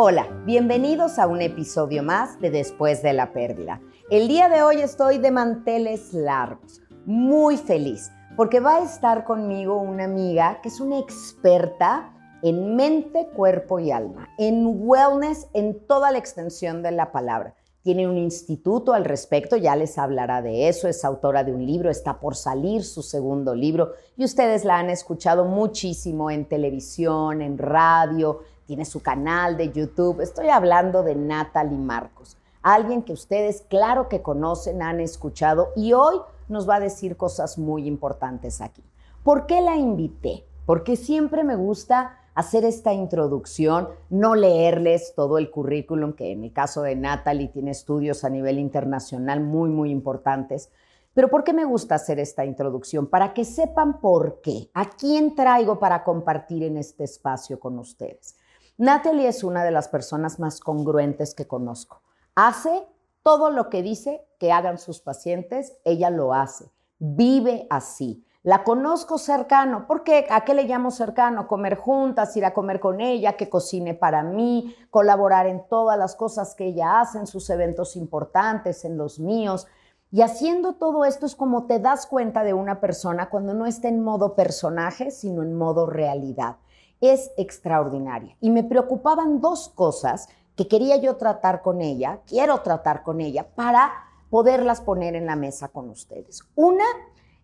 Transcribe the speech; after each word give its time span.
Hola, 0.00 0.28
bienvenidos 0.46 1.18
a 1.18 1.26
un 1.26 1.42
episodio 1.42 2.04
más 2.04 2.38
de 2.38 2.50
Después 2.50 3.02
de 3.02 3.12
la 3.12 3.32
Pérdida. 3.32 3.80
El 4.10 4.28
día 4.28 4.48
de 4.48 4.62
hoy 4.62 4.76
estoy 4.76 5.18
de 5.18 5.32
manteles 5.32 6.14
largos, 6.14 6.80
muy 7.04 7.56
feliz, 7.56 8.12
porque 8.36 8.60
va 8.60 8.76
a 8.76 8.84
estar 8.84 9.24
conmigo 9.24 9.76
una 9.76 10.04
amiga 10.04 10.60
que 10.62 10.68
es 10.68 10.78
una 10.78 11.00
experta 11.00 12.14
en 12.44 12.76
mente, 12.76 13.26
cuerpo 13.34 13.80
y 13.80 13.90
alma, 13.90 14.28
en 14.38 14.70
wellness 14.72 15.48
en 15.52 15.84
toda 15.88 16.12
la 16.12 16.18
extensión 16.18 16.80
de 16.80 16.92
la 16.92 17.10
palabra. 17.10 17.56
Tiene 17.82 18.06
un 18.06 18.18
instituto 18.18 18.92
al 18.92 19.04
respecto, 19.04 19.56
ya 19.56 19.74
les 19.74 19.98
hablará 19.98 20.42
de 20.42 20.68
eso, 20.68 20.86
es 20.86 21.04
autora 21.04 21.42
de 21.42 21.52
un 21.52 21.66
libro, 21.66 21.90
está 21.90 22.20
por 22.20 22.36
salir 22.36 22.84
su 22.84 23.02
segundo 23.02 23.52
libro 23.52 23.94
y 24.16 24.22
ustedes 24.22 24.64
la 24.64 24.78
han 24.78 24.90
escuchado 24.90 25.44
muchísimo 25.44 26.30
en 26.30 26.44
televisión, 26.44 27.42
en 27.42 27.58
radio, 27.58 28.42
tiene 28.68 28.84
su 28.84 29.00
canal 29.00 29.56
de 29.56 29.72
YouTube. 29.72 30.20
Estoy 30.20 30.50
hablando 30.50 31.02
de 31.02 31.14
Natalie 31.14 31.78
Marcos, 31.78 32.36
alguien 32.60 33.02
que 33.02 33.14
ustedes 33.14 33.62
claro 33.62 34.10
que 34.10 34.20
conocen, 34.20 34.82
han 34.82 35.00
escuchado 35.00 35.70
y 35.74 35.94
hoy 35.94 36.16
nos 36.48 36.68
va 36.68 36.74
a 36.74 36.80
decir 36.80 37.16
cosas 37.16 37.56
muy 37.56 37.86
importantes 37.86 38.60
aquí. 38.60 38.84
¿Por 39.24 39.46
qué 39.46 39.62
la 39.62 39.76
invité? 39.76 40.44
Porque 40.66 40.96
siempre 40.96 41.44
me 41.44 41.56
gusta 41.56 42.18
hacer 42.34 42.66
esta 42.66 42.92
introducción, 42.92 43.88
no 44.10 44.34
leerles 44.34 45.14
todo 45.16 45.38
el 45.38 45.50
currículum, 45.50 46.12
que 46.12 46.30
en 46.30 46.44
el 46.44 46.52
caso 46.52 46.82
de 46.82 46.94
Natalie 46.94 47.48
tiene 47.48 47.70
estudios 47.70 48.22
a 48.22 48.28
nivel 48.28 48.58
internacional 48.58 49.40
muy, 49.40 49.70
muy 49.70 49.90
importantes. 49.90 50.68
Pero 51.14 51.28
¿por 51.30 51.42
qué 51.42 51.54
me 51.54 51.64
gusta 51.64 51.94
hacer 51.94 52.20
esta 52.20 52.44
introducción? 52.44 53.06
Para 53.06 53.32
que 53.32 53.46
sepan 53.46 53.98
por 53.98 54.42
qué, 54.42 54.68
a 54.74 54.90
quién 54.90 55.34
traigo 55.34 55.78
para 55.78 56.04
compartir 56.04 56.64
en 56.64 56.76
este 56.76 57.04
espacio 57.04 57.58
con 57.58 57.78
ustedes. 57.78 58.36
Natalie 58.80 59.26
es 59.26 59.42
una 59.42 59.64
de 59.64 59.72
las 59.72 59.88
personas 59.88 60.38
más 60.38 60.60
congruentes 60.60 61.34
que 61.34 61.48
conozco. 61.48 62.00
Hace 62.36 62.86
todo 63.24 63.50
lo 63.50 63.70
que 63.70 63.82
dice 63.82 64.24
que 64.38 64.52
hagan 64.52 64.78
sus 64.78 65.00
pacientes, 65.00 65.76
ella 65.84 66.10
lo 66.10 66.32
hace. 66.32 66.70
Vive 67.00 67.66
así. 67.70 68.24
La 68.44 68.62
conozco 68.62 69.18
cercano. 69.18 69.88
¿Por 69.88 70.04
qué? 70.04 70.28
¿A 70.30 70.44
qué 70.44 70.54
le 70.54 70.62
llamo 70.62 70.92
cercano? 70.92 71.48
Comer 71.48 71.76
juntas, 71.76 72.36
ir 72.36 72.44
a 72.44 72.54
comer 72.54 72.78
con 72.78 73.00
ella, 73.00 73.32
que 73.32 73.50
cocine 73.50 73.94
para 73.94 74.22
mí, 74.22 74.72
colaborar 74.90 75.48
en 75.48 75.66
todas 75.68 75.98
las 75.98 76.14
cosas 76.14 76.54
que 76.54 76.66
ella 76.66 77.00
hace, 77.00 77.18
en 77.18 77.26
sus 77.26 77.50
eventos 77.50 77.96
importantes, 77.96 78.84
en 78.84 78.96
los 78.96 79.18
míos. 79.18 79.66
Y 80.12 80.22
haciendo 80.22 80.74
todo 80.74 81.04
esto 81.04 81.26
es 81.26 81.34
como 81.34 81.66
te 81.66 81.80
das 81.80 82.06
cuenta 82.06 82.44
de 82.44 82.54
una 82.54 82.78
persona 82.78 83.28
cuando 83.28 83.54
no 83.54 83.66
está 83.66 83.88
en 83.88 84.04
modo 84.04 84.36
personaje, 84.36 85.10
sino 85.10 85.42
en 85.42 85.58
modo 85.58 85.86
realidad 85.86 86.58
es 87.00 87.30
extraordinaria. 87.36 88.36
Y 88.40 88.50
me 88.50 88.64
preocupaban 88.64 89.40
dos 89.40 89.68
cosas 89.68 90.28
que 90.56 90.68
quería 90.68 90.96
yo 90.96 91.16
tratar 91.16 91.62
con 91.62 91.80
ella, 91.80 92.20
quiero 92.26 92.62
tratar 92.62 93.02
con 93.02 93.20
ella, 93.20 93.46
para 93.54 93.92
poderlas 94.30 94.80
poner 94.80 95.14
en 95.14 95.26
la 95.26 95.36
mesa 95.36 95.68
con 95.68 95.88
ustedes. 95.88 96.42
Una 96.54 96.84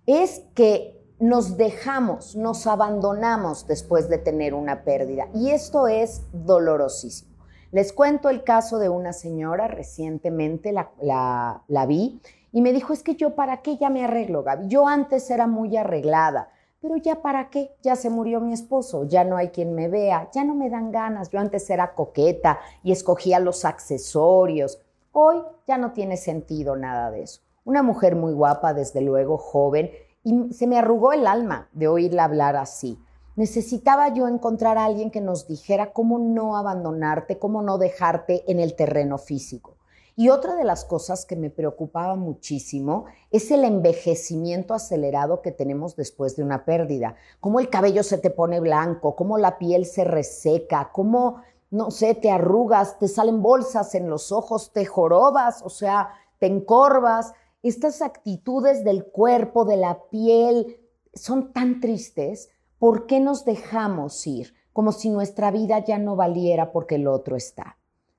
es 0.06 0.43
que 0.55 1.01
nos 1.21 1.56
dejamos, 1.56 2.34
nos 2.37 2.67
abandonamos 2.67 3.67
después 3.67 4.09
de 4.09 4.19
tener 4.19 4.53
una 4.53 4.83
pérdida 4.83 5.28
y 5.33 5.51
esto 5.51 5.87
es 5.87 6.23
dolorosísimo. 6.33 7.33
Les 7.71 7.93
cuento 7.93 8.28
el 8.28 8.45
caso 8.45 8.78
de 8.78 8.89
una 8.89 9.12
señora, 9.12 9.69
recientemente 9.69 10.73
la, 10.73 11.62
la 11.67 11.87
vi 11.87 12.21
y 12.53 12.62
me 12.62 12.73
dijo, 12.73 12.93
es 12.93 13.03
que 13.03 13.17
yo 13.17 13.34
para 13.34 13.62
qué 13.62 13.77
ya 13.78 13.91
me 13.91 14.05
arreglo, 14.05 14.45
Gaby. 14.45 14.69
Yo 14.69 14.87
antes 14.87 15.28
era 15.28 15.49
muy 15.49 15.77
arreglada, 15.77 16.51
pero 16.84 16.99
ya 16.99 17.22
para 17.22 17.49
qué, 17.49 17.75
ya 17.83 17.97
se 17.97 18.11
murió 18.11 18.43
mi 18.43 18.53
esposo, 18.53 19.05
ya 19.05 19.25
no 19.25 19.39
hay 19.39 19.49
quien 19.49 19.75
me 19.75 19.89
vea, 19.89 20.28
ya 20.34 20.45
no 20.45 20.55
me 20.55 20.69
dan 20.69 20.93
ganas, 20.93 21.31
yo 21.31 21.39
antes 21.39 21.71
era 21.71 21.95
coqueta 21.95 22.59
y 22.83 22.93
escogía 22.93 23.41
los 23.41 23.65
accesorios, 23.65 24.83
hoy 25.12 25.39
ya 25.67 25.78
no 25.78 25.93
tiene 25.93 26.19
sentido 26.19 26.77
nada 26.77 27.11
de 27.11 27.22
eso. 27.22 27.41
Una 27.65 27.83
mujer 27.83 28.17
muy 28.17 28.34
guapa, 28.34 28.75
desde 28.75 29.00
luego, 29.00 29.39
joven, 29.39 29.93
y 30.25 30.53
se 30.53 30.67
me 30.67 30.77
arrugó 30.77 31.15
el 31.15 31.27
alma 31.27 31.71
de 31.72 31.89
oírla 31.89 32.25
hablar 32.25 32.55
así. 32.55 32.99
Necesitaba 33.34 34.12
yo 34.12 34.28
encontrar 34.28 34.77
a 34.77 34.84
alguien 34.84 35.11
que 35.11 35.22
nos 35.22 35.49
dijera 35.49 35.95
cómo 35.95 36.19
no 36.19 36.55
abandonarte, 36.55 37.39
cómo 37.39 37.62
no 37.62 37.78
dejarte 37.78 38.45
en 38.47 38.61
el 38.61 38.77
terreno 38.77 39.16
físico. 39.16 39.78
Y 40.17 40.29
otra 40.29 40.55
de 40.55 40.63
las 40.63 40.85
cosas 40.85 41.27
que 41.27 41.35
me 41.35 41.51
preocupaba 41.51 42.15
muchísimo 42.15 43.07
es 43.33 43.51
el 43.51 43.65
envejecimiento 43.65 44.73
acelerado 44.73 45.43
que 45.43 45.51
tenemos 45.51 45.97
después 45.97 46.37
de 46.37 46.45
una 46.45 46.65
pérdida. 46.65 47.17
Cómo 47.41 47.59
el 47.59 47.69
cabello 47.69 48.05
se 48.05 48.19
te 48.19 48.31
pone 48.31 48.61
blanco, 48.61 49.17
cómo 49.17 49.39
la 49.39 49.59
piel 49.59 49.87
se 49.87 50.05
reseca, 50.05 50.91
cómo, 50.93 51.43
no 51.71 51.91
sé, 51.91 52.15
te 52.15 52.31
arrugas, 52.31 52.97
te 53.01 53.09
salen 53.09 53.43
bolsas 53.43 53.97
en 53.97 54.09
los 54.09 54.31
ojos, 54.31 54.73
te 54.73 54.85
jorobas, 54.85 55.63
o 55.65 55.69
sea, 55.69 56.11
te 56.39 56.47
encorvas. 56.47 57.33
Estas 57.65 58.01
actitudes 58.01 58.85
del 58.85 59.07
cuerpo, 59.07 59.65
de 59.65 59.79
la 59.79 60.05
piel, 60.11 60.79
son 61.13 61.53
tan 61.53 61.81
tristes. 61.81 62.51
¿Por 62.79 63.07
qué 63.07 63.19
nos 63.19 63.45
dejamos 63.45 64.25
ir? 64.29 64.55
Como 64.73 64.93
si 64.93 65.11
nuestra 65.11 65.51
vida 65.51 65.85
ya 65.85 65.99
no 65.99 66.15
valiera 66.15 66.71
porque 66.71 66.97
el 66.97 67.09
otro 67.09 67.35
está 67.35 67.79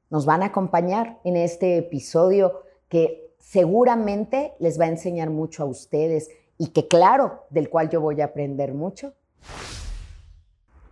nos 0.10 0.26
van 0.26 0.44
a 0.44 0.48
acompañar 0.48 1.20
en 1.24 1.38
este 1.38 1.78
episodio 1.78 2.62
que 2.90 3.34
seguramente 3.40 4.54
les 4.60 4.80
va 4.80 4.86
a 4.86 4.90
enseñar 4.90 5.30
mucho 5.30 5.64
a 5.64 5.68
ustedes 5.68 6.30
y 6.58 6.68
que 6.68 6.88
claro, 6.88 7.44
del 7.50 7.70
cual 7.70 7.90
yo 7.90 8.02
voy 8.02 8.22
a 8.22 8.26
aprender 8.26 8.74
mucho. 8.74 9.14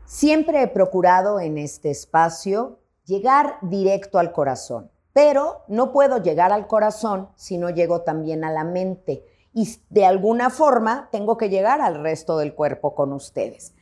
Siempre 0.06 0.62
he 0.62 0.68
procurado 0.68 1.40
en 1.40 1.58
este 1.58 1.90
espacio 1.90 2.80
llegar 3.06 3.58
directo 3.62 4.20
al 4.20 4.32
corazón, 4.32 4.92
pero 5.12 5.64
no 5.68 5.92
puedo 5.92 6.22
llegar 6.22 6.52
al 6.52 6.68
corazón 6.68 7.30
si 7.36 7.58
no 7.58 7.70
llego 7.70 8.02
también 8.02 8.44
a 8.44 8.52
la 8.52 8.64
mente 8.64 9.24
y 9.54 9.78
de 9.90 10.06
alguna 10.06 10.50
forma 10.50 11.10
tengo 11.12 11.38
que 11.38 11.50
llegar 11.50 11.82
al 11.82 12.02
resto 12.02 12.38
del 12.38 12.54
cuerpo 12.54 12.96
con 12.96 13.14
ustedes. 13.14 13.74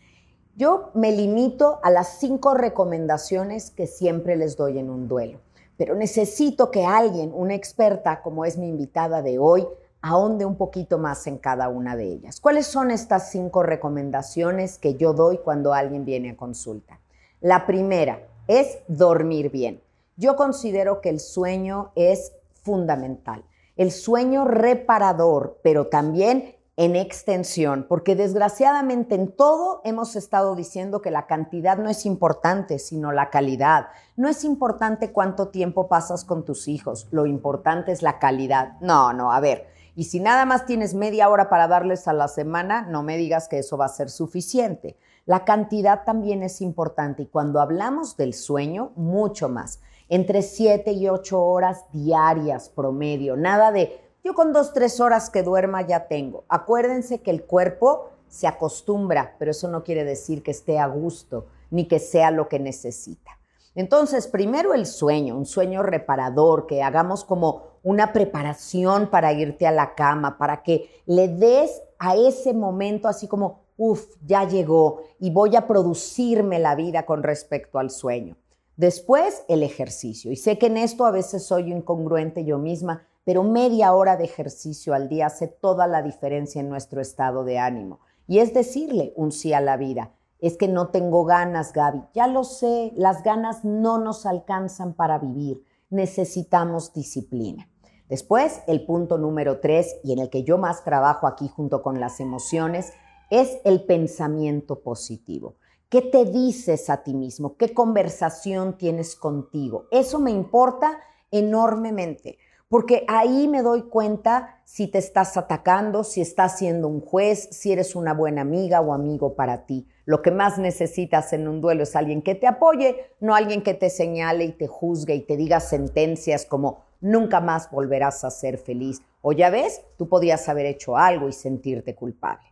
Yo 0.61 0.91
me 0.93 1.11
limito 1.11 1.79
a 1.81 1.89
las 1.89 2.19
cinco 2.19 2.53
recomendaciones 2.53 3.71
que 3.71 3.87
siempre 3.87 4.35
les 4.35 4.57
doy 4.57 4.77
en 4.77 4.91
un 4.91 5.07
duelo, 5.07 5.39
pero 5.75 5.95
necesito 5.95 6.69
que 6.69 6.85
alguien, 6.85 7.31
una 7.33 7.55
experta 7.55 8.21
como 8.21 8.45
es 8.45 8.59
mi 8.59 8.67
invitada 8.67 9.23
de 9.23 9.39
hoy, 9.39 9.67
ahonde 10.03 10.45
un 10.45 10.57
poquito 10.57 10.99
más 10.99 11.25
en 11.25 11.39
cada 11.39 11.67
una 11.67 11.95
de 11.95 12.03
ellas. 12.03 12.39
¿Cuáles 12.39 12.67
son 12.67 12.91
estas 12.91 13.31
cinco 13.31 13.63
recomendaciones 13.63 14.77
que 14.77 14.93
yo 14.93 15.13
doy 15.13 15.39
cuando 15.39 15.73
alguien 15.73 16.05
viene 16.05 16.29
a 16.29 16.37
consulta? 16.37 16.99
La 17.39 17.65
primera 17.65 18.19
es 18.47 18.77
dormir 18.87 19.49
bien. 19.49 19.81
Yo 20.15 20.35
considero 20.35 21.01
que 21.01 21.09
el 21.09 21.19
sueño 21.19 21.91
es 21.95 22.33
fundamental. 22.61 23.43
El 23.77 23.91
sueño 23.91 24.45
reparador, 24.45 25.57
pero 25.63 25.87
también 25.87 26.53
en 26.81 26.95
extensión, 26.95 27.85
porque 27.87 28.15
desgraciadamente 28.15 29.13
en 29.13 29.31
todo 29.31 29.81
hemos 29.83 30.15
estado 30.15 30.55
diciendo 30.55 30.99
que 30.99 31.11
la 31.11 31.27
cantidad 31.27 31.77
no 31.77 31.91
es 31.91 32.07
importante, 32.07 32.79
sino 32.79 33.11
la 33.11 33.29
calidad. 33.29 33.89
No 34.15 34.27
es 34.27 34.43
importante 34.43 35.11
cuánto 35.11 35.49
tiempo 35.49 35.87
pasas 35.87 36.25
con 36.25 36.43
tus 36.43 36.67
hijos, 36.67 37.07
lo 37.11 37.27
importante 37.27 37.91
es 37.91 38.01
la 38.01 38.17
calidad. 38.17 38.79
No, 38.81 39.13
no, 39.13 39.31
a 39.31 39.39
ver, 39.39 39.67
y 39.95 40.05
si 40.05 40.19
nada 40.19 40.43
más 40.45 40.65
tienes 40.65 40.95
media 40.95 41.29
hora 41.29 41.49
para 41.49 41.67
darles 41.67 42.07
a 42.07 42.13
la 42.13 42.27
semana, 42.27 42.81
no 42.81 43.03
me 43.03 43.15
digas 43.15 43.47
que 43.47 43.59
eso 43.59 43.77
va 43.77 43.85
a 43.85 43.89
ser 43.89 44.09
suficiente. 44.09 44.97
La 45.27 45.45
cantidad 45.45 46.03
también 46.03 46.41
es 46.41 46.61
importante 46.61 47.21
y 47.21 47.27
cuando 47.27 47.61
hablamos 47.61 48.17
del 48.17 48.33
sueño, 48.33 48.91
mucho 48.95 49.49
más. 49.49 49.81
Entre 50.09 50.41
7 50.41 50.93
y 50.93 51.09
8 51.09 51.39
horas 51.39 51.85
diarias 51.91 52.69
promedio, 52.69 53.37
nada 53.37 53.71
de 53.71 54.10
yo 54.23 54.33
con 54.33 54.53
dos, 54.53 54.73
tres 54.73 54.99
horas 54.99 55.29
que 55.29 55.43
duerma 55.43 55.81
ya 55.81 56.07
tengo. 56.07 56.43
Acuérdense 56.47 57.21
que 57.21 57.31
el 57.31 57.43
cuerpo 57.43 58.09
se 58.27 58.47
acostumbra, 58.47 59.35
pero 59.39 59.51
eso 59.51 59.67
no 59.67 59.83
quiere 59.83 60.03
decir 60.03 60.43
que 60.43 60.51
esté 60.51 60.79
a 60.79 60.87
gusto 60.87 61.47
ni 61.69 61.87
que 61.87 61.99
sea 61.99 62.31
lo 62.31 62.47
que 62.47 62.59
necesita. 62.59 63.31
Entonces, 63.73 64.27
primero 64.27 64.73
el 64.73 64.85
sueño, 64.85 65.37
un 65.37 65.45
sueño 65.45 65.81
reparador, 65.81 66.67
que 66.67 66.83
hagamos 66.83 67.23
como 67.23 67.63
una 67.83 68.11
preparación 68.11 69.09
para 69.09 69.31
irte 69.31 69.65
a 69.65 69.71
la 69.71 69.95
cama, 69.95 70.37
para 70.37 70.61
que 70.61 70.89
le 71.05 71.29
des 71.29 71.81
a 71.97 72.15
ese 72.15 72.53
momento 72.53 73.07
así 73.07 73.27
como, 73.27 73.61
uff, 73.77 74.17
ya 74.25 74.47
llegó 74.47 75.03
y 75.19 75.31
voy 75.31 75.55
a 75.55 75.67
producirme 75.67 76.59
la 76.59 76.75
vida 76.75 77.05
con 77.05 77.23
respecto 77.23 77.79
al 77.79 77.89
sueño. 77.89 78.35
Después, 78.75 79.43
el 79.47 79.63
ejercicio. 79.63 80.31
Y 80.31 80.35
sé 80.35 80.57
que 80.57 80.67
en 80.67 80.77
esto 80.77 81.05
a 81.05 81.11
veces 81.11 81.43
soy 81.45 81.71
incongruente 81.71 82.43
yo 82.43 82.57
misma, 82.57 83.07
pero 83.23 83.43
media 83.43 83.93
hora 83.93 84.17
de 84.17 84.25
ejercicio 84.25 84.93
al 84.93 85.09
día 85.09 85.27
hace 85.27 85.47
toda 85.47 85.87
la 85.87 86.01
diferencia 86.01 86.59
en 86.59 86.69
nuestro 86.69 87.01
estado 87.01 87.43
de 87.43 87.59
ánimo. 87.59 87.99
Y 88.27 88.39
es 88.39 88.53
decirle 88.53 89.13
un 89.15 89.31
sí 89.31 89.53
a 89.53 89.61
la 89.61 89.77
vida. 89.77 90.13
Es 90.39 90.57
que 90.57 90.67
no 90.67 90.89
tengo 90.89 91.25
ganas, 91.25 91.71
Gaby. 91.73 92.01
Ya 92.13 92.27
lo 92.27 92.43
sé, 92.43 92.91
las 92.95 93.23
ganas 93.23 93.63
no 93.63 93.99
nos 93.99 94.25
alcanzan 94.25 94.93
para 94.93 95.19
vivir. 95.19 95.63
Necesitamos 95.89 96.93
disciplina. 96.93 97.69
Después, 98.09 98.61
el 98.67 98.85
punto 98.85 99.17
número 99.17 99.59
tres, 99.59 99.95
y 100.03 100.13
en 100.13 100.19
el 100.19 100.29
que 100.29 100.43
yo 100.43 100.57
más 100.57 100.83
trabajo 100.83 101.27
aquí 101.27 101.47
junto 101.47 101.81
con 101.81 101.99
las 101.99 102.19
emociones, 102.19 102.91
es 103.29 103.59
el 103.63 103.83
pensamiento 103.85 104.81
positivo. 104.81 105.55
¿Qué 105.89 106.01
te 106.01 106.25
dices 106.25 106.89
a 106.89 107.03
ti 107.03 107.13
mismo? 107.13 107.55
¿Qué 107.55 107.73
conversación 107.73 108.77
tienes 108.77 109.15
contigo? 109.15 109.87
Eso 109.91 110.19
me 110.19 110.31
importa 110.31 110.99
enormemente 111.31 112.37
porque 112.71 113.03
ahí 113.09 113.49
me 113.49 113.63
doy 113.63 113.81
cuenta 113.81 114.61
si 114.63 114.87
te 114.87 114.97
estás 114.97 115.35
atacando, 115.35 116.05
si 116.05 116.21
estás 116.21 116.57
siendo 116.57 116.87
un 116.87 117.01
juez, 117.01 117.49
si 117.51 117.73
eres 117.73 117.97
una 117.97 118.13
buena 118.13 118.43
amiga 118.43 118.79
o 118.79 118.93
amigo 118.93 119.35
para 119.35 119.65
ti. 119.65 119.89
Lo 120.05 120.21
que 120.21 120.31
más 120.31 120.57
necesitas 120.57 121.33
en 121.33 121.49
un 121.49 121.59
duelo 121.59 121.83
es 121.83 121.97
alguien 121.97 122.21
que 122.21 122.33
te 122.33 122.47
apoye, 122.47 123.07
no 123.19 123.35
alguien 123.35 123.61
que 123.61 123.73
te 123.73 123.89
señale 123.89 124.45
y 124.45 124.53
te 124.53 124.67
juzgue 124.67 125.15
y 125.15 125.19
te 125.19 125.35
diga 125.35 125.59
sentencias 125.59 126.45
como 126.45 126.85
nunca 127.01 127.41
más 127.41 127.69
volverás 127.69 128.23
a 128.23 128.31
ser 128.31 128.57
feliz. 128.57 129.01
O 129.21 129.33
ya 129.33 129.49
ves, 129.49 129.81
tú 129.97 130.07
podías 130.07 130.47
haber 130.47 130.65
hecho 130.65 130.95
algo 130.95 131.27
y 131.27 131.33
sentirte 131.33 131.93
culpable. 131.93 132.51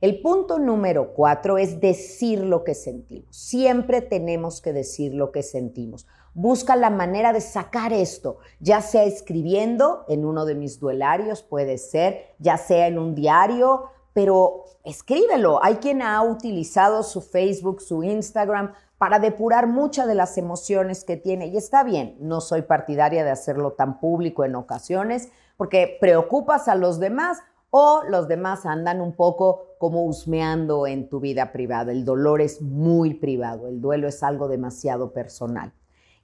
El 0.00 0.20
punto 0.20 0.58
número 0.58 1.12
cuatro 1.12 1.58
es 1.58 1.78
decir 1.78 2.40
lo 2.40 2.64
que 2.64 2.74
sentimos. 2.74 3.36
Siempre 3.36 4.00
tenemos 4.00 4.60
que 4.60 4.72
decir 4.72 5.14
lo 5.14 5.30
que 5.30 5.44
sentimos. 5.44 6.08
Busca 6.34 6.76
la 6.76 6.90
manera 6.90 7.32
de 7.32 7.40
sacar 7.40 7.92
esto, 7.92 8.38
ya 8.60 8.80
sea 8.82 9.04
escribiendo 9.04 10.04
en 10.08 10.24
uno 10.24 10.44
de 10.44 10.54
mis 10.54 10.78
duelarios, 10.78 11.42
puede 11.42 11.76
ser, 11.76 12.34
ya 12.38 12.56
sea 12.56 12.86
en 12.86 12.98
un 12.98 13.14
diario, 13.14 13.86
pero 14.12 14.64
escríbelo. 14.84 15.62
Hay 15.62 15.76
quien 15.76 16.02
ha 16.02 16.22
utilizado 16.22 17.02
su 17.02 17.20
Facebook, 17.20 17.80
su 17.80 18.04
Instagram 18.04 18.72
para 18.98 19.18
depurar 19.18 19.66
muchas 19.66 20.06
de 20.06 20.14
las 20.14 20.36
emociones 20.38 21.04
que 21.04 21.16
tiene. 21.16 21.46
Y 21.46 21.56
está 21.56 21.82
bien, 21.82 22.16
no 22.20 22.40
soy 22.40 22.62
partidaria 22.62 23.24
de 23.24 23.30
hacerlo 23.30 23.72
tan 23.72 23.98
público 23.98 24.44
en 24.44 24.54
ocasiones, 24.54 25.30
porque 25.56 25.96
preocupas 26.00 26.68
a 26.68 26.74
los 26.74 27.00
demás 27.00 27.38
o 27.70 28.02
los 28.08 28.28
demás 28.28 28.66
andan 28.66 29.00
un 29.00 29.14
poco 29.14 29.74
como 29.78 30.04
husmeando 30.04 30.86
en 30.86 31.08
tu 31.08 31.18
vida 31.20 31.50
privada. 31.52 31.92
El 31.92 32.04
dolor 32.04 32.40
es 32.40 32.60
muy 32.60 33.14
privado, 33.14 33.68
el 33.68 33.80
duelo 33.80 34.06
es 34.06 34.22
algo 34.22 34.48
demasiado 34.48 35.12
personal. 35.12 35.72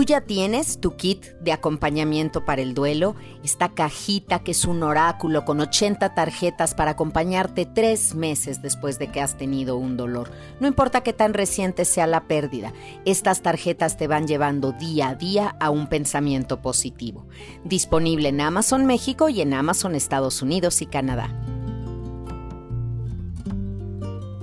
Tú 0.00 0.06
ya 0.06 0.22
tienes 0.22 0.80
tu 0.80 0.96
kit 0.96 1.26
de 1.42 1.52
acompañamiento 1.52 2.46
para 2.46 2.62
el 2.62 2.72
duelo, 2.72 3.16
esta 3.44 3.74
cajita 3.74 4.38
que 4.38 4.52
es 4.52 4.64
un 4.64 4.82
oráculo 4.82 5.44
con 5.44 5.60
80 5.60 6.14
tarjetas 6.14 6.74
para 6.74 6.92
acompañarte 6.92 7.66
tres 7.66 8.14
meses 8.14 8.62
después 8.62 8.98
de 8.98 9.08
que 9.08 9.20
has 9.20 9.36
tenido 9.36 9.76
un 9.76 9.98
dolor. 9.98 10.30
No 10.58 10.66
importa 10.68 11.02
qué 11.02 11.12
tan 11.12 11.34
reciente 11.34 11.84
sea 11.84 12.06
la 12.06 12.22
pérdida, 12.22 12.72
estas 13.04 13.42
tarjetas 13.42 13.98
te 13.98 14.06
van 14.06 14.26
llevando 14.26 14.72
día 14.72 15.10
a 15.10 15.14
día 15.16 15.54
a 15.60 15.68
un 15.68 15.86
pensamiento 15.86 16.62
positivo. 16.62 17.26
Disponible 17.64 18.30
en 18.30 18.40
Amazon 18.40 18.86
México 18.86 19.28
y 19.28 19.42
en 19.42 19.52
Amazon 19.52 19.94
Estados 19.94 20.40
Unidos 20.40 20.80
y 20.80 20.86
Canadá. 20.86 21.59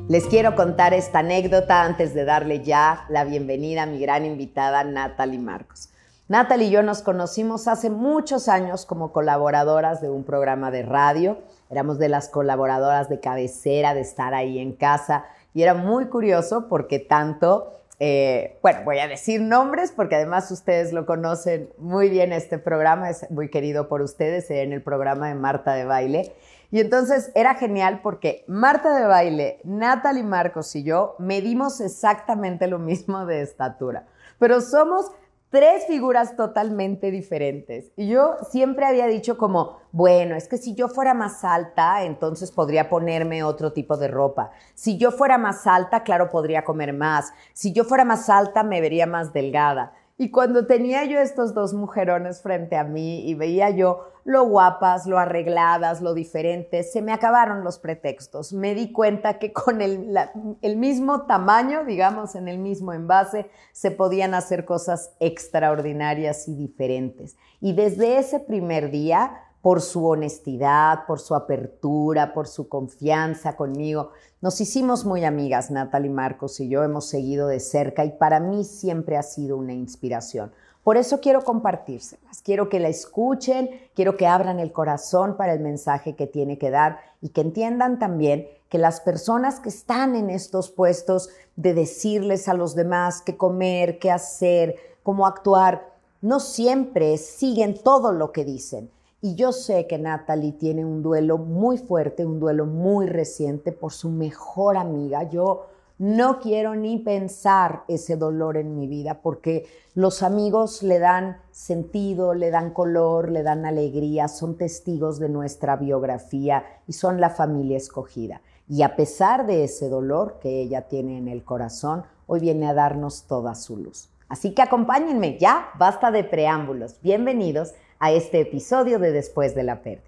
Les 0.09 0.25
quiero 0.25 0.55
contar 0.55 0.93
esta 0.93 1.19
anécdota 1.19 1.83
antes 1.83 2.13
de 2.13 2.23
darle 2.23 2.63
ya 2.63 3.03
la 3.09 3.25
bienvenida 3.25 3.83
a 3.83 3.85
mi 3.87 3.99
gran 3.99 4.23
invitada 4.23 4.85
Natalie 4.85 5.37
Marcos. 5.37 5.89
Natalie 6.29 6.67
y 6.67 6.69
yo 6.69 6.81
nos 6.81 7.01
conocimos 7.01 7.67
hace 7.67 7.89
muchos 7.89 8.47
años 8.47 8.85
como 8.85 9.11
colaboradoras 9.11 9.99
de 9.99 10.09
un 10.09 10.23
programa 10.23 10.71
de 10.71 10.83
radio. 10.83 11.39
Éramos 11.69 11.99
de 11.99 12.07
las 12.07 12.29
colaboradoras 12.29 13.09
de 13.09 13.19
cabecera, 13.19 13.93
de 13.93 13.99
estar 13.99 14.33
ahí 14.33 14.59
en 14.59 14.71
casa. 14.71 15.25
Y 15.53 15.63
era 15.63 15.73
muy 15.73 16.05
curioso 16.05 16.69
porque 16.69 16.99
tanto, 16.99 17.76
eh, 17.99 18.59
bueno, 18.61 18.81
voy 18.85 18.99
a 18.99 19.07
decir 19.07 19.41
nombres 19.41 19.91
porque 19.91 20.15
además 20.15 20.51
ustedes 20.51 20.93
lo 20.93 21.05
conocen 21.05 21.69
muy 21.77 22.09
bien. 22.09 22.31
Este 22.31 22.59
programa 22.59 23.09
es 23.09 23.29
muy 23.31 23.49
querido 23.49 23.87
por 23.87 24.01
ustedes 24.01 24.51
en 24.51 24.71
el 24.71 24.83
programa 24.83 25.29
de 25.29 25.35
Marta 25.35 25.73
de 25.73 25.85
Baile. 25.85 26.35
Y 26.69 26.81
entonces 26.81 27.31
era 27.33 27.55
genial 27.55 28.01
porque 28.03 28.43
Marta 28.47 28.97
de 28.99 29.05
baile, 29.05 29.59
Natalie 29.63 30.23
Marcos 30.23 30.75
y 30.75 30.83
yo 30.83 31.15
medimos 31.17 31.79
exactamente 31.79 32.67
lo 32.67 32.77
mismo 32.77 33.25
de 33.25 33.41
estatura, 33.41 34.05
pero 34.37 34.59
somos 34.59 35.11
tres 35.57 35.87
figuras 35.87 36.35
totalmente 36.35 37.09
diferentes. 37.09 37.91
Y 37.95 38.09
yo 38.09 38.35
siempre 38.51 38.85
había 38.85 39.07
dicho 39.07 39.39
como, 39.39 39.79
bueno, 39.91 40.35
es 40.35 40.47
que 40.47 40.59
si 40.59 40.75
yo 40.75 40.87
fuera 40.87 41.15
más 41.15 41.43
alta, 41.43 42.03
entonces 42.03 42.51
podría 42.51 42.89
ponerme 42.89 43.43
otro 43.43 43.73
tipo 43.73 43.97
de 43.97 44.07
ropa. 44.07 44.51
Si 44.75 44.99
yo 44.99 45.09
fuera 45.09 45.39
más 45.39 45.65
alta, 45.65 46.03
claro, 46.03 46.29
podría 46.29 46.63
comer 46.63 46.93
más. 46.93 47.33
Si 47.53 47.73
yo 47.73 47.85
fuera 47.85 48.05
más 48.05 48.29
alta, 48.29 48.61
me 48.61 48.81
vería 48.81 49.07
más 49.07 49.33
delgada. 49.33 49.93
Y 50.19 50.31
cuando 50.31 50.65
tenía 50.65 51.05
yo 51.05 51.19
estos 51.19 51.53
dos 51.53 51.75
mujerones 51.75 52.41
frente 52.41 52.75
a 52.75 52.83
mí 52.83 53.29
y 53.29 53.35
veía 53.35 53.69
yo 53.69 54.11
lo 54.23 54.43
guapas, 54.45 55.05
lo 55.05 55.19
arregladas, 55.19 56.01
lo 56.01 56.13
diferentes, 56.13 56.91
se 56.91 57.01
me 57.01 57.13
acabaron 57.13 57.63
los 57.63 57.79
pretextos. 57.79 58.51
Me 58.51 58.75
di 58.75 58.91
cuenta 58.91 59.39
que 59.39 59.53
con 59.53 59.79
el, 59.79 60.17
el 60.61 60.75
mismo 60.75 61.27
tamaño, 61.27 61.85
digamos, 61.85 62.35
en 62.35 62.47
el 62.47 62.57
mismo 62.57 62.91
envase, 62.91 63.49
se 63.71 63.91
podían 63.91 64.33
hacer 64.33 64.65
cosas 64.65 65.13
extraordinarias 65.19 66.47
y 66.49 66.55
diferentes. 66.55 67.37
Y 67.61 67.73
desde 67.73 68.17
ese 68.17 68.41
primer 68.41 68.91
día, 68.91 69.46
por 69.67 69.81
su 69.81 70.07
honestidad, 70.07 71.05
por 71.07 71.19
su 71.19 71.35
apertura, 71.35 72.33
por 72.33 72.47
su 72.47 72.69
confianza 72.69 73.57
conmigo, 73.57 74.11
nos 74.39 74.61
hicimos 74.61 75.03
muy 75.03 75.25
amigas, 75.25 75.71
Natalie 75.71 76.09
Marcos 76.09 76.61
y 76.61 76.69
yo 76.69 76.85
hemos 76.85 77.09
seguido 77.09 77.49
de 77.49 77.59
cerca 77.59 78.05
y 78.05 78.11
para 78.11 78.39
mí 78.39 78.63
siempre 78.63 79.17
ha 79.17 79.23
sido 79.23 79.57
una 79.57 79.73
inspiración. 79.73 80.53
Por 80.85 80.95
eso 80.95 81.19
quiero 81.19 81.41
compartírselas, 81.41 82.41
quiero 82.41 82.69
que 82.69 82.79
la 82.79 82.87
escuchen, 82.87 83.69
quiero 83.93 84.15
que 84.15 84.25
abran 84.25 84.61
el 84.61 84.71
corazón 84.71 85.35
para 85.35 85.51
el 85.51 85.59
mensaje 85.59 86.15
que 86.15 86.27
tiene 86.27 86.57
que 86.57 86.69
dar 86.69 86.99
y 87.21 87.31
que 87.31 87.41
entiendan 87.41 87.99
también 87.99 88.47
que 88.69 88.77
las 88.77 89.01
personas 89.01 89.59
que 89.59 89.67
están 89.67 90.15
en 90.15 90.29
estos 90.29 90.69
puestos 90.69 91.27
de 91.57 91.73
decirles 91.73 92.47
a 92.47 92.53
los 92.53 92.73
demás 92.73 93.21
qué 93.21 93.35
comer, 93.35 93.99
qué 93.99 94.11
hacer, 94.11 94.77
cómo 95.03 95.27
actuar, 95.27 95.93
no 96.21 96.39
siempre 96.39 97.17
siguen 97.17 97.77
todo 97.83 98.13
lo 98.13 98.31
que 98.31 98.45
dicen. 98.45 98.91
Y 99.19 99.33
yo 99.33 99.51
sé 99.51 99.87
que 99.87 99.97
Natalie 99.97 100.51
tiene 100.51 100.85
un 100.85 101.01
duelo 101.01 101.39
muy 101.39 101.79
fuerte, 101.79 102.23
un 102.23 102.39
duelo 102.39 102.67
muy 102.67 103.07
reciente 103.07 103.71
por 103.71 103.91
su 103.91 104.09
mejor 104.09 104.77
amiga. 104.77 105.23
Yo 105.23 105.65
no 105.97 106.39
quiero 106.39 106.75
ni 106.75 106.99
pensar 106.99 107.83
ese 107.87 108.15
dolor 108.15 108.57
en 108.57 108.75
mi 108.75 108.85
vida 108.85 109.21
porque 109.23 109.65
los 109.95 110.21
amigos 110.21 110.83
le 110.83 110.99
dan 110.99 111.37
sentido, 111.49 112.35
le 112.35 112.51
dan 112.51 112.71
color, 112.71 113.31
le 113.31 113.41
dan 113.41 113.65
alegría, 113.65 114.27
son 114.27 114.55
testigos 114.55 115.17
de 115.17 115.29
nuestra 115.29 115.77
biografía 115.77 116.63
y 116.85 116.93
son 116.93 117.19
la 117.19 117.31
familia 117.31 117.77
escogida. 117.77 118.41
Y 118.69 118.83
a 118.83 118.95
pesar 118.95 119.47
de 119.47 119.63
ese 119.63 119.89
dolor 119.89 120.37
que 120.39 120.61
ella 120.61 120.83
tiene 120.83 121.17
en 121.17 121.27
el 121.27 121.43
corazón, 121.43 122.03
hoy 122.27 122.39
viene 122.39 122.67
a 122.67 122.75
darnos 122.75 123.23
toda 123.23 123.55
su 123.55 123.77
luz. 123.77 124.09
Así 124.29 124.53
que 124.53 124.61
acompáñenme, 124.61 125.39
ya, 125.39 125.69
basta 125.79 126.11
de 126.11 126.23
preámbulos. 126.23 127.01
Bienvenidos 127.01 127.73
a 127.99 128.11
este 128.11 128.41
episodio 128.41 128.99
de 128.99 129.11
Después 129.11 129.55
de 129.55 129.63
la 129.63 129.81
Pérdida. 129.81 130.03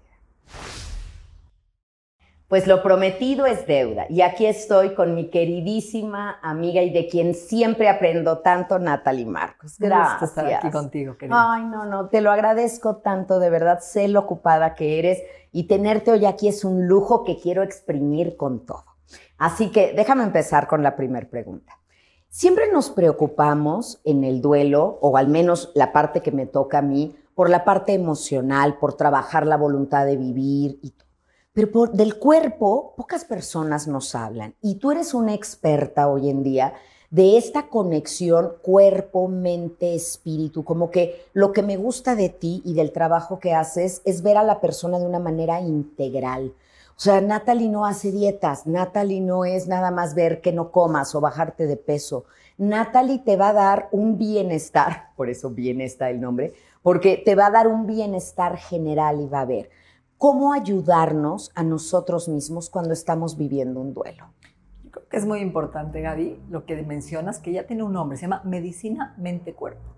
Pues 2.48 2.66
lo 2.66 2.82
prometido 2.82 3.46
es 3.46 3.64
deuda 3.68 4.06
y 4.08 4.22
aquí 4.22 4.44
estoy 4.44 4.94
con 4.94 5.14
mi 5.14 5.30
queridísima 5.30 6.40
amiga 6.42 6.82
y 6.82 6.90
de 6.90 7.06
quien 7.06 7.34
siempre 7.34 7.88
aprendo 7.88 8.38
tanto, 8.38 8.80
Natalie 8.80 9.24
Marcos. 9.24 9.76
Gracias. 9.78 10.30
estar 10.30 10.46
aquí 10.52 10.68
contigo, 10.70 11.16
querida. 11.16 11.52
Ay, 11.52 11.64
no, 11.64 11.86
no, 11.86 12.08
te 12.08 12.20
lo 12.20 12.32
agradezco 12.32 12.96
tanto, 12.96 13.38
de 13.38 13.50
verdad, 13.50 13.78
sé 13.78 14.08
lo 14.08 14.18
ocupada 14.18 14.74
que 14.74 14.98
eres 14.98 15.22
y 15.52 15.68
tenerte 15.68 16.10
hoy 16.10 16.26
aquí 16.26 16.48
es 16.48 16.64
un 16.64 16.88
lujo 16.88 17.22
que 17.22 17.38
quiero 17.38 17.62
exprimir 17.62 18.36
con 18.36 18.66
todo. 18.66 18.84
Así 19.38 19.70
que 19.70 19.92
déjame 19.92 20.24
empezar 20.24 20.66
con 20.66 20.82
la 20.82 20.96
primera 20.96 21.28
pregunta. 21.28 21.78
Siempre 22.28 22.70
nos 22.72 22.90
preocupamos 22.90 24.00
en 24.04 24.22
el 24.22 24.40
duelo, 24.40 24.98
o 25.00 25.16
al 25.16 25.28
menos 25.28 25.72
la 25.74 25.92
parte 25.92 26.20
que 26.20 26.30
me 26.30 26.46
toca 26.46 26.78
a 26.78 26.82
mí, 26.82 27.16
por 27.40 27.48
la 27.48 27.64
parte 27.64 27.94
emocional, 27.94 28.76
por 28.76 28.92
trabajar 28.92 29.46
la 29.46 29.56
voluntad 29.56 30.04
de 30.04 30.18
vivir 30.18 30.78
y 30.82 30.90
todo. 30.90 31.08
Pero 31.54 31.86
del 31.86 32.18
cuerpo 32.18 32.92
pocas 32.98 33.24
personas 33.24 33.88
nos 33.88 34.14
hablan 34.14 34.56
y 34.60 34.74
tú 34.74 34.90
eres 34.90 35.14
una 35.14 35.32
experta 35.32 36.06
hoy 36.08 36.28
en 36.28 36.42
día 36.42 36.74
de 37.08 37.38
esta 37.38 37.68
conexión 37.68 38.56
cuerpo, 38.60 39.26
mente, 39.28 39.94
espíritu, 39.94 40.64
como 40.64 40.90
que 40.90 41.24
lo 41.32 41.52
que 41.52 41.62
me 41.62 41.78
gusta 41.78 42.14
de 42.14 42.28
ti 42.28 42.60
y 42.62 42.74
del 42.74 42.92
trabajo 42.92 43.38
que 43.38 43.54
haces 43.54 44.02
es 44.04 44.20
ver 44.20 44.36
a 44.36 44.42
la 44.42 44.60
persona 44.60 44.98
de 44.98 45.06
una 45.06 45.18
manera 45.18 45.62
integral. 45.62 46.52
O 46.90 47.00
sea, 47.00 47.22
Natalie 47.22 47.70
no 47.70 47.86
hace 47.86 48.12
dietas, 48.12 48.66
Natalie 48.66 49.22
no 49.22 49.46
es 49.46 49.66
nada 49.66 49.90
más 49.90 50.14
ver 50.14 50.42
que 50.42 50.52
no 50.52 50.70
comas 50.70 51.14
o 51.14 51.22
bajarte 51.22 51.66
de 51.66 51.78
peso. 51.78 52.26
Natalie 52.60 53.20
te 53.20 53.38
va 53.38 53.48
a 53.48 53.52
dar 53.54 53.88
un 53.90 54.18
bienestar, 54.18 55.12
por 55.16 55.30
eso 55.30 55.48
bienestar 55.48 56.10
el 56.10 56.20
nombre, 56.20 56.52
porque 56.82 57.16
te 57.16 57.34
va 57.34 57.46
a 57.46 57.50
dar 57.50 57.66
un 57.66 57.86
bienestar 57.86 58.58
general 58.58 59.22
y 59.22 59.26
va 59.26 59.40
a 59.40 59.46
ver 59.46 59.70
cómo 60.18 60.52
ayudarnos 60.52 61.52
a 61.54 61.62
nosotros 61.62 62.28
mismos 62.28 62.68
cuando 62.68 62.92
estamos 62.92 63.38
viviendo 63.38 63.80
un 63.80 63.94
duelo. 63.94 64.26
Yo 64.84 64.90
creo 64.90 65.08
que 65.08 65.16
es 65.16 65.24
muy 65.24 65.40
importante, 65.40 66.02
Gaby, 66.02 66.38
lo 66.50 66.66
que 66.66 66.76
mencionas, 66.82 67.38
que 67.38 67.52
ya 67.52 67.66
tiene 67.66 67.82
un 67.82 67.94
nombre, 67.94 68.18
se 68.18 68.22
llama 68.22 68.42
medicina 68.44 69.14
mente-cuerpo. 69.16 69.94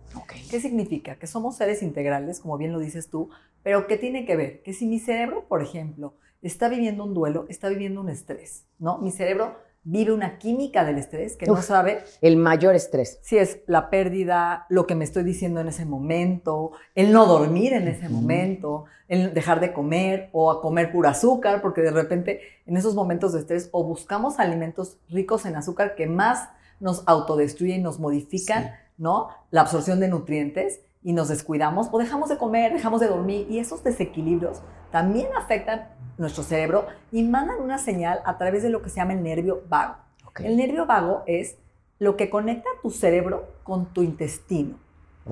¿Qué 0.48 0.60
significa? 0.60 1.16
Que 1.16 1.26
somos 1.26 1.56
seres 1.56 1.82
integrales, 1.82 2.38
como 2.38 2.58
bien 2.58 2.72
lo 2.72 2.78
dices 2.78 3.10
tú, 3.10 3.30
pero 3.64 3.88
¿qué 3.88 3.96
tiene 3.96 4.24
que 4.24 4.36
ver? 4.36 4.62
Que 4.62 4.72
si 4.72 4.86
mi 4.86 5.00
cerebro, 5.00 5.46
por 5.48 5.62
ejemplo, 5.62 6.14
está 6.42 6.68
viviendo 6.68 7.02
un 7.02 7.14
duelo, 7.14 7.46
está 7.48 7.68
viviendo 7.68 8.00
un 8.00 8.08
estrés, 8.08 8.66
¿no? 8.78 8.98
Mi 8.98 9.10
cerebro 9.10 9.56
vive 9.84 10.12
una 10.12 10.38
química 10.38 10.84
del 10.84 10.98
estrés 10.98 11.36
que 11.36 11.46
no 11.46 11.60
sabe. 11.60 12.04
El 12.20 12.36
mayor 12.36 12.74
estrés. 12.74 13.18
Si 13.22 13.36
es 13.36 13.60
la 13.66 13.90
pérdida, 13.90 14.66
lo 14.68 14.86
que 14.86 14.94
me 14.94 15.04
estoy 15.04 15.24
diciendo 15.24 15.60
en 15.60 15.68
ese 15.68 15.84
momento, 15.84 16.72
el 16.94 17.12
no 17.12 17.26
dormir 17.26 17.72
en 17.72 17.88
ese 17.88 18.08
momento, 18.08 18.84
el 19.08 19.34
dejar 19.34 19.60
de 19.60 19.72
comer 19.72 20.28
o 20.32 20.50
a 20.50 20.60
comer 20.60 20.92
pura 20.92 21.10
azúcar, 21.10 21.60
porque 21.60 21.82
de 21.82 21.90
repente 21.90 22.40
en 22.66 22.76
esos 22.76 22.94
momentos 22.94 23.32
de 23.32 23.40
estrés 23.40 23.68
o 23.72 23.84
buscamos 23.84 24.38
alimentos 24.38 24.98
ricos 25.08 25.44
en 25.46 25.56
azúcar 25.56 25.94
que 25.94 26.06
más 26.06 26.48
nos 26.80 27.02
autodestruyen 27.06 27.80
y 27.80 27.82
nos 27.82 27.98
modifican, 27.98 28.72
¿no? 28.98 29.28
La 29.50 29.62
absorción 29.62 30.00
de 30.00 30.08
nutrientes 30.08 30.80
y 31.04 31.12
nos 31.12 31.28
descuidamos 31.28 31.88
o 31.90 31.98
dejamos 31.98 32.28
de 32.28 32.38
comer, 32.38 32.72
dejamos 32.72 33.00
de 33.00 33.08
dormir 33.08 33.46
y 33.50 33.58
esos 33.58 33.82
desequilibrios 33.82 34.62
también 34.90 35.26
afectan 35.36 35.88
nuestro 36.18 36.44
cerebro 36.44 36.86
y 37.10 37.22
mandan 37.22 37.60
una 37.60 37.78
señal 37.78 38.20
a 38.24 38.38
través 38.38 38.62
de 38.62 38.68
lo 38.68 38.82
que 38.82 38.90
se 38.90 38.96
llama 38.96 39.14
el 39.14 39.22
nervio 39.22 39.62
vago. 39.68 39.96
El 40.38 40.56
nervio 40.56 40.86
vago 40.86 41.22
es 41.26 41.56
lo 41.98 42.16
que 42.16 42.30
conecta 42.30 42.68
tu 42.82 42.90
cerebro 42.90 43.46
con 43.64 43.86
tu 43.86 44.02
intestino. 44.02 44.76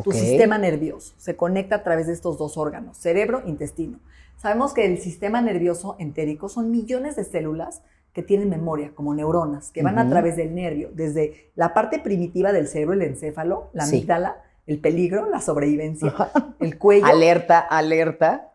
Tu 0.04 0.12
sistema 0.12 0.56
nervioso 0.56 1.14
se 1.16 1.36
conecta 1.36 1.76
a 1.76 1.82
través 1.82 2.06
de 2.06 2.12
estos 2.12 2.38
dos 2.38 2.56
órganos, 2.56 2.96
cerebro 2.96 3.42
intestino. 3.44 3.98
Sabemos 4.36 4.72
que 4.72 4.86
el 4.86 4.98
sistema 4.98 5.42
nervioso 5.42 5.96
entérico 5.98 6.48
son 6.48 6.70
millones 6.70 7.16
de 7.16 7.24
células 7.24 7.82
que 8.12 8.22
tienen 8.22 8.48
memoria, 8.48 8.92
como 8.94 9.14
neuronas, 9.14 9.70
que 9.70 9.82
van 9.82 9.98
a 9.98 10.08
través 10.08 10.36
del 10.36 10.54
nervio, 10.54 10.90
desde 10.92 11.50
la 11.54 11.74
parte 11.74 11.98
primitiva 11.98 12.52
del 12.52 12.66
cerebro, 12.66 12.94
el 12.94 13.02
encéfalo, 13.02 13.70
la 13.72 13.84
amígdala, 13.84 14.42
el 14.70 14.80
peligro, 14.80 15.28
la 15.28 15.40
sobrevivencia, 15.40 16.14
el 16.60 16.78
cuello. 16.78 17.06
Alerta, 17.06 17.58
alerta 17.58 18.50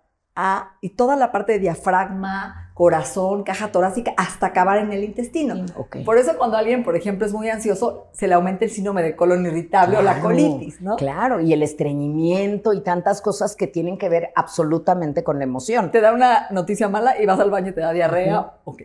y 0.82 0.90
toda 0.90 1.16
la 1.16 1.32
parte 1.32 1.54
de 1.54 1.60
diafragma, 1.60 2.72
corazón, 2.74 3.44
caja 3.44 3.72
torácica, 3.72 4.14
hasta 4.18 4.48
acabar 4.48 4.80
en 4.80 4.92
el 4.92 5.04
intestino. 5.04 5.56
Mm, 5.56 6.04
por 6.04 6.18
eso 6.18 6.38
cuando 6.38 6.58
alguien, 6.58 6.84
por 6.84 6.98
ejemplo, 6.98 7.26
es 7.26 7.32
muy 7.32 7.50
ansioso, 7.50 8.08
se 8.12 8.28
le 8.28 8.34
aumenta 8.34 8.66
el 8.66 8.72
síndrome 8.72 9.02
de 9.02 9.16
colon 9.16 9.46
irritable 9.46 9.98
o 9.98 10.02
la 10.02 10.20
colitis, 10.20 10.82
¿no? 10.82 10.98
Claro, 10.98 11.40
y 11.40 11.54
el 11.54 11.64
estreñimiento 11.64 12.74
y 12.74 12.82
tantas 12.82 13.22
cosas 13.22 13.56
que 13.56 13.68
tienen 13.68 13.98
que 13.98 14.10
ver 14.10 14.32
absolutamente 14.36 15.24
con 15.24 15.38
la 15.38 15.46
emoción. 15.46 15.92
Te 15.92 16.02
da 16.02 16.12
una 16.12 16.48
noticia 16.52 16.90
mala 16.90 17.22
y 17.22 17.26
vas 17.26 17.40
al 17.40 17.50
baño 17.50 17.70
y 17.70 17.74
te 17.74 17.82
da 17.82 17.94
diarrea. 17.94 18.56
Ok. 18.66 18.84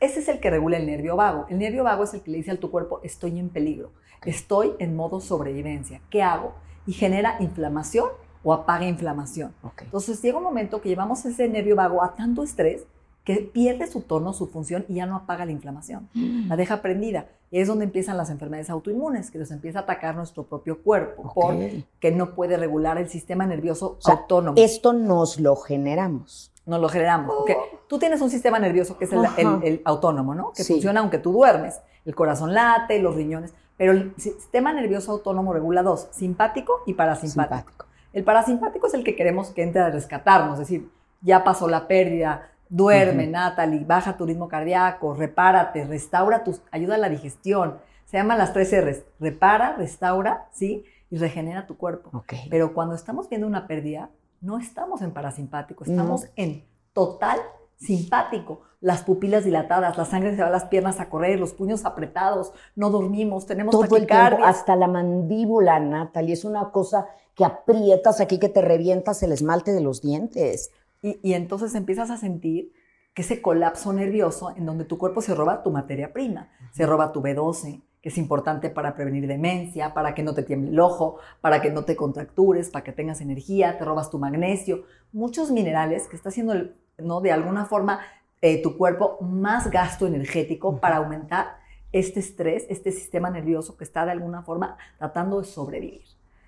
ese 0.00 0.20
es 0.20 0.28
el 0.28 0.40
que 0.40 0.48
regula 0.48 0.78
el 0.78 0.86
nervio 0.86 1.16
vago. 1.16 1.44
El 1.50 1.58
nervio 1.58 1.84
vago 1.84 2.04
es 2.04 2.14
el 2.14 2.22
que 2.22 2.30
le 2.30 2.38
dice 2.38 2.52
a 2.52 2.56
tu 2.58 2.70
cuerpo, 2.70 3.00
estoy 3.02 3.38
en 3.38 3.50
peligro, 3.50 3.92
estoy 4.24 4.72
en 4.78 4.96
modo 4.96 5.20
sobrevivencia, 5.20 6.00
¿qué 6.08 6.22
hago? 6.22 6.54
Y 6.86 6.92
genera 6.92 7.36
inflamación 7.40 8.08
o 8.42 8.52
apaga 8.52 8.86
inflamación. 8.86 9.52
Entonces 9.80 10.22
llega 10.22 10.38
un 10.38 10.44
momento 10.44 10.80
que 10.80 10.88
llevamos 10.88 11.24
ese 11.24 11.48
nervio 11.48 11.74
vago 11.74 12.02
a 12.02 12.14
tanto 12.14 12.44
estrés 12.44 12.84
que 13.24 13.38
pierde 13.38 13.88
su 13.88 14.02
tono, 14.02 14.32
su 14.32 14.46
función 14.46 14.84
y 14.88 14.94
ya 14.94 15.06
no 15.06 15.16
apaga 15.16 15.44
la 15.44 15.50
inflamación. 15.50 16.08
Mm. 16.14 16.48
La 16.48 16.56
deja 16.56 16.80
prendida. 16.80 17.26
Y 17.50 17.60
es 17.60 17.66
donde 17.66 17.84
empiezan 17.84 18.16
las 18.16 18.30
enfermedades 18.30 18.70
autoinmunes, 18.70 19.32
que 19.32 19.38
nos 19.38 19.50
empieza 19.50 19.80
a 19.80 19.82
atacar 19.82 20.14
nuestro 20.14 20.44
propio 20.44 20.80
cuerpo, 20.80 21.32
porque 21.34 22.12
no 22.12 22.34
puede 22.36 22.56
regular 22.56 22.98
el 22.98 23.08
sistema 23.08 23.44
nervioso 23.44 23.98
autónomo. 24.04 24.56
Esto 24.56 24.92
nos 24.92 25.40
lo 25.40 25.56
generamos. 25.56 26.52
Nos 26.66 26.80
lo 26.80 26.88
generamos. 26.88 27.34
Oh. 27.36 27.46
tú 27.88 27.98
tienes 27.98 28.20
un 28.20 28.30
sistema 28.30 28.58
nervioso 28.60 28.96
que 28.96 29.06
es 29.06 29.12
el, 29.12 29.82
autónomo, 29.84 30.34
¿no? 30.34 30.52
Que 30.52 30.62
funciona 30.64 31.00
aunque 31.00 31.18
tú 31.18 31.32
duermes. 31.32 31.80
El 32.04 32.14
corazón 32.14 32.54
late, 32.54 33.00
los 33.00 33.16
riñones. 33.16 33.52
Pero 33.76 33.92
el 33.92 34.14
sistema 34.16 34.72
nervioso 34.72 35.12
autónomo 35.12 35.52
regula 35.52 35.82
dos, 35.82 36.08
simpático 36.10 36.82
y 36.86 36.94
parasimpático. 36.94 37.86
El 38.12 38.24
parasimpático 38.24 38.86
es 38.86 38.94
el 38.94 39.04
que 39.04 39.16
queremos 39.16 39.50
que 39.50 39.62
entre 39.62 39.82
a 39.82 39.90
rescatarnos, 39.90 40.54
es 40.54 40.60
decir, 40.60 40.90
ya 41.20 41.44
pasó 41.44 41.68
la 41.68 41.86
pérdida, 41.86 42.50
duerme, 42.68 43.26
Natalie, 43.26 43.84
baja 43.84 44.16
tu 44.16 44.26
ritmo 44.26 44.48
cardíaco, 44.48 45.14
repárate, 45.14 45.84
restaura 45.84 46.42
tus, 46.42 46.62
ayuda 46.70 46.94
a 46.94 46.98
la 46.98 47.08
digestión. 47.08 47.78
Se 48.06 48.16
llaman 48.16 48.38
las 48.38 48.52
tres 48.52 48.72
R's, 48.72 49.02
repara, 49.20 49.74
restaura, 49.76 50.48
¿sí? 50.52 50.84
Y 51.10 51.18
regenera 51.18 51.66
tu 51.66 51.76
cuerpo. 51.76 52.24
Pero 52.50 52.72
cuando 52.72 52.94
estamos 52.94 53.28
viendo 53.28 53.46
una 53.46 53.66
pérdida, 53.66 54.10
no 54.40 54.58
estamos 54.58 55.02
en 55.02 55.12
parasimpático, 55.12 55.84
estamos 55.84 56.26
en 56.36 56.64
total 56.92 57.38
simpático, 57.76 58.62
las 58.80 59.02
pupilas 59.02 59.44
dilatadas, 59.44 59.96
la 59.96 60.04
sangre 60.04 60.34
se 60.34 60.42
va 60.42 60.48
a 60.48 60.50
las 60.50 60.66
piernas 60.66 61.00
a 61.00 61.08
correr, 61.08 61.38
los 61.38 61.52
puños 61.52 61.84
apretados, 61.84 62.52
no 62.74 62.90
dormimos, 62.90 63.46
tenemos 63.46 63.72
Todo 63.72 63.96
el 63.96 64.06
tiempo, 64.06 64.38
hasta 64.44 64.76
la 64.76 64.88
mandíbula, 64.88 65.78
Natalie, 65.80 66.34
es 66.34 66.44
una 66.44 66.70
cosa 66.70 67.06
que 67.34 67.44
aprietas 67.44 68.20
aquí, 68.20 68.38
que 68.38 68.48
te 68.48 68.62
revientas 68.62 69.22
el 69.22 69.32
esmalte 69.32 69.72
de 69.72 69.80
los 69.80 70.00
dientes. 70.00 70.70
Y, 71.02 71.18
y 71.22 71.34
entonces 71.34 71.74
empiezas 71.74 72.10
a 72.10 72.16
sentir 72.16 72.72
que 73.12 73.22
ese 73.22 73.40
colapso 73.40 73.92
nervioso 73.92 74.52
en 74.56 74.66
donde 74.66 74.84
tu 74.84 74.98
cuerpo 74.98 75.22
se 75.22 75.34
roba 75.34 75.62
tu 75.62 75.70
materia 75.70 76.12
prima, 76.12 76.50
se 76.72 76.86
roba 76.86 77.12
tu 77.12 77.22
B12, 77.22 77.82
que 78.06 78.10
es 78.10 78.18
importante 78.18 78.70
para 78.70 78.94
prevenir 78.94 79.26
demencia, 79.26 79.92
para 79.92 80.14
que 80.14 80.22
no 80.22 80.34
te 80.34 80.42
tiemble 80.42 80.70
el 80.70 80.78
ojo, 80.78 81.18
para 81.40 81.60
que 81.60 81.70
no 81.70 81.84
te 81.84 81.96
contractures, 81.96 82.70
para 82.70 82.84
que 82.84 82.92
tengas 82.92 83.20
energía, 83.20 83.78
te 83.78 83.84
robas 83.84 84.10
tu 84.10 84.18
magnesio, 84.18 84.84
muchos 85.12 85.50
minerales 85.50 86.06
que 86.06 86.14
está 86.14 86.28
haciendo, 86.28 86.54
¿no? 86.98 87.20
De 87.20 87.32
alguna 87.32 87.66
forma 87.66 88.00
eh, 88.42 88.62
tu 88.62 88.76
cuerpo 88.76 89.18
más 89.20 89.70
gasto 89.70 90.06
energético 90.06 90.78
para 90.78 90.96
aumentar 90.96 91.58
este 91.92 92.20
estrés, 92.20 92.66
este 92.68 92.92
sistema 92.92 93.30
nervioso 93.30 93.76
que 93.76 93.84
está 93.84 94.04
de 94.04 94.12
alguna 94.12 94.42
forma 94.42 94.76
tratando 94.98 95.40
de 95.40 95.46
sobrevivir. 95.46 96.04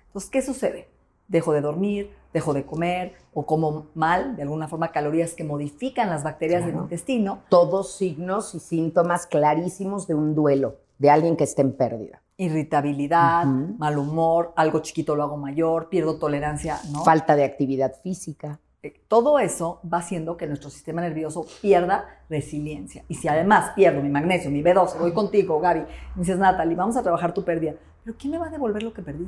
Entonces, 0.07 0.29
¿qué 0.29 0.41
sucede? 0.41 0.87
Dejo 1.27 1.53
de 1.53 1.61
dormir, 1.61 2.11
dejo 2.33 2.53
de 2.53 2.65
comer 2.65 3.13
o 3.33 3.45
como 3.45 3.87
mal, 3.93 4.35
de 4.35 4.43
alguna 4.43 4.67
forma, 4.67 4.91
calorías 4.91 5.33
que 5.33 5.43
modifican 5.43 6.09
las 6.09 6.23
bacterias 6.23 6.65
del 6.65 6.75
intestino. 6.75 7.39
Todos 7.49 7.95
signos 7.95 8.55
y 8.55 8.59
síntomas 8.59 9.27
clarísimos 9.27 10.07
de 10.07 10.15
un 10.15 10.35
duelo, 10.35 10.77
de 10.97 11.09
alguien 11.09 11.35
que 11.35 11.43
esté 11.43 11.61
en 11.61 11.73
pérdida. 11.73 12.21
Irritabilidad, 12.37 13.45
mal 13.45 13.97
humor, 13.97 14.53
algo 14.55 14.79
chiquito 14.79 15.15
lo 15.15 15.23
hago 15.23 15.37
mayor, 15.37 15.89
pierdo 15.89 16.17
tolerancia, 16.17 16.79
¿no? 16.91 17.03
Falta 17.03 17.35
de 17.35 17.43
actividad 17.43 17.95
física. 18.01 18.59
Eh, 18.81 18.93
todo 19.09 19.39
eso 19.39 19.81
va 19.91 19.97
haciendo 19.97 20.37
que 20.37 20.47
nuestro 20.47 20.69
sistema 20.69 21.01
nervioso 21.01 21.45
pierda 21.61 22.23
resiliencia. 22.29 23.03
Y 23.09 23.15
si 23.15 23.27
además 23.27 23.73
pierdo 23.75 24.01
mi 24.01 24.09
magnesio, 24.09 24.49
mi 24.49 24.63
B12, 24.63 24.99
voy 24.99 25.11
contigo, 25.11 25.59
Gaby, 25.59 25.81
me 25.81 25.87
dices, 26.21 26.37
Natalie, 26.37 26.75
vamos 26.75 26.95
a 26.95 27.03
trabajar 27.03 27.33
tu 27.33 27.43
pérdida, 27.43 27.75
pero 28.03 28.15
¿quién 28.17 28.31
me 28.31 28.37
va 28.37 28.47
a 28.47 28.49
devolver 28.49 28.83
lo 28.83 28.93
que 28.93 29.01
perdí? 29.01 29.27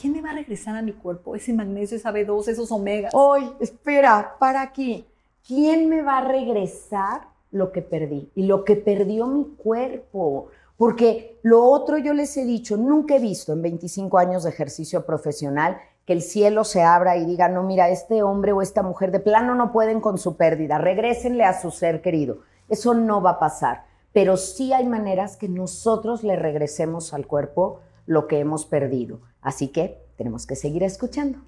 ¿Quién 0.00 0.12
me 0.12 0.20
va 0.20 0.30
a 0.30 0.34
regresar 0.34 0.76
a 0.76 0.82
mi 0.82 0.92
cuerpo 0.92 1.34
ese 1.34 1.52
magnesio, 1.52 1.96
esa 1.96 2.12
B2, 2.12 2.48
esos 2.48 2.70
omegas? 2.70 3.12
Hoy, 3.14 3.50
espera, 3.58 4.36
para 4.38 4.62
aquí. 4.62 5.06
¿Quién 5.46 5.88
me 5.88 6.02
va 6.02 6.18
a 6.18 6.24
regresar 6.24 7.28
lo 7.50 7.72
que 7.72 7.82
perdí? 7.82 8.30
Y 8.34 8.46
lo 8.46 8.64
que 8.64 8.76
perdió 8.76 9.26
mi 9.26 9.44
cuerpo. 9.56 10.48
Porque 10.76 11.38
lo 11.42 11.64
otro 11.64 11.98
yo 11.98 12.14
les 12.14 12.36
he 12.36 12.44
dicho, 12.44 12.76
nunca 12.76 13.16
he 13.16 13.20
visto 13.20 13.52
en 13.52 13.62
25 13.62 14.18
años 14.18 14.44
de 14.44 14.50
ejercicio 14.50 15.04
profesional 15.04 15.78
que 16.06 16.12
el 16.12 16.22
cielo 16.22 16.64
se 16.64 16.82
abra 16.82 17.16
y 17.16 17.24
diga, 17.24 17.48
no, 17.48 17.62
mira, 17.62 17.88
este 17.88 18.22
hombre 18.22 18.52
o 18.52 18.62
esta 18.62 18.82
mujer 18.82 19.10
de 19.10 19.20
plano 19.20 19.54
no 19.54 19.72
pueden 19.72 20.00
con 20.00 20.18
su 20.18 20.36
pérdida, 20.36 20.78
regrésenle 20.78 21.44
a 21.44 21.60
su 21.60 21.70
ser 21.70 22.02
querido. 22.02 22.38
Eso 22.68 22.94
no 22.94 23.22
va 23.22 23.30
a 23.30 23.38
pasar, 23.38 23.84
pero 24.12 24.36
sí 24.36 24.72
hay 24.72 24.86
maneras 24.86 25.36
que 25.36 25.48
nosotros 25.48 26.22
le 26.22 26.36
regresemos 26.36 27.14
al 27.14 27.26
cuerpo 27.26 27.80
lo 28.06 28.26
que 28.26 28.38
hemos 28.38 28.66
perdido. 28.66 29.20
Así 29.40 29.68
que 29.68 29.98
tenemos 30.16 30.46
que 30.46 30.56
seguir 30.56 30.82
escuchando. 30.82 31.38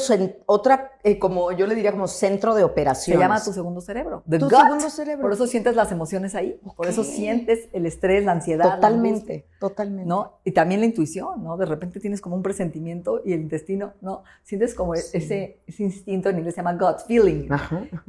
otra, 0.46 0.90
eh, 1.05 1.20
como 1.20 1.53
yo 1.53 1.68
le 1.68 1.77
diría, 1.77 1.92
como 1.92 2.09
centro 2.09 2.57
de 2.57 2.64
operación. 2.64 3.16
Se 3.16 3.22
llama 3.22 3.40
tu 3.40 3.53
segundo 3.53 3.81
cerebro. 3.81 4.25
tu 4.29 4.51
segundo 4.51 4.90
cerebro. 4.90 5.22
Por 5.22 5.33
eso 5.33 5.46
sientes 5.46 5.77
las 5.77 5.92
emociones 5.92 6.35
ahí. 6.35 6.61
Por 6.77 6.88
eso 6.88 7.05
sientes 7.05 7.68
el 7.72 7.87
estrés, 7.87 8.25
la 8.25 8.33
ansiedad. 8.33 8.75
Totalmente, 8.75 9.46
totalmente. 9.61 10.09
¿no? 10.09 10.40
Y 10.42 10.51
también 10.51 10.81
la 10.81 10.87
intuición, 10.87 11.44
¿no? 11.44 11.57
De 11.57 11.66
repente 11.66 12.01
tienes 12.01 12.20
como 12.20 12.35
un 12.35 12.42
presentimiento 12.42 13.22
y 13.25 13.35
el 13.35 13.40
intestino, 13.40 13.92
¿no? 14.01 14.25
Sientes 14.42 14.75
como 14.75 14.94
ese, 14.94 15.61
ese 15.64 15.83
instinto, 15.85 16.29
en 16.29 16.38
inglés 16.38 16.57
se 16.57 16.61
llama 16.61 16.75
gut 16.75 17.07
feeling. 17.07 17.48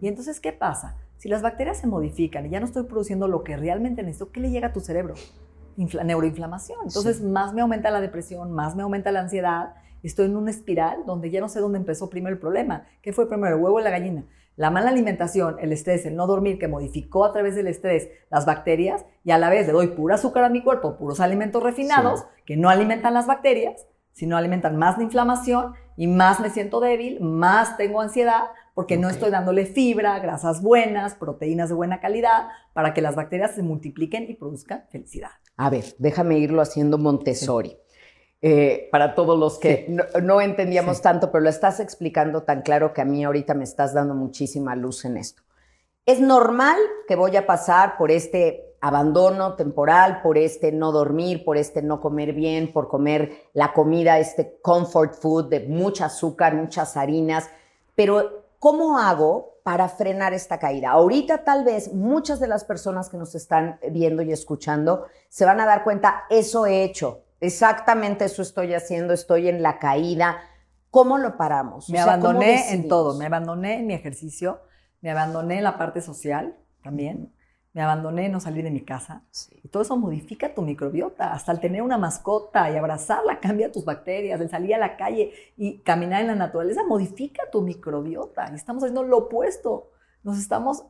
Y 0.02 0.08
entonces, 0.08 0.40
¿qué 0.40 0.54
pasa? 0.54 0.96
Si 1.20 1.30
las 1.30 1.44
bacterias 1.44 1.78
se 1.78 1.86
modifican 1.86 2.48
y 2.48 2.50
ya 2.50 2.60
no 2.62 2.66
estoy 2.66 2.86
produciendo 2.86 3.28
lo 3.28 3.44
que 3.44 3.58
realmente 3.58 4.02
necesito, 4.02 4.32
¿qué 4.32 4.40
le 4.40 4.50
llega 4.50 4.70
a 4.70 4.74
tu 4.74 4.80
cerebro? 4.80 5.14
neuroinflamación. 5.78 6.80
Entonces, 6.86 7.22
más 7.22 7.54
me 7.54 7.62
aumenta 7.62 7.92
la 7.92 8.02
depresión, 8.02 8.52
más 8.52 8.76
me 8.76 8.82
aumenta 8.82 9.12
la 9.12 9.20
ansiedad 9.20 9.76
estoy 10.08 10.28
en 10.28 10.38
una 10.38 10.52
espiral 10.52 11.06
donde 11.06 11.32
ya 11.32 11.42
no 11.42 11.50
sé 11.50 11.60
dónde 11.60 11.80
empezó 11.80 12.10
primero 12.10 12.34
el 12.34 12.40
problema. 12.40 12.86
¿Qué 13.02 13.14
fue 13.14 13.28
primero, 13.28 13.56
el 13.56 13.62
huevo 13.62 13.78
o 13.78 13.82
la 13.82 13.90
gallina? 13.90 14.26
La 14.56 14.70
mala 14.70 14.90
alimentación, 14.90 15.58
el 15.60 15.72
estrés, 15.72 16.06
el 16.06 16.16
no 16.16 16.28
dormir, 16.28 16.60
que 16.60 16.68
modificó 16.68 17.26
a 17.26 17.34
través 17.34 17.56
del 17.56 17.68
estrés 17.68 18.10
las 18.30 18.46
bacterias, 18.46 19.04
y 19.24 19.32
a 19.32 19.40
la 19.40 19.50
vez 19.50 19.66
le 19.66 19.74
doy 19.74 19.88
pura 19.88 20.16
azúcar 20.16 20.44
a 20.44 20.50
mi 20.50 20.62
cuerpo, 20.62 20.98
puros 20.98 21.20
alimentos 21.20 21.64
refinados, 21.64 22.26
que 22.46 22.56
no 22.56 22.70
alimentan 22.70 23.16
las 23.16 23.26
bacterias, 23.26 23.88
sino 24.12 24.38
alimentan 24.38 24.78
más 24.78 24.98
de 24.98 25.06
inflamación 25.06 25.74
y 25.98 26.06
más 26.08 26.40
me 26.40 26.52
siento 26.52 26.80
débil, 26.80 27.20
más 27.20 27.78
tengo 27.78 28.00
ansiedad, 28.00 28.44
porque 28.76 28.98
no 28.98 29.10
estoy 29.10 29.32
dándole 29.32 29.66
fibra, 29.66 30.20
grasas 30.20 30.62
buenas, 30.62 31.16
proteínas 31.16 31.70
de 31.70 31.76
buena 31.76 32.00
calidad, 32.00 32.48
para 32.74 32.94
que 32.94 33.02
las 33.02 33.16
bacterias 33.16 33.56
se 33.56 33.64
multipliquen 33.64 34.30
y 34.30 34.36
produzcan 34.36 34.86
felicidad. 34.92 35.32
A 35.58 35.70
ver, 35.70 35.86
déjame 36.00 36.38
irlo 36.38 36.62
haciendo 36.62 36.98
Montessori. 36.98 37.78
Eh, 38.46 38.90
para 38.92 39.16
todos 39.16 39.40
los 39.40 39.58
que 39.58 39.88
no, 40.22 40.42
entendíamos 40.42 41.02
tanto, 41.02 41.32
pero 41.32 41.46
lo 41.46 41.50
estás 41.50 41.80
explicando 41.80 42.44
tan 42.44 42.62
claro 42.62 42.92
que 42.92 43.00
a 43.00 43.06
mí 43.06 43.24
ahorita 43.24 43.54
me 43.54 43.64
estás 43.64 43.94
dando 43.94 44.16
muchísima 44.16 44.76
luz 44.76 45.06
en 45.06 45.16
esto. 45.16 45.44
Es 46.06 46.20
normal 46.20 46.76
que 47.08 47.16
voy 47.16 47.38
a 47.38 47.48
pasar 47.48 47.98
por 47.98 48.12
este 48.12 48.76
abandono 48.82 49.56
temporal, 49.56 50.22
por 50.22 50.38
este 50.38 50.74
no 50.74 50.92
dormir, 50.92 51.46
por 51.46 51.56
este 51.56 51.82
no 51.82 52.02
comer 52.02 52.34
bien, 52.34 52.74
por 52.74 52.90
comer 52.90 53.32
la 53.54 53.72
comida, 53.72 54.20
este 54.20 54.60
comfort 54.62 55.14
food 55.14 55.48
de 55.48 55.62
mucha 55.62 56.08
azúcar, 56.08 56.54
muchas 56.54 56.98
harinas, 56.98 57.50
pero 57.96 58.44
¿cómo 58.60 59.00
hago 59.00 59.60
para 59.64 59.88
frenar 59.88 60.34
esta 60.34 60.60
caída? 60.60 60.90
Ahorita 60.90 61.46
tal 61.46 61.64
vez 61.64 61.94
muchas 61.94 62.42
de 62.42 62.48
las 62.48 62.66
personas 62.66 63.08
que 63.08 63.16
nos 63.16 63.36
están 63.36 63.80
viendo 63.90 64.22
y 64.22 64.34
escuchando 64.34 65.06
se 65.30 65.46
van 65.46 65.62
a 65.62 65.66
dar 65.66 65.86
cuenta, 65.86 66.26
eso 66.30 66.66
he 66.66 66.84
hecho, 66.84 67.22
Exactamente 67.44 68.24
eso 68.24 68.42
estoy 68.42 68.74
haciendo, 68.74 69.14
estoy 69.14 69.50
en 69.50 69.62
la 69.62 69.78
caída. 69.78 70.38
¿Cómo 70.90 71.18
lo 71.18 71.36
paramos? 71.36 71.90
Me 71.90 72.00
abandoné 72.00 72.74
en 72.74 72.88
todo, 72.88 73.18
me 73.18 73.26
abandoné 73.26 73.80
en 73.80 73.88
mi 73.88 73.94
ejercicio, 73.94 74.62
me 75.02 75.12
abandoné 75.12 75.58
en 75.58 75.66
la 75.66 75.78
parte 75.78 76.02
social, 76.02 76.56
también. 76.82 77.34
Me 77.74 77.82
abandoné, 77.82 78.30
no 78.30 78.40
salí 78.40 78.62
de 78.62 78.70
mi 78.70 78.86
casa. 78.86 79.24
Y 79.62 79.68
todo 79.68 79.82
eso 79.84 79.98
modifica 79.98 80.54
tu 80.54 80.62
microbiota. 80.62 81.34
Hasta 81.34 81.52
el 81.52 81.60
tener 81.60 81.82
una 81.82 81.98
mascota 81.98 82.70
y 82.70 82.78
abrazarla 82.78 83.40
cambia 83.42 83.72
tus 83.72 83.84
bacterias. 83.84 84.40
El 84.40 84.50
salir 84.50 84.76
a 84.76 84.78
la 84.78 84.96
calle 84.96 85.34
y 85.58 85.80
caminar 85.80 86.22
en 86.22 86.28
la 86.28 86.36
naturaleza 86.36 86.84
modifica 86.88 87.50
tu 87.52 87.62
microbiota. 87.62 88.48
Y 88.52 88.56
estamos 88.56 88.84
haciendo 88.84 89.04
lo 89.04 89.18
opuesto. 89.18 89.90
Nos 90.22 90.38
estamos 90.38 90.86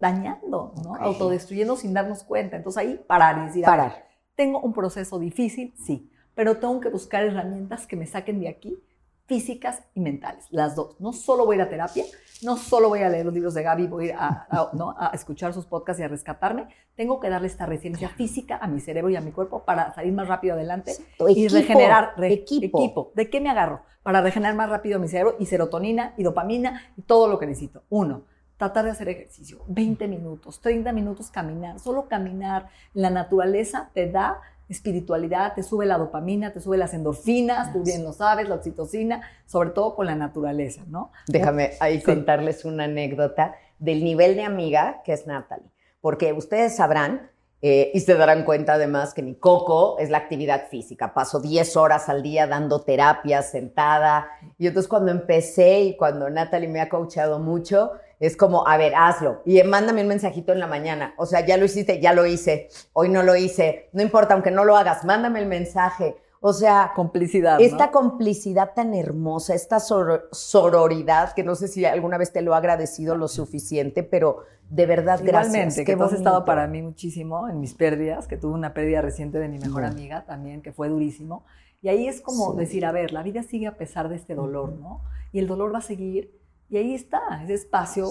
dañando, 0.00 0.72
¿no? 0.82 0.96
Autodestruyendo 0.96 1.76
sin 1.76 1.92
darnos 1.92 2.24
cuenta. 2.24 2.56
Entonces 2.56 2.82
ahí 2.82 3.04
parar 3.06 3.38
y 3.42 3.46
decir, 3.48 3.64
parar. 3.64 4.05
Tengo 4.36 4.60
un 4.60 4.72
proceso 4.72 5.18
difícil, 5.18 5.74
sí, 5.76 6.10
pero 6.34 6.58
tengo 6.58 6.80
que 6.80 6.90
buscar 6.90 7.24
herramientas 7.24 7.86
que 7.86 7.96
me 7.96 8.06
saquen 8.06 8.38
de 8.38 8.48
aquí 8.48 8.78
físicas 9.26 9.82
y 9.94 10.00
mentales, 10.00 10.46
las 10.50 10.76
dos. 10.76 11.00
No 11.00 11.12
solo 11.12 11.44
voy 11.46 11.56
a 11.56 11.56
ir 11.56 11.62
a 11.62 11.68
terapia, 11.68 12.04
no 12.42 12.56
solo 12.56 12.88
voy 12.88 13.00
a 13.00 13.08
leer 13.08 13.24
los 13.24 13.34
libros 13.34 13.54
de 13.54 13.62
Gaby, 13.62 13.86
voy 13.88 14.04
a 14.04 14.06
ir 14.06 14.14
a, 14.18 15.10
escuchar 15.12 15.52
sus 15.52 15.66
podcasts 15.66 16.00
y 16.00 16.04
a 16.04 16.08
rescatarme, 16.08 16.68
tengo 16.94 17.18
que 17.18 17.28
darle 17.28 17.48
esta 17.48 17.66
resiliencia 17.66 18.08
física 18.10 18.56
a 18.58 18.68
mi 18.68 18.78
cerebro 18.78 19.10
y 19.10 19.16
a 19.16 19.20
mi 19.20 19.32
cuerpo 19.32 19.64
para 19.64 19.92
salir 19.94 20.12
más 20.12 20.28
rápido 20.28 20.54
adelante 20.54 20.92
y 21.28 21.48
regenerar 21.48 22.14
equipo. 22.22 23.12
¿De 23.14 23.28
qué 23.28 23.40
me 23.40 23.50
agarro? 23.50 23.82
Para 24.02 24.20
regenerar 24.20 24.54
más 24.54 24.70
rápido 24.70 25.00
mi 25.00 25.08
cerebro 25.08 25.34
y 25.40 25.46
serotonina 25.46 26.14
y 26.16 26.22
dopamina 26.22 26.92
y 26.96 27.02
todo 27.02 27.26
lo 27.26 27.40
que 27.40 27.46
necesito. 27.46 27.82
Uno, 27.88 28.26
tratar 28.56 28.84
de 28.84 28.90
hacer 28.90 29.08
ejercicio, 29.08 29.62
20 29.68 30.08
minutos, 30.08 30.60
30 30.60 30.92
minutos 30.92 31.30
caminar, 31.30 31.78
solo 31.78 32.08
caminar. 32.08 32.68
La 32.94 33.10
naturaleza 33.10 33.90
te 33.92 34.10
da 34.10 34.40
espiritualidad, 34.68 35.54
te 35.54 35.62
sube 35.62 35.86
la 35.86 35.98
dopamina, 35.98 36.52
te 36.52 36.60
sube 36.60 36.76
las 36.76 36.92
endorfinas, 36.92 37.72
tú 37.72 37.82
bien 37.84 38.02
lo 38.02 38.12
sabes, 38.12 38.48
la 38.48 38.56
oxitocina, 38.56 39.22
sobre 39.46 39.70
todo 39.70 39.94
con 39.94 40.06
la 40.06 40.16
naturaleza, 40.16 40.82
¿no? 40.88 41.12
Déjame 41.28 41.72
ahí 41.80 42.02
contarles 42.02 42.64
una 42.64 42.84
anécdota 42.84 43.54
del 43.78 44.02
nivel 44.02 44.34
de 44.34 44.42
amiga 44.42 45.02
que 45.04 45.12
es 45.12 45.26
Natalie, 45.26 45.70
porque 46.00 46.32
ustedes 46.32 46.76
sabrán 46.76 47.30
eh, 47.62 47.90
y 47.94 48.00
se 48.00 48.14
darán 48.14 48.44
cuenta 48.44 48.74
además 48.74 49.14
que 49.14 49.22
mi 49.22 49.34
coco 49.34 49.98
es 49.98 50.10
la 50.10 50.18
actividad 50.18 50.68
física. 50.68 51.14
Paso 51.14 51.40
10 51.40 51.76
horas 51.76 52.08
al 52.08 52.22
día 52.22 52.46
dando 52.46 52.82
terapia, 52.82 53.42
sentada. 53.42 54.28
Y 54.58 54.66
entonces 54.66 54.88
cuando 54.88 55.10
empecé 55.10 55.80
y 55.80 55.96
cuando 55.96 56.28
Natalie 56.28 56.68
me 56.68 56.80
ha 56.80 56.88
coachado 56.88 57.38
mucho, 57.38 57.92
es 58.18 58.36
como, 58.36 58.66
a 58.66 58.76
ver, 58.76 58.94
hazlo. 58.94 59.42
Y 59.44 59.62
mándame 59.62 60.02
un 60.02 60.08
mensajito 60.08 60.52
en 60.52 60.60
la 60.60 60.66
mañana. 60.66 61.14
O 61.18 61.26
sea, 61.26 61.44
ya 61.44 61.56
lo 61.56 61.64
hiciste, 61.64 62.00
ya 62.00 62.12
lo 62.12 62.26
hice. 62.26 62.68
Hoy 62.92 63.08
no 63.08 63.22
lo 63.22 63.36
hice. 63.36 63.90
No 63.92 64.02
importa, 64.02 64.34
aunque 64.34 64.50
no 64.50 64.64
lo 64.64 64.76
hagas, 64.76 65.04
mándame 65.04 65.40
el 65.40 65.46
mensaje. 65.46 66.16
O 66.40 66.52
sea, 66.52 66.92
complicidad. 66.94 67.60
Esta 67.60 67.90
complicidad 67.90 68.72
tan 68.74 68.94
hermosa, 68.94 69.54
esta 69.54 69.80
sororidad, 69.80 71.32
que 71.34 71.42
no 71.42 71.54
sé 71.54 71.66
si 71.66 71.84
alguna 71.84 72.18
vez 72.18 72.32
te 72.32 72.42
lo 72.42 72.52
he 72.52 72.56
agradecido 72.56 73.16
lo 73.16 73.26
suficiente, 73.26 74.02
pero 74.02 74.44
de 74.68 74.86
verdad, 74.86 75.20
gracias. 75.22 75.76
que 75.76 75.96
tú 75.96 76.02
has 76.04 76.12
estado 76.12 76.44
para 76.44 76.66
mí 76.66 76.82
muchísimo 76.82 77.48
en 77.48 77.60
mis 77.60 77.74
pérdidas, 77.74 78.26
que 78.26 78.36
tuve 78.36 78.54
una 78.54 78.74
pérdida 78.74 79.02
reciente 79.02 79.38
de 79.38 79.48
mi 79.48 79.58
mejor 79.58 79.84
amiga 79.84 80.24
también, 80.24 80.62
que 80.62 80.72
fue 80.72 80.88
durísimo. 80.88 81.44
Y 81.82 81.88
ahí 81.88 82.08
es 82.08 82.20
como 82.20 82.54
decir, 82.54 82.84
a 82.86 82.92
ver, 82.92 83.12
la 83.12 83.22
vida 83.22 83.42
sigue 83.42 83.66
a 83.66 83.76
pesar 83.76 84.08
de 84.08 84.16
este 84.16 84.34
dolor, 84.34 84.72
¿no? 84.72 85.02
Y 85.32 85.38
el 85.38 85.46
dolor 85.46 85.74
va 85.74 85.78
a 85.78 85.82
seguir 85.82 86.32
y 86.68 86.76
ahí 86.76 86.94
está, 86.94 87.20
ese 87.42 87.54
espacio. 87.54 88.10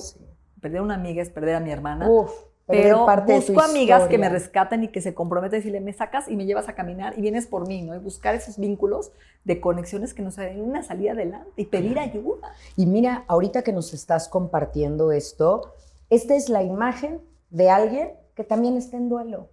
Perder 0.62 0.82
una 0.82 0.96
amiga 0.96 1.22
es 1.22 1.30
perder 1.30 1.56
a 1.56 1.60
mi 1.60 1.72
hermana. 1.72 2.10
Uf, 2.10 2.32
pero 2.68 3.06
busco 3.28 3.62
amigas 3.62 4.08
que 4.08 4.18
me 4.18 4.28
rescatan 4.28 4.84
y 4.84 4.88
que 4.88 5.00
se 5.00 5.14
comprometen 5.14 5.58
y 5.58 5.60
decirle, 5.60 5.82
me 5.82 5.94
sacas 5.94 6.28
y 6.28 6.36
me 6.36 6.46
llevas 6.46 6.68
a 6.68 6.74
caminar 6.74 7.14
y 7.18 7.22
vienes 7.22 7.46
por 7.46 7.68
mí, 7.68 7.84
¿no? 7.84 7.96
Y 7.96 8.00
buscar 8.00 8.34
esos 8.34 8.58
vínculos 8.58 9.12
de 9.44 9.62
conexiones 9.62 10.16
que 10.16 10.24
nos 10.24 10.38
den 10.38 10.62
una 10.62 10.82
salida 10.82 11.12
adelante 11.12 11.52
y 11.58 11.66
pedir 11.66 12.00
ayuda. 12.00 12.54
Y 12.76 12.88
mira, 12.88 13.24
ahorita 13.28 13.62
que 13.62 13.72
nos 13.72 13.94
estás 13.94 14.28
compartiendo 14.28 15.12
esto, 15.12 15.74
esta 16.10 16.36
es 16.36 16.50
la 16.50 16.64
imagen 16.64 17.22
de 17.52 17.70
alguien 17.70 18.14
que 18.34 18.44
también 18.44 18.78
está 18.78 18.98
en 18.98 19.10
duelo. 19.10 19.50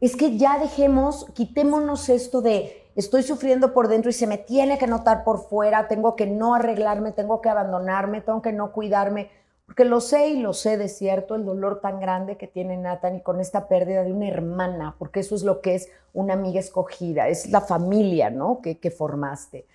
Es 0.00 0.14
que 0.14 0.36
ya 0.36 0.58
dejemos, 0.58 1.26
quitémonos 1.34 2.08
esto 2.08 2.42
de 2.42 2.81
estoy 2.96 3.22
sufriendo 3.22 3.72
por 3.72 3.88
dentro 3.88 4.10
y 4.10 4.14
se 4.14 4.26
me 4.26 4.38
tiene 4.38 4.78
que 4.78 4.86
notar 4.86 5.24
por 5.24 5.48
fuera, 5.48 5.88
tengo 5.88 6.16
que 6.16 6.26
no 6.26 6.54
arreglarme, 6.54 7.12
tengo 7.12 7.40
que 7.40 7.48
abandonarme, 7.48 8.20
tengo 8.20 8.42
que 8.42 8.52
no 8.52 8.72
cuidarme, 8.72 9.30
porque 9.66 9.84
lo 9.84 10.00
sé 10.00 10.28
y 10.28 10.40
lo 10.40 10.52
sé 10.52 10.76
de 10.76 10.88
cierto, 10.88 11.34
el 11.34 11.44
dolor 11.44 11.80
tan 11.80 12.00
grande 12.00 12.36
que 12.36 12.46
tiene 12.46 12.76
Nathan 12.76 13.16
y 13.16 13.20
con 13.22 13.40
esta 13.40 13.68
pérdida 13.68 14.04
de 14.04 14.12
una 14.12 14.28
hermana, 14.28 14.96
porque 14.98 15.20
eso 15.20 15.34
es 15.34 15.44
lo 15.44 15.60
que 15.60 15.74
es 15.74 15.88
una 16.12 16.34
amiga 16.34 16.60
escogida, 16.60 17.28
es 17.28 17.50
la 17.50 17.62
familia, 17.62 18.28
¿no? 18.28 18.60
Que, 18.60 18.78
que 18.78 18.90
formaste. 18.90 19.66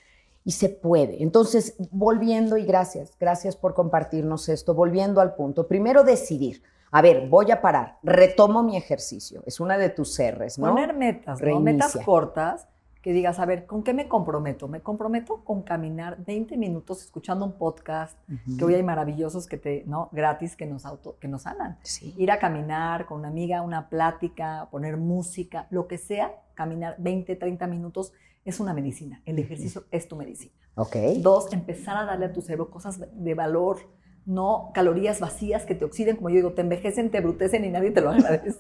Y 0.46 0.52
se 0.52 0.70
puede. 0.70 1.24
Entonces, 1.24 1.76
volviendo, 1.92 2.58
y 2.58 2.66
gracias, 2.66 3.12
gracias 3.20 3.56
por 3.56 3.74
compartirnos 3.74 4.48
esto, 4.50 4.74
volviendo 4.74 5.20
al 5.20 5.36
punto. 5.36 5.68
Primero, 5.68 6.04
decidir. 6.04 6.62
A 6.92 7.02
ver, 7.02 7.28
voy 7.28 7.52
a 7.52 7.62
parar, 7.62 7.98
retomo 8.02 8.64
mi 8.64 8.78
ejercicio. 8.78 9.44
Es 9.46 9.60
una 9.60 9.78
de 9.78 9.90
tus 9.90 10.18
R's, 10.18 10.58
¿no? 10.58 10.70
Poner 10.70 10.94
metas, 10.94 11.42
¿no? 11.42 11.60
Metas 11.60 11.98
cortas 12.06 12.68
que 13.08 13.14
digas, 13.14 13.40
a 13.40 13.46
ver, 13.46 13.66
¿con 13.66 13.84
qué 13.84 13.94
me 13.94 14.10
comprometo? 14.10 14.68
Me 14.68 14.82
comprometo 14.82 15.42
con 15.46 15.62
caminar 15.62 16.18
20 16.26 16.58
minutos 16.58 17.02
escuchando 17.02 17.46
un 17.46 17.54
podcast, 17.54 18.20
que 18.60 18.66
hoy 18.66 18.74
hay 18.74 18.84
maravillosos 18.84 19.48
que 19.48 19.56
te, 19.56 19.86
¿no? 19.88 20.10
Gratis 20.12 20.58
que 20.58 20.66
nos 20.66 20.86
auto, 20.86 21.18
que 21.18 21.30
nos 21.30 21.44
sanan. 21.44 21.78
Ir 22.18 22.32
a 22.32 22.38
caminar 22.38 23.06
con 23.06 23.20
una 23.20 23.30
amiga, 23.30 23.62
una 23.62 23.88
plática, 23.88 24.68
poner 24.72 24.98
música, 24.98 25.68
lo 25.70 25.88
que 25.88 25.98
sea, 25.98 26.36
caminar 26.54 26.96
20, 26.98 27.38
30 27.38 27.66
minutos 27.68 28.12
es 28.44 28.60
una 28.60 28.74
medicina. 28.74 29.22
El 29.24 29.40
ejercicio 29.40 29.86
es 29.90 30.10
tu 30.10 30.18
medicina. 30.18 30.52
Ok. 30.76 30.98
Dos, 31.20 31.54
empezar 31.54 31.96
a 31.96 32.04
darle 32.04 32.26
a 32.26 32.34
tu 32.34 32.42
cerebro 32.42 32.70
cosas 32.70 33.00
de 33.10 33.34
valor, 33.34 33.78
no 34.26 34.72
calorías 34.74 35.22
vacías 35.22 35.66
que 35.66 35.76
te 35.76 35.86
oxiden, 35.86 36.18
como 36.18 36.28
yo 36.28 36.36
digo, 36.36 36.52
te 36.52 36.62
envejecen, 36.62 37.10
te 37.10 37.22
brutecen 37.22 37.64
y 37.64 37.70
nadie 37.70 37.92
te 37.92 38.02
lo 38.02 38.10
agradece. 38.12 38.60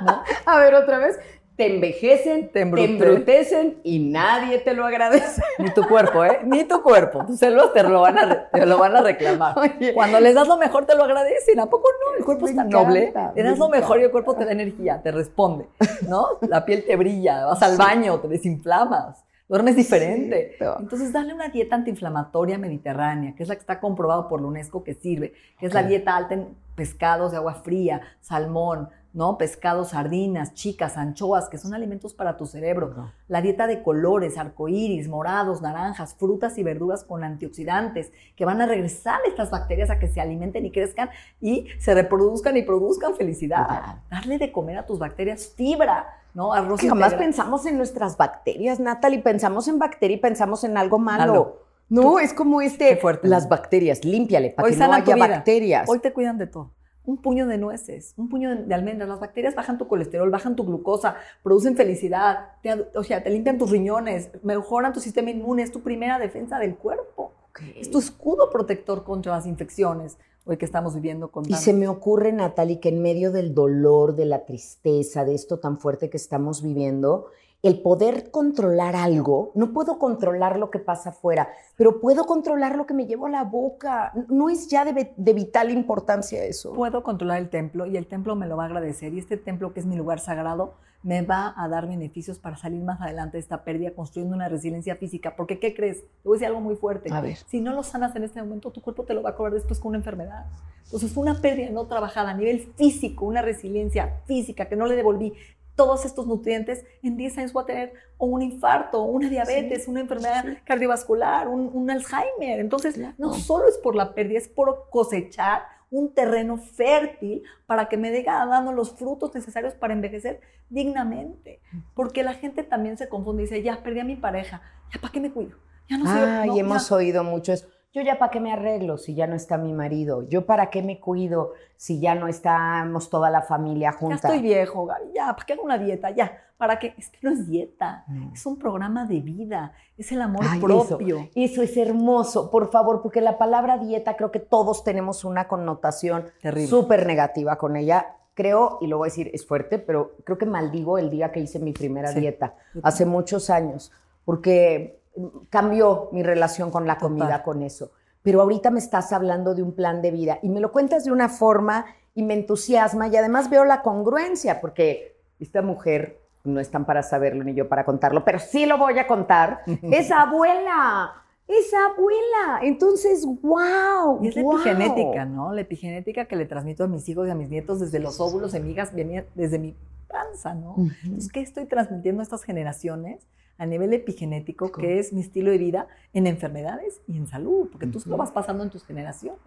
¿no? 0.00 0.22
A 0.46 0.58
ver, 0.60 0.74
otra 0.74 0.98
vez, 0.98 1.18
te 1.60 1.74
envejecen, 1.74 2.48
te, 2.48 2.62
embrutecen 2.62 3.80
y 3.84 3.98
nadie 3.98 4.60
te 4.60 4.72
lo 4.72 4.86
agradece. 4.86 5.42
Ni 5.58 5.68
tu 5.74 5.86
cuerpo, 5.86 6.24
¿eh? 6.24 6.40
Ni 6.42 6.64
tu 6.64 6.82
cuerpo. 6.82 7.26
Tus 7.26 7.38
células 7.38 7.74
te 7.74 7.82
lo 7.82 8.00
van 8.00 8.18
a, 8.18 8.48
te 8.48 8.64
lo 8.64 8.78
van 8.78 8.96
a 8.96 9.02
reclamar. 9.02 9.54
Cuando 9.92 10.20
les 10.20 10.34
das 10.34 10.48
lo 10.48 10.56
mejor, 10.56 10.86
te 10.86 10.96
lo 10.96 11.04
agradecen. 11.04 11.60
¿A 11.60 11.66
poco 11.66 11.86
no? 12.02 12.16
El 12.16 12.24
cuerpo 12.24 12.48
es 12.48 12.56
tan 12.56 12.70
noble. 12.70 13.12
Le 13.34 13.42
das 13.42 13.58
lo 13.58 13.68
mejor 13.68 14.00
y 14.00 14.04
el 14.04 14.10
cuerpo 14.10 14.34
te 14.36 14.46
da 14.46 14.52
energía, 14.52 15.02
te 15.02 15.12
responde, 15.12 15.66
¿no? 16.08 16.38
La 16.48 16.64
piel 16.64 16.82
te 16.86 16.96
brilla, 16.96 17.44
vas 17.44 17.62
al 17.62 17.76
baño, 17.76 18.18
te 18.20 18.28
desinflamas 18.28 19.22
duermes 19.46 19.74
diferente. 19.74 20.56
Entonces, 20.78 21.12
darle 21.12 21.34
una 21.34 21.48
dieta 21.48 21.74
antiinflamatoria 21.74 22.56
mediterránea, 22.56 23.34
que 23.34 23.42
es 23.42 23.48
la 23.48 23.56
que 23.56 23.62
está 23.62 23.80
comprobado 23.80 24.28
por 24.28 24.40
la 24.40 24.46
UNESCO 24.46 24.84
que 24.84 24.94
sirve, 24.94 25.34
que 25.58 25.66
es 25.66 25.74
la 25.74 25.82
dieta 25.82 26.16
alta 26.16 26.34
en 26.34 26.54
pescados 26.76 27.32
de 27.32 27.38
agua 27.38 27.54
fría, 27.54 28.00
salmón, 28.20 28.88
¿no? 29.12 29.38
Pescados, 29.38 29.90
sardinas, 29.90 30.54
chicas, 30.54 30.96
anchoas, 30.96 31.48
que 31.48 31.58
son 31.58 31.74
alimentos 31.74 32.14
para 32.14 32.36
tu 32.36 32.46
cerebro. 32.46 33.12
La 33.28 33.42
dieta 33.42 33.66
de 33.66 33.82
colores, 33.82 34.38
arcoíris, 34.38 35.08
morados, 35.08 35.62
naranjas, 35.62 36.14
frutas 36.14 36.58
y 36.58 36.62
verduras 36.62 37.04
con 37.04 37.24
antioxidantes, 37.24 38.12
que 38.36 38.44
van 38.44 38.60
a 38.60 38.66
regresar 38.66 39.20
estas 39.26 39.50
bacterias 39.50 39.90
a 39.90 39.98
que 39.98 40.08
se 40.08 40.20
alimenten 40.20 40.64
y 40.66 40.70
crezcan 40.70 41.10
y 41.40 41.66
se 41.78 41.94
reproduzcan 41.94 42.56
y 42.56 42.62
produzcan 42.62 43.16
felicidad. 43.16 43.96
Darle 44.10 44.38
de 44.38 44.52
comer 44.52 44.78
a 44.78 44.86
tus 44.86 44.98
bacterias 44.98 45.52
fibra, 45.56 46.06
¿no? 46.34 46.52
Arroz 46.52 46.80
jamás 46.80 47.14
pensamos 47.14 47.66
en 47.66 47.76
nuestras 47.76 48.16
bacterias, 48.16 48.78
Natalie, 48.78 49.20
pensamos 49.20 49.66
en 49.66 49.78
bacteria 49.78 50.16
y 50.16 50.20
pensamos 50.20 50.62
en 50.64 50.76
algo 50.76 50.98
malo. 50.98 51.58
No, 51.88 52.20
es 52.20 52.32
como 52.32 52.62
este, 52.62 52.96
fuerte, 52.96 53.26
las 53.26 53.48
bacterias, 53.48 54.04
límpiale 54.04 54.50
para 54.50 54.68
que 54.68 54.76
no 54.76 54.92
haya 54.92 55.16
bacterias. 55.16 55.88
Hoy 55.88 55.98
te 55.98 56.12
cuidan 56.12 56.38
de 56.38 56.46
todo 56.46 56.70
un 57.04 57.16
puño 57.18 57.46
de 57.46 57.58
nueces, 57.58 58.14
un 58.16 58.28
puño 58.28 58.54
de 58.54 58.74
almendras. 58.74 59.08
Las 59.08 59.20
bacterias 59.20 59.54
bajan 59.54 59.78
tu 59.78 59.88
colesterol, 59.88 60.30
bajan 60.30 60.56
tu 60.56 60.64
glucosa, 60.64 61.16
producen 61.42 61.76
felicidad, 61.76 62.52
o 62.94 63.02
sea, 63.02 63.22
te 63.22 63.30
limpian 63.30 63.58
tus 63.58 63.70
riñones, 63.70 64.30
mejoran 64.42 64.92
tu 64.92 65.00
sistema 65.00 65.30
inmune, 65.30 65.62
es 65.62 65.72
tu 65.72 65.80
primera 65.80 66.18
defensa 66.18 66.58
del 66.58 66.76
cuerpo. 66.76 67.32
Es 67.76 67.90
tu 67.90 67.98
escudo 67.98 68.48
protector 68.50 69.04
contra 69.04 69.32
las 69.32 69.46
infecciones 69.46 70.16
hoy 70.44 70.56
que 70.56 70.64
estamos 70.64 70.94
viviendo 70.94 71.30
con... 71.30 71.44
Y 71.48 71.54
se 71.54 71.72
me 71.72 71.88
ocurre, 71.88 72.32
Natalie, 72.32 72.80
que 72.80 72.88
en 72.88 73.02
medio 73.02 73.32
del 73.32 73.54
dolor, 73.54 74.14
de 74.14 74.24
la 74.24 74.44
tristeza, 74.44 75.24
de 75.24 75.34
esto 75.34 75.58
tan 75.58 75.78
fuerte 75.78 76.10
que 76.10 76.16
estamos 76.16 76.62
viviendo, 76.62 77.26
el 77.62 77.82
poder 77.82 78.30
controlar 78.30 78.96
algo, 78.96 79.52
no 79.54 79.72
puedo 79.72 79.98
controlar 79.98 80.58
lo 80.58 80.70
que 80.70 80.78
pasa 80.78 81.10
afuera, 81.10 81.50
pero 81.76 82.00
puedo 82.00 82.24
controlar 82.24 82.76
lo 82.76 82.86
que 82.86 82.94
me 82.94 83.06
llevo 83.06 83.26
a 83.26 83.30
la 83.30 83.44
boca. 83.44 84.12
No 84.28 84.48
es 84.48 84.68
ya 84.68 84.84
de, 84.84 85.12
vital 85.34 85.70
importancia 85.70 86.42
eso. 86.44 86.72
Puedo 86.72 87.02
controlar 87.02 87.38
el 87.38 87.50
templo 87.50 87.86
y 87.86 87.96
el 87.96 88.06
templo 88.06 88.34
me 88.34 88.46
lo 88.46 88.56
va 88.56 88.64
a 88.64 88.66
agradecer 88.66 89.12
y 89.12 89.18
este 89.18 89.36
templo 89.36 89.74
que 89.74 89.80
es 89.80 89.86
mi 89.86 89.96
lugar 89.96 90.20
sagrado 90.20 90.74
me 91.02 91.22
va 91.22 91.54
a 91.56 91.66
dar 91.68 91.88
beneficios 91.88 92.38
para 92.38 92.56
salir 92.56 92.82
más 92.82 93.00
adelante 93.00 93.38
de 93.38 93.40
esta 93.40 93.64
pérdida 93.64 93.92
construyendo 93.94 94.36
una 94.36 94.48
resiliencia 94.48 94.96
física. 94.96 95.34
Porque, 95.34 95.58
¿qué 95.58 95.74
crees? 95.74 96.02
Te 96.02 96.28
voy 96.28 96.34
a 96.34 96.36
decir 96.36 96.48
algo 96.48 96.60
muy 96.60 96.76
fuerte. 96.76 97.10
A 97.12 97.22
ver. 97.22 97.38
Si 97.48 97.60
no 97.60 97.72
lo 97.72 97.82
sanas 97.82 98.14
en 98.16 98.24
este 98.24 98.40
momento, 98.42 98.70
tu 98.70 98.82
cuerpo 98.82 99.04
te 99.04 99.14
lo 99.14 99.22
va 99.22 99.30
a 99.30 99.34
cobrar 99.34 99.54
después 99.54 99.80
con 99.80 99.90
una 99.90 99.98
enfermedad. 99.98 100.46
Entonces, 100.84 101.10
fue 101.12 101.22
una 101.22 101.40
pérdida 101.40 101.70
no 101.70 101.86
trabajada 101.86 102.30
a 102.30 102.34
nivel 102.34 102.60
físico, 102.76 103.24
una 103.24 103.40
resiliencia 103.40 104.20
física 104.26 104.68
que 104.68 104.76
no 104.76 104.86
le 104.86 104.96
devolví 104.96 105.32
todos 105.80 106.04
estos 106.04 106.26
nutrientes, 106.26 106.84
en 107.02 107.16
10 107.16 107.38
años 107.38 107.52
voy 107.54 107.62
a 107.62 107.66
tener 107.66 107.92
un 108.18 108.42
infarto, 108.42 109.00
una 109.00 109.30
diabetes, 109.30 109.88
una 109.88 110.00
enfermedad 110.00 110.44
cardiovascular, 110.66 111.48
un, 111.48 111.90
Alzheimer. 111.90 112.60
Entonces, 112.60 113.00
no 113.16 113.32
solo 113.32 113.66
es 113.66 113.78
por 113.78 113.96
la 113.96 114.14
pérdida, 114.14 114.36
es 114.36 114.46
por 114.46 114.90
cosechar 114.90 115.62
un 115.90 116.12
terreno 116.12 116.58
fértil 116.58 117.44
para 117.64 117.88
que 117.88 117.96
me 117.96 118.10
diga 118.10 118.44
dando 118.44 118.72
los 118.72 118.92
frutos 118.92 119.34
necesarios 119.34 119.72
para 119.72 119.94
envejecer 119.94 120.42
dignamente. 120.68 121.62
Porque 121.94 122.22
la 122.24 122.34
gente 122.34 122.62
también 122.62 122.98
se 122.98 123.08
confunde 123.08 123.44
y 123.44 123.46
dice, 123.46 123.62
ya 123.62 123.82
perdí 123.82 124.00
a 124.00 124.04
mi 124.04 124.16
pareja, 124.16 124.60
ya 124.92 125.00
para 125.00 125.14
qué 125.14 125.20
me 125.20 125.32
cuido. 125.32 125.56
Ya 125.88 125.96
no 125.96 126.04
sé. 126.04 126.12
Ay, 126.12 126.58
hemos 126.58 126.92
oído 126.92 127.24
mucho 127.24 127.54
eso. 127.54 127.68
Yo 127.92 128.02
ya 128.02 128.20
para 128.20 128.30
qué 128.30 128.38
me 128.38 128.52
arreglo 128.52 128.98
si 128.98 129.14
ya 129.14 129.26
no 129.26 129.34
está 129.34 129.58
mi 129.58 129.72
marido. 129.72 130.22
Yo 130.28 130.46
para 130.46 130.70
qué 130.70 130.80
me 130.80 131.00
cuido 131.00 131.54
si 131.76 131.98
ya 131.98 132.14
no 132.14 132.28
estamos 132.28 133.10
toda 133.10 133.30
la 133.30 133.42
familia 133.42 133.90
junta. 133.90 134.16
Ya 134.22 134.28
estoy 134.28 134.42
viejo, 134.42 134.86
Gaby. 134.86 135.12
Ya, 135.12 135.34
¿para 135.34 135.44
qué 135.44 135.52
hago 135.54 135.64
una 135.64 135.76
dieta? 135.76 136.10
Ya, 136.10 136.40
¿para 136.56 136.78
qué? 136.78 136.94
Es 136.96 137.10
que 137.10 137.18
no 137.22 137.32
es 137.32 137.48
dieta. 137.48 138.04
Es 138.32 138.46
un 138.46 138.58
programa 138.58 139.06
de 139.06 139.20
vida. 139.20 139.72
Es 139.98 140.12
el 140.12 140.22
amor 140.22 140.44
propio. 140.60 141.28
Eso, 141.34 141.62
es 141.62 141.76
hermoso, 141.76 142.48
por 142.52 142.70
favor, 142.70 143.02
porque 143.02 143.20
la 143.20 143.38
palabra 143.38 143.76
dieta 143.76 144.16
creo 144.16 144.30
que 144.30 144.38
todos 144.40 144.84
tenemos 144.84 145.24
una 145.24 145.48
connotación 145.48 146.26
súper 146.68 147.06
negativa 147.06 147.58
con 147.58 147.74
ella. 147.74 148.14
Creo, 148.34 148.78
y 148.80 148.86
lo 148.86 148.98
voy 148.98 149.06
a 149.06 149.10
decir, 149.10 149.32
es 149.34 149.44
fuerte, 149.44 149.80
pero 149.80 150.12
creo 150.22 150.38
que 150.38 150.46
maldigo 150.46 150.96
el 150.96 151.10
día 151.10 151.32
que 151.32 151.40
hice 151.40 151.58
mi 151.58 151.72
primera 151.72 152.12
dieta, 152.12 152.54
hace 152.84 153.04
muchos 153.04 153.50
años, 153.50 153.90
porque 154.24 154.99
cambió 155.48 156.08
mi 156.12 156.22
relación 156.22 156.70
con 156.70 156.86
la 156.86 156.98
comida 156.98 157.42
con 157.42 157.62
eso. 157.62 157.92
Pero 158.22 158.42
ahorita 158.42 158.70
me 158.70 158.78
estás 158.78 159.12
hablando 159.12 159.54
de 159.54 159.62
un 159.62 159.74
plan 159.74 160.02
de 160.02 160.10
vida 160.10 160.38
y 160.42 160.48
me 160.48 160.60
lo 160.60 160.72
cuentas 160.72 161.04
de 161.04 161.12
una 161.12 161.28
forma 161.28 161.86
y 162.14 162.22
me 162.22 162.34
entusiasma 162.34 163.08
y 163.08 163.16
además 163.16 163.48
veo 163.48 163.64
la 163.64 163.82
congruencia 163.82 164.60
porque 164.60 165.16
esta 165.38 165.62
mujer 165.62 166.20
no 166.44 166.60
están 166.60 166.84
para 166.84 167.02
saberlo 167.02 167.44
ni 167.44 167.54
yo 167.54 167.68
para 167.68 167.84
contarlo, 167.84 168.24
pero 168.24 168.38
sí 168.38 168.66
lo 168.66 168.78
voy 168.78 168.98
a 168.98 169.06
contar. 169.06 169.62
es 169.82 170.10
abuela. 170.10 171.19
Es 171.50 171.72
abuela. 171.74 172.60
Entonces, 172.62 173.26
wow. 173.26 174.22
Y 174.22 174.28
es 174.28 174.36
la 174.36 174.42
epigenética, 174.42 175.24
¿no? 175.24 175.52
La 175.52 175.60
epigenética 175.62 176.26
que 176.26 176.36
le 176.36 176.46
transmito 176.46 176.84
a 176.84 176.86
mis 176.86 177.08
hijos 177.08 177.26
y 177.26 177.30
a 177.30 177.34
mis 177.34 177.50
nietos 177.50 177.80
desde 177.80 177.98
los 177.98 178.20
óvulos, 178.20 178.52
venía 178.52 179.26
desde 179.34 179.58
mi 179.58 179.74
panza, 180.08 180.54
¿no? 180.54 180.76
Entonces, 181.04 181.30
¿qué 181.32 181.40
estoy 181.40 181.66
transmitiendo 181.66 182.20
a 182.20 182.24
estas 182.24 182.44
generaciones? 182.44 183.26
a 183.60 183.66
nivel 183.66 183.92
epigenético, 183.92 184.72
que 184.72 184.98
es 184.98 185.12
mi 185.12 185.20
estilo 185.20 185.50
de 185.50 185.58
vida 185.58 185.86
en 186.14 186.26
enfermedades 186.26 187.02
y 187.06 187.18
en 187.18 187.26
salud, 187.26 187.68
porque 187.70 187.86
tú 187.86 188.00
lo 188.06 188.16
vas 188.16 188.30
pasando 188.30 188.64
en 188.64 188.70
tus 188.70 188.86
generaciones. 188.86 189.38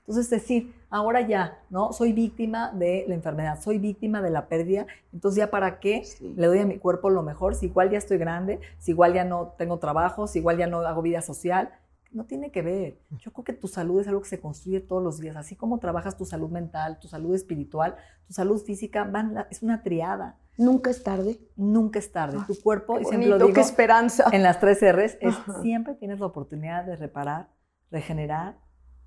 Entonces, 0.00 0.30
decir, 0.30 0.74
ahora 0.90 1.20
ya, 1.20 1.62
¿no? 1.70 1.92
Soy 1.92 2.12
víctima 2.12 2.72
de 2.72 3.04
la 3.06 3.14
enfermedad, 3.14 3.60
soy 3.60 3.78
víctima 3.78 4.20
de 4.20 4.30
la 4.30 4.48
pérdida, 4.48 4.86
entonces 5.12 5.38
ya 5.38 5.50
para 5.50 5.78
qué 5.78 6.02
le 6.20 6.46
doy 6.46 6.58
a 6.58 6.66
mi 6.66 6.78
cuerpo 6.78 7.10
lo 7.10 7.22
mejor, 7.22 7.54
si 7.54 7.66
igual 7.66 7.90
ya 7.90 7.98
estoy 7.98 8.18
grande, 8.18 8.60
si 8.78 8.90
igual 8.90 9.14
ya 9.14 9.24
no 9.24 9.54
tengo 9.56 9.78
trabajo, 9.78 10.26
si 10.26 10.40
igual 10.40 10.58
ya 10.58 10.66
no 10.66 10.80
hago 10.80 11.02
vida 11.02 11.22
social, 11.22 11.70
no 12.12 12.24
tiene 12.24 12.50
que 12.50 12.62
ver. 12.62 12.98
Yo 13.18 13.32
creo 13.32 13.44
que 13.44 13.52
tu 13.52 13.68
salud 13.68 14.00
es 14.00 14.08
algo 14.08 14.20
que 14.20 14.28
se 14.28 14.40
construye 14.40 14.80
todos 14.80 15.02
los 15.02 15.20
días, 15.20 15.36
así 15.36 15.54
como 15.54 15.78
trabajas 15.78 16.16
tu 16.16 16.24
salud 16.24 16.50
mental, 16.50 16.98
tu 16.98 17.08
salud 17.08 17.34
espiritual, 17.34 17.94
tu 18.26 18.32
salud 18.32 18.60
física, 18.60 19.04
van 19.04 19.46
es 19.50 19.62
una 19.62 19.82
triada. 19.82 20.38
Nunca 20.58 20.90
es 20.90 21.02
tarde. 21.02 21.38
Nunca 21.56 22.00
es 22.00 22.10
tarde. 22.10 22.38
tu 22.46 22.60
cuerpo, 22.60 22.98
y 22.98 23.04
siempre 23.04 23.28
lo 23.28 23.38
digo, 23.38 23.52
qué 23.52 23.60
esperanza. 23.60 24.24
En 24.32 24.42
las 24.42 24.58
tres 24.58 24.80
R's, 24.80 25.16
es, 25.20 25.34
siempre 25.62 25.94
tienes 25.94 26.18
la 26.18 26.26
oportunidad 26.26 26.84
de 26.84 26.96
reparar, 26.96 27.48
regenerar 27.90 28.58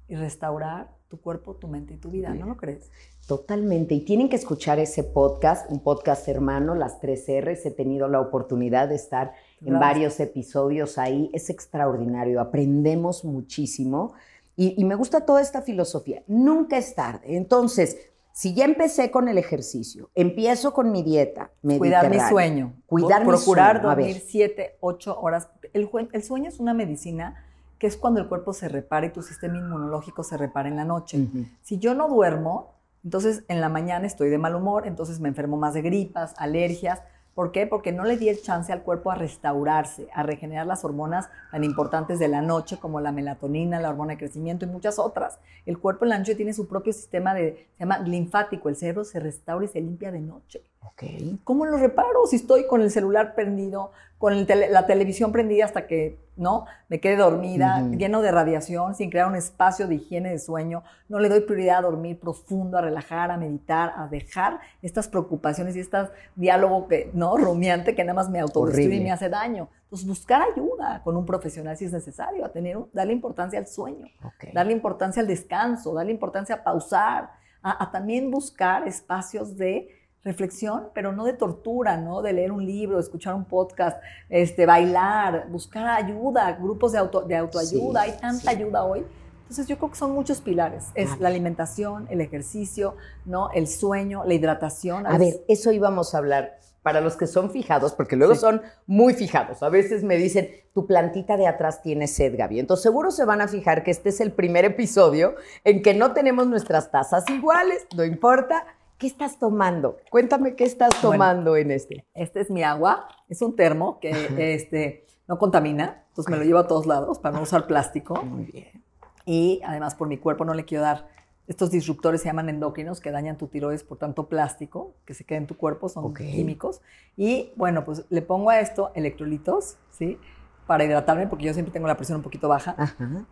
y 0.07 0.15
restaurar 0.15 0.91
tu 1.07 1.21
cuerpo, 1.21 1.55
tu 1.55 1.67
mente 1.67 1.93
y 1.93 1.97
tu 1.97 2.09
vida. 2.09 2.33
¿No 2.33 2.45
lo 2.45 2.57
crees? 2.57 2.89
Totalmente. 3.27 3.93
Y 3.95 4.01
tienen 4.01 4.29
que 4.29 4.35
escuchar 4.35 4.79
ese 4.79 5.03
podcast, 5.03 5.69
un 5.71 5.79
podcast 5.79 6.27
hermano, 6.27 6.75
las 6.75 6.99
tres 6.99 7.25
R's. 7.27 7.65
He 7.65 7.71
tenido 7.71 8.07
la 8.07 8.19
oportunidad 8.19 8.89
de 8.89 8.95
estar 8.95 9.33
en 9.61 9.79
varios 9.79 10.19
episodios 10.19 10.97
ahí. 10.97 11.29
Es 11.33 11.49
extraordinario. 11.49 12.41
Aprendemos 12.41 13.23
muchísimo. 13.23 14.13
Y, 14.55 14.79
y 14.79 14.85
me 14.85 14.95
gusta 14.95 15.25
toda 15.25 15.41
esta 15.41 15.61
filosofía. 15.61 16.23
Nunca 16.27 16.77
es 16.77 16.95
tarde. 16.95 17.35
Entonces, 17.35 17.97
si 18.33 18.55
ya 18.55 18.65
empecé 18.65 19.11
con 19.11 19.27
el 19.27 19.37
ejercicio, 19.37 20.09
empiezo 20.15 20.73
con 20.73 20.91
mi 20.91 21.03
dieta, 21.03 21.51
cuidar 21.61 22.09
mi 22.09 22.19
sueño, 22.19 22.73
cuidar 22.87 23.23
procurar 23.23 23.79
dormir 23.79 24.19
siete, 24.25 24.75
ocho 24.79 25.19
horas. 25.19 25.49
El, 25.71 25.87
sueño 26.23 26.49
es 26.49 26.59
una 26.59 26.73
medicina 26.73 27.42
que 27.83 27.87
es 27.87 27.97
cuando 27.97 28.21
el 28.21 28.29
cuerpo 28.29 28.53
se 28.53 28.69
repara 28.69 29.07
y 29.07 29.09
tu 29.09 29.21
sistema 29.21 29.57
inmunológico 29.57 30.23
se 30.23 30.37
repara 30.37 30.69
en 30.69 30.77
la 30.77 30.85
noche. 30.85 31.27
Si 31.63 31.79
yo 31.79 31.93
no 31.93 32.07
duermo, 32.07 32.75
entonces 33.03 33.43
en 33.49 33.59
la 33.59 33.67
mañana 33.67 34.07
estoy 34.07 34.29
de 34.29 34.37
mal 34.37 34.55
humor, 34.55 34.87
entonces 34.87 35.19
me 35.19 35.27
enfermo 35.27 35.57
más 35.57 35.73
de 35.73 35.81
gripas, 35.81 36.33
alergias, 36.37 37.01
¿Por 37.33 37.51
qué? 37.51 37.67
Porque 37.67 37.91
no 37.91 38.05
le 38.05 38.15
di 38.15 38.29
el 38.29 38.41
chance 38.41 38.71
al 38.71 38.83
cuerpo 38.83 39.11
a 39.11 39.15
restaurarse, 39.15 40.07
a 40.13 40.23
regenerar 40.23 40.67
las 40.67 40.85
hormonas 40.85 41.29
tan 41.51 41.63
importantes 41.63 42.19
de 42.19 42.27
la 42.27 42.41
noche 42.41 42.77
como 42.77 43.01
la 43.01 43.11
melatonina, 43.11 43.81
la 43.81 43.89
hormona 43.89 44.13
de 44.13 44.19
crecimiento 44.19 44.65
y 44.65 44.69
muchas 44.69 44.97
otras. 44.99 45.39
El 45.65 45.79
cuerpo 45.79 46.05
en 46.05 46.09
la 46.09 46.19
noche 46.19 46.35
tiene 46.35 46.53
su 46.53 46.67
propio 46.67 46.93
sistema 46.93 47.33
de, 47.33 47.67
se 47.73 47.79
llama 47.79 47.97
linfático, 47.99 48.69
el 48.69 48.75
cerebro 48.75 49.03
se 49.03 49.19
restaura 49.19 49.65
y 49.65 49.67
se 49.67 49.81
limpia 49.81 50.11
de 50.11 50.21
noche. 50.21 50.61
Okay. 50.91 51.39
¿Cómo 51.43 51.65
lo 51.65 51.77
reparo 51.77 52.25
si 52.27 52.35
estoy 52.35 52.67
con 52.67 52.81
el 52.81 52.91
celular 52.91 53.35
prendido, 53.35 53.91
con 54.17 54.45
la 54.47 54.85
televisión 54.85 55.31
prendida 55.31 55.65
hasta 55.65 55.87
que 55.87 56.19
no 56.35 56.65
me 56.87 56.99
quede 56.99 57.17
dormida, 57.17 57.81
lleno 57.81 58.21
de 58.21 58.31
radiación, 58.31 58.95
sin 58.95 59.09
crear 59.09 59.27
un 59.27 59.35
espacio 59.35 59.87
de 59.87 59.95
higiene 59.95 60.29
de 60.29 60.39
sueño? 60.39 60.83
No 61.09 61.19
le 61.19 61.29
doy 61.29 61.41
prioridad 61.41 61.79
a 61.79 61.81
dormir 61.81 62.19
profundo, 62.19 62.77
a 62.77 62.81
relajar, 62.81 63.31
a 63.31 63.37
meditar, 63.37 63.93
a 63.95 64.07
dejar 64.07 64.59
estas 64.81 65.07
preocupaciones 65.07 65.75
y 65.75 65.79
este 65.79 65.97
diálogo 66.35 66.87
que, 66.87 67.09
no 67.13 67.37
rumiante 67.37 67.95
que 67.95 68.03
nada 68.03 68.15
más 68.15 68.29
me 68.29 68.39
autodestruye 68.39 68.95
y 68.95 69.03
me 69.03 69.11
hace 69.11 69.29
daño. 69.29 69.69
Entonces, 69.83 70.07
buscar 70.07 70.41
ayuda 70.41 71.01
con 71.03 71.17
un 71.17 71.25
profesional 71.25 71.77
si 71.77 71.85
es 71.85 71.93
necesario, 71.93 72.45
a 72.45 72.49
tener, 72.49 72.77
darle 72.93 73.13
importancia 73.13 73.59
al 73.59 73.67
sueño, 73.67 74.07
darle 74.53 74.73
importancia 74.73 75.21
al 75.21 75.27
descanso, 75.27 75.93
darle 75.93 76.11
importancia 76.11 76.55
a 76.55 76.63
pausar, 76.63 77.29
a 77.61 77.91
también 77.91 78.29
buscar 78.29 78.87
espacios 78.87 79.55
de 79.55 80.02
reflexión, 80.23 80.89
pero 80.93 81.11
no 81.11 81.25
de 81.25 81.33
tortura, 81.33 81.97
¿no? 81.97 82.21
De 82.21 82.33
leer 82.33 82.51
un 82.51 82.65
libro, 82.65 82.99
escuchar 82.99 83.35
un 83.35 83.45
podcast, 83.45 84.01
este, 84.29 84.65
bailar, 84.65 85.47
buscar 85.49 85.87
ayuda, 85.87 86.51
grupos 86.53 86.93
de, 86.93 86.97
auto, 86.97 87.21
de 87.21 87.35
autoayuda, 87.35 88.01
hay 88.01 88.13
tanta 88.13 88.51
ayuda 88.51 88.85
hoy. 88.85 89.05
Entonces 89.41 89.67
yo 89.67 89.77
creo 89.77 89.91
que 89.91 89.97
son 89.97 90.11
muchos 90.13 90.41
pilares, 90.41 90.85
es 90.95 91.19
la 91.19 91.27
alimentación, 91.27 92.07
el 92.09 92.21
ejercicio, 92.21 92.95
¿no? 93.25 93.51
El 93.51 93.67
sueño, 93.67 94.23
la 94.25 94.33
hidratación. 94.33 95.05
A, 95.05 95.17
ver, 95.17 95.43
eso 95.47 95.71
íbamos 95.71 96.15
a 96.15 96.19
hablar 96.19 96.57
para 96.81 97.01
los 97.01 97.15
que 97.15 97.27
son 97.27 97.51
fijados, 97.51 97.93
porque 97.93 98.15
luego 98.15 98.35
son 98.35 98.61
muy 98.87 99.13
fijados. 99.13 99.61
A 99.61 99.69
veces 99.69 100.03
me 100.03 100.17
dicen, 100.17 100.49
tu 100.73 100.85
plantita 100.85 101.37
de 101.37 101.47
atrás 101.47 101.81
tiene 101.81 102.07
sed, 102.07 102.35
Gaby. 102.37 102.59
Entonces 102.59 102.83
seguro 102.83 103.11
se 103.11 103.25
van 103.25 103.41
a 103.41 103.47
fijar 103.47 103.83
que 103.83 103.91
este 103.91 104.09
es 104.09 104.19
el 104.21 104.31
primer 104.31 104.65
episodio 104.65 105.35
en 105.63 105.81
que 105.81 105.93
no 105.93 106.13
tenemos 106.13 106.47
nuestras 106.47 106.91
tazas 106.91 107.29
iguales, 107.29 107.85
no 107.95 108.03
importa, 108.03 108.65
¿Qué 109.03 109.07
estás 109.07 109.37
tomando? 109.37 109.97
Cuéntame 110.09 110.55
qué 110.55 110.63
estás 110.63 110.91
tomando 111.01 111.57
en 111.57 111.71
este. 111.71 112.05
Este 112.13 112.39
es 112.39 112.49
mi 112.49 112.63
agua, 112.63 113.09
es 113.27 113.41
un 113.41 113.53
termo 113.53 113.99
que 113.99 114.55
este, 114.55 115.05
no 115.27 115.37
contamina, 115.37 116.05
entonces 116.07 116.31
me 116.31 116.37
lo 116.37 116.45
llevo 116.45 116.59
a 116.59 116.69
todos 116.69 116.85
lados 116.85 117.19
para 117.19 117.35
no 117.35 117.43
usar 117.43 117.67
plástico. 117.67 118.23
Muy 118.23 118.45
bien. 118.45 118.81
Y 119.25 119.59
además 119.65 119.95
por 119.95 120.07
mi 120.07 120.17
cuerpo 120.17 120.45
no 120.45 120.53
le 120.53 120.63
quiero 120.63 120.85
dar 120.85 121.09
estos 121.47 121.69
disruptores 121.69 122.21
se 122.21 122.29
llaman 122.29 122.47
endócrinos 122.47 123.01
que 123.01 123.11
dañan 123.11 123.37
tu 123.37 123.47
tiroides 123.47 123.83
por 123.83 123.97
tanto 123.97 124.29
plástico 124.29 124.93
que 125.03 125.13
se 125.13 125.25
queda 125.25 125.39
en 125.39 125.47
tu 125.47 125.57
cuerpo, 125.57 125.89
son 125.89 126.13
químicos. 126.13 126.79
Y 127.17 127.51
bueno, 127.57 127.83
pues 127.83 128.05
le 128.09 128.21
pongo 128.21 128.51
a 128.51 128.61
esto 128.61 128.93
electrolitos, 128.95 129.75
¿sí? 129.91 130.17
Para 130.65 130.85
hidratarme, 130.85 131.27
porque 131.27 131.43
yo 131.43 131.53
siempre 131.53 131.73
tengo 131.73 131.87
la 131.87 131.97
presión 131.97 132.19
un 132.19 132.23
poquito 132.23 132.47
baja. 132.47 132.77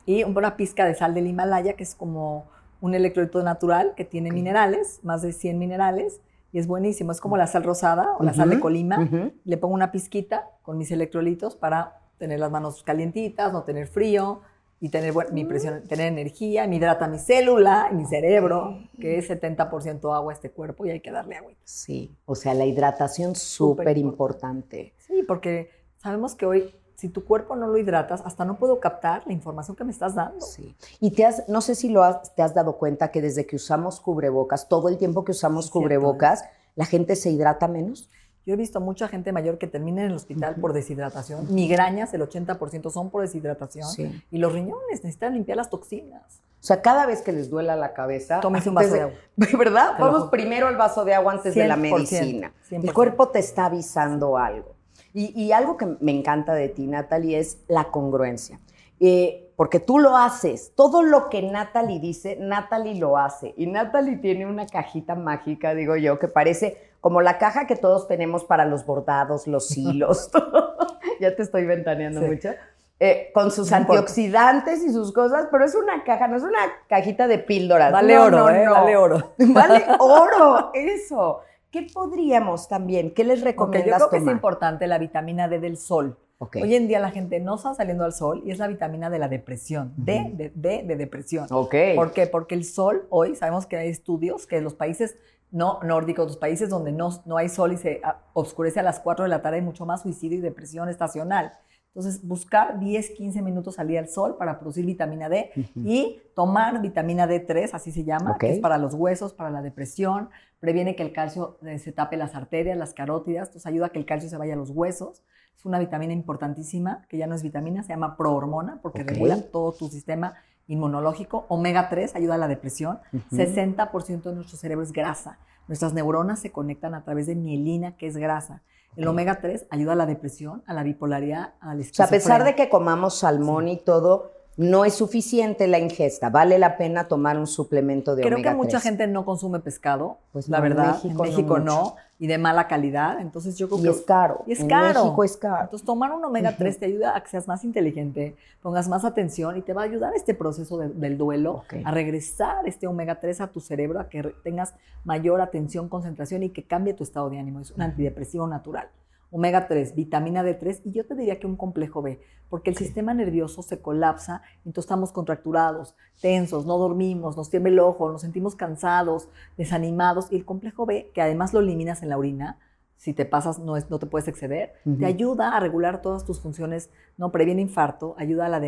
Y 0.05 0.25
una 0.25 0.57
pizca 0.57 0.83
de 0.83 0.95
sal 0.95 1.13
del 1.13 1.27
Himalaya, 1.27 1.77
que 1.77 1.83
es 1.83 1.95
como 1.95 2.49
un 2.81 2.95
electrolito 2.95 3.41
natural 3.43 3.93
que 3.95 4.03
tiene 4.03 4.31
minerales, 4.31 4.99
más 5.03 5.21
de 5.21 5.31
100 5.31 5.57
minerales, 5.57 6.19
y 6.51 6.59
es 6.59 6.67
buenísimo. 6.67 7.11
Es 7.13 7.21
como 7.21 7.37
la 7.37 7.47
sal 7.47 7.63
rosada 7.63 8.15
o 8.19 8.23
la 8.23 8.33
sal 8.33 8.49
de 8.49 8.59
Colima. 8.59 9.31
Le 9.45 9.57
pongo 9.57 9.73
una 9.73 9.91
pizquita 9.91 10.49
con 10.63 10.77
mis 10.77 10.91
electrolitos 10.91 11.55
para 11.55 12.01
tener 12.17 12.39
las 12.39 12.51
manos 12.51 12.83
calientitas, 12.83 13.53
no 13.53 13.63
tener 13.63 13.87
frío 13.87 14.41
y 14.79 14.89
tener 14.89 15.13
mi 15.31 15.45
presión, 15.45 15.83
tener 15.87 16.07
energía, 16.07 16.67
me 16.67 16.75
hidrata 16.75 17.07
mi 17.07 17.19
célula, 17.19 17.89
mi 17.91 18.05
cerebro, 18.05 18.79
que 18.99 19.19
es 19.19 19.29
70% 19.29 20.13
agua 20.13 20.33
este 20.33 20.49
cuerpo 20.49 20.85
y 20.85 20.89
hay 20.89 20.99
que 20.99 21.11
darle 21.11 21.35
agua. 21.35 21.51
Sí, 21.63 22.11
o 22.25 22.35
sea, 22.35 22.53
la 22.55 22.65
hidratación 22.65 23.35
súper 23.35 23.97
importante. 23.97 24.93
Sí, 24.97 25.23
porque 25.27 25.69
sabemos 25.97 26.35
que 26.35 26.47
hoy 26.47 26.75
si 27.01 27.09
tu 27.09 27.25
cuerpo 27.25 27.55
no 27.55 27.65
lo 27.65 27.79
hidratas, 27.79 28.21
hasta 28.25 28.45
no 28.45 28.57
puedo 28.57 28.79
captar 28.79 29.23
la 29.25 29.33
información 29.33 29.75
que 29.75 29.83
me 29.83 29.91
estás 29.91 30.13
dando. 30.13 30.45
Sí. 30.45 30.75
Y 30.99 31.09
te 31.09 31.25
has, 31.25 31.49
no 31.49 31.61
sé 31.61 31.73
si 31.73 31.89
lo 31.89 32.03
te 32.35 32.43
has 32.43 32.53
dado 32.53 32.77
cuenta 32.77 33.09
que 33.09 33.23
desde 33.23 33.47
que 33.47 33.55
usamos 33.55 33.99
cubrebocas, 33.99 34.69
todo 34.69 34.87
el 34.87 34.99
tiempo 34.99 35.25
que 35.25 35.31
usamos 35.31 35.71
cubrebocas, 35.71 36.43
la 36.75 36.85
gente 36.85 37.15
se 37.15 37.31
hidrata 37.31 37.67
menos. 37.67 38.11
Yo 38.45 38.53
he 38.53 38.55
visto 38.55 38.79
mucha 38.79 39.07
gente 39.07 39.31
mayor 39.31 39.57
que 39.57 39.65
termina 39.65 40.03
en 40.03 40.11
el 40.11 40.15
hospital 40.15 40.57
por 40.57 40.73
deshidratación. 40.73 41.51
Migrañas, 41.51 42.13
el 42.13 42.21
80% 42.21 42.91
son 42.91 43.09
por 43.09 43.23
deshidratación. 43.23 43.87
Y 44.29 44.37
los 44.37 44.53
riñones 44.53 45.03
necesitan 45.03 45.33
limpiar 45.33 45.57
las 45.57 45.71
toxinas. 45.71 46.43
O 46.59 46.63
sea, 46.63 46.83
cada 46.83 47.07
vez 47.07 47.23
que 47.23 47.31
les 47.31 47.49
duela 47.49 47.75
la 47.75 47.93
cabeza. 47.93 48.41
Tómese 48.41 48.69
un 48.69 48.75
vaso 48.75 48.93
de, 48.93 49.01
agua. 49.01 49.15
¿Verdad? 49.57 49.93
Vamos 49.99 50.29
primero 50.29 50.67
al 50.67 50.75
vaso 50.75 51.03
de 51.03 51.15
agua 51.15 51.33
antes 51.33 51.55
de 51.55 51.67
la 51.67 51.77
medicina. 51.77 52.53
El 52.69 52.93
cuerpo 52.93 53.29
te 53.29 53.39
está 53.39 53.65
avisando 53.65 54.37
algo. 54.37 54.75
Y, 55.13 55.51
algo 55.51 55.75
que 55.77 55.87
me 55.99 56.11
encanta 56.11 56.53
de 56.53 56.69
ti, 56.69 56.87
Natalie, 56.87 57.37
es 57.37 57.59
la 57.67 57.85
congruencia. 57.85 58.59
Eh, 58.99 59.51
porque 59.55 59.79
tú 59.79 59.99
lo 59.99 60.15
haces. 60.15 60.71
Todo 60.75 61.03
lo 61.03 61.29
que 61.29 61.41
Natalie 61.41 61.99
dice, 61.99 62.37
Natalie 62.39 62.95
lo 62.95 63.17
hace. 63.17 63.53
Y 63.57 63.67
Natalie 63.67 64.17
tiene 64.17 64.45
una 64.45 64.65
cajita 64.65 65.15
mágica, 65.15 65.73
digo 65.73 65.95
yo, 65.97 66.17
que 66.17 66.27
parece 66.27 66.77
como 67.01 67.21
la 67.21 67.37
caja 67.37 67.67
que 67.67 67.75
todos 67.75 68.07
tenemos 68.07 68.45
para 68.45 68.65
los 68.65 68.85
bordados, 68.85 69.47
los 69.47 69.75
hilos. 69.75 70.31
ya 71.19 71.35
te 71.35 71.41
estoy 71.43 71.65
ventaneando 71.65 72.21
mucho. 72.21 72.51
Eh, 72.99 73.31
con 73.33 73.49
sus 73.49 73.71
antioxidantes 73.71 74.83
y 74.83 74.91
sus 74.91 75.11
cosas, 75.11 75.47
pero 75.51 75.65
es 75.65 75.73
una 75.73 76.03
caja, 76.03 76.27
no 76.27 76.37
es 76.37 76.43
una 76.43 76.59
cajita 76.87 77.27
de 77.27 77.39
píldoras. 77.39 77.91
Vale 77.91 78.19
oro, 78.19 78.47
¿eh? 78.51 78.67
Vale 78.69 78.95
oro. 78.95 79.33
Vale 79.39 79.85
oro, 79.99 80.69
eso. 80.75 81.41
¿Qué 81.71 81.87
podríamos 81.93 82.67
también? 82.67 83.13
¿Qué 83.13 83.23
les 83.23 83.41
recomiendas 83.41 84.01
Yo 84.01 84.09
creo 84.09 84.09
que 84.09 84.29
es 84.29 84.31
importante 84.31 84.87
la 84.87 84.97
vitamina 84.97 85.47
D 85.47 85.59
del 85.59 85.77
sol. 85.77 86.17
Hoy 86.55 86.75
en 86.75 86.87
día 86.87 86.99
la 86.99 87.11
gente 87.11 87.39
no 87.39 87.55
está 87.55 87.75
saliendo 87.75 88.03
al 88.03 88.13
sol 88.13 88.41
y 88.45 88.51
es 88.51 88.57
la 88.57 88.67
vitamina 88.67 89.11
de 89.11 89.19
la 89.19 89.27
depresión, 89.27 89.93
D, 89.95 90.31
de, 90.33 90.51
de, 90.55 90.83
de, 90.83 90.95
depresión. 90.95 91.45
Okay. 91.49 91.95
¿Por 91.95 92.13
qué? 92.13 92.25
Porque 92.25 92.55
el 92.55 92.65
sol, 92.65 93.05
hoy 93.09 93.35
sabemos 93.35 93.67
que 93.67 93.77
hay 93.77 93.89
estudios 93.89 94.47
que 94.47 94.57
en 94.57 94.63
los 94.63 94.73
países 94.73 95.15
no 95.51 95.79
nórdicos, 95.83 96.25
los 96.25 96.37
países 96.37 96.69
donde 96.69 96.91
no, 96.91 97.09
no 97.25 97.37
hay 97.37 97.47
sol 97.47 97.73
y 97.73 97.77
se 97.77 98.01
oscurece 98.33 98.79
a 98.79 98.83
las 98.83 98.99
4 98.99 99.23
de 99.23 99.29
la 99.29 99.41
tarde, 99.43 99.57
hay 99.57 99.61
mucho 99.61 99.85
más 99.85 100.01
suicidio 100.01 100.39
y 100.39 100.41
depresión 100.41 100.89
estacional. 100.89 101.53
Entonces, 101.93 102.25
buscar 102.25 102.79
10, 102.79 103.09
15 103.11 103.41
minutos 103.41 103.75
salir 103.75 103.99
al 103.99 104.07
sol 104.07 104.37
para 104.37 104.59
producir 104.59 104.85
vitamina 104.85 105.27
D 105.27 105.51
y 105.75 106.21
tomar 106.35 106.81
vitamina 106.81 107.27
D3, 107.27 107.71
así 107.73 107.91
se 107.91 108.05
llama, 108.05 108.37
que 108.37 108.49
es 108.49 108.59
para 108.59 108.77
los 108.77 108.93
huesos, 108.93 109.33
para 109.33 109.49
la 109.49 109.61
depresión, 109.61 110.29
previene 110.61 110.95
que 110.95 111.03
el 111.03 111.11
calcio 111.11 111.57
eh, 111.65 111.79
se 111.79 111.91
tape 111.91 112.15
las 112.15 112.33
arterias, 112.33 112.77
las 112.77 112.93
carótidas, 112.93 113.49
entonces 113.49 113.65
ayuda 113.65 113.87
a 113.87 113.89
que 113.89 113.99
el 113.99 114.05
calcio 114.05 114.29
se 114.29 114.37
vaya 114.37 114.53
a 114.53 114.57
los 114.57 114.69
huesos. 114.69 115.21
Es 115.57 115.65
una 115.65 115.79
vitamina 115.79 116.13
importantísima, 116.13 117.05
que 117.09 117.17
ya 117.17 117.27
no 117.27 117.35
es 117.35 117.43
vitamina, 117.43 117.83
se 117.83 117.89
llama 117.89 118.15
prohormona, 118.15 118.79
porque 118.81 119.03
regula 119.03 119.41
todo 119.51 119.73
tu 119.73 119.89
sistema 119.89 120.35
inmunológico. 120.67 121.45
Omega 121.49 121.89
3 121.89 122.15
ayuda 122.15 122.35
a 122.35 122.37
la 122.37 122.47
depresión. 122.47 122.99
60% 123.31 124.21
de 124.21 124.33
nuestro 124.33 124.57
cerebro 124.57 124.83
es 124.83 124.93
grasa. 124.93 125.39
Nuestras 125.67 125.93
neuronas 125.93 126.39
se 126.39 126.51
conectan 126.51 126.95
a 126.95 127.03
través 127.03 127.27
de 127.27 127.35
mielina, 127.35 127.97
que 127.97 128.07
es 128.07 128.15
grasa. 128.15 128.61
El 128.95 129.07
omega 129.07 129.39
3 129.39 129.67
ayuda 129.69 129.93
a 129.93 129.95
la 129.95 130.05
depresión, 130.05 130.63
a 130.67 130.73
la 130.73 130.83
bipolaridad, 130.83 131.53
al 131.61 131.79
O 131.79 131.83
sea, 131.83 132.05
a 132.05 132.09
pesar 132.09 132.43
de 132.43 132.55
que 132.55 132.69
comamos 132.69 133.19
salmón 133.19 133.67
y 133.67 133.77
todo, 133.77 134.31
no 134.57 134.85
es 134.85 134.93
suficiente 134.95 135.67
la 135.67 135.79
ingesta. 135.79 136.29
Vale 136.29 136.59
la 136.59 136.77
pena 136.77 137.07
tomar 137.07 137.37
un 137.37 137.47
suplemento 137.47 138.15
de 138.15 138.23
Creo 138.23 138.35
omega 138.35 138.51
3. 138.51 138.53
Creo 138.53 138.61
que 138.61 138.67
mucha 138.67 138.79
gente 138.79 139.07
no 139.07 139.25
consume 139.25 139.59
pescado, 139.59 140.17
pues 140.33 140.49
la 140.49 140.59
verdad. 140.59 140.97
En 141.03 141.15
México, 141.15 141.59
no, 141.59 141.95
y 142.19 142.27
de 142.27 142.37
mala 142.37 142.67
calidad. 142.67 143.19
Entonces 143.19 143.57
yo 143.57 143.67
creo 143.67 143.79
y 143.79 143.83
que. 143.83 143.89
es 143.89 144.01
caro. 144.01 144.43
Y 144.45 144.51
es 144.51 144.63
caro. 144.65 144.99
En 144.99 145.05
México 145.05 145.23
es 145.23 145.37
caro. 145.37 145.63
Entonces 145.63 145.85
tomar 145.85 146.11
un 146.11 146.23
omega 146.23 146.55
3 146.57 146.79
te 146.79 146.85
ayuda 146.85 147.15
a 147.15 147.23
que 147.23 147.29
seas 147.29 147.47
más 147.47 147.63
inteligente, 147.63 148.35
pongas 148.61 148.87
más 148.87 149.05
atención 149.05 149.57
y 149.57 149.61
te 149.61 149.73
va 149.73 149.81
a 149.81 149.85
ayudar 149.85 150.13
este 150.15 150.33
proceso 150.33 150.77
del 150.77 151.17
duelo 151.17 151.63
a 151.83 151.91
regresar 151.91 152.67
este 152.67 152.87
omega 152.87 153.19
3 153.19 153.41
a 153.41 153.47
tu 153.47 153.61
cerebro, 153.61 153.99
a 153.99 154.09
que 154.09 154.21
tengas 154.43 154.73
mayor 155.03 155.41
atención, 155.41 155.89
concentración 155.89 156.43
y 156.43 156.49
que 156.49 156.63
cambie 156.63 156.93
tu 156.93 157.03
estado 157.03 157.29
de 157.29 157.39
ánimo. 157.39 157.61
Es 157.61 157.71
un 157.71 157.81
antidepresivo 157.81 158.47
natural 158.47 158.89
omega 159.31 159.67
3, 159.67 159.95
vitamina 159.95 160.43
D3 160.43 160.81
y 160.83 160.91
yo 160.91 161.05
te 161.05 161.15
diría 161.15 161.39
que 161.39 161.47
un 161.47 161.55
complejo 161.55 162.01
B, 162.01 162.19
porque 162.49 162.69
el 162.69 162.77
sistema 162.77 163.13
nervioso 163.13 163.63
se 163.63 163.81
colapsa, 163.81 164.41
entonces 164.65 164.85
estamos 164.85 165.11
contracturados, 165.11 165.95
tensos, 166.21 166.65
no 166.65 166.77
dormimos, 166.77 167.37
nos 167.37 167.49
tiembla 167.49 167.71
el 167.71 167.79
ojo, 167.79 168.11
nos 168.11 168.21
sentimos 168.21 168.55
cansados, 168.55 169.29
desanimados 169.57 170.31
y 170.31 170.35
el 170.35 170.45
complejo 170.45 170.85
B, 170.85 171.11
que 171.13 171.21
además 171.21 171.53
lo 171.53 171.61
eliminas 171.61 172.03
en 172.03 172.09
la 172.09 172.17
orina, 172.17 172.59
si 172.97 173.13
te 173.13 173.25
pasas 173.25 173.57
no, 173.57 173.77
es, 173.77 173.89
no 173.89 173.97
te 173.97 174.05
puedes 174.05 174.27
exceder, 174.27 174.73
te 174.99 175.07
ayuda 175.07 175.57
a 175.57 175.59
regular 175.59 176.03
todas 176.03 176.23
tus 176.23 176.39
funciones, 176.39 176.91
no 177.17 177.31
previene 177.31 177.59
infarto, 177.63 178.13
ayuda 178.19 178.45
a 178.45 178.49
la, 178.49 178.61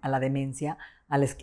a 0.00 0.08
la 0.08 0.20
demencia, 0.20 0.78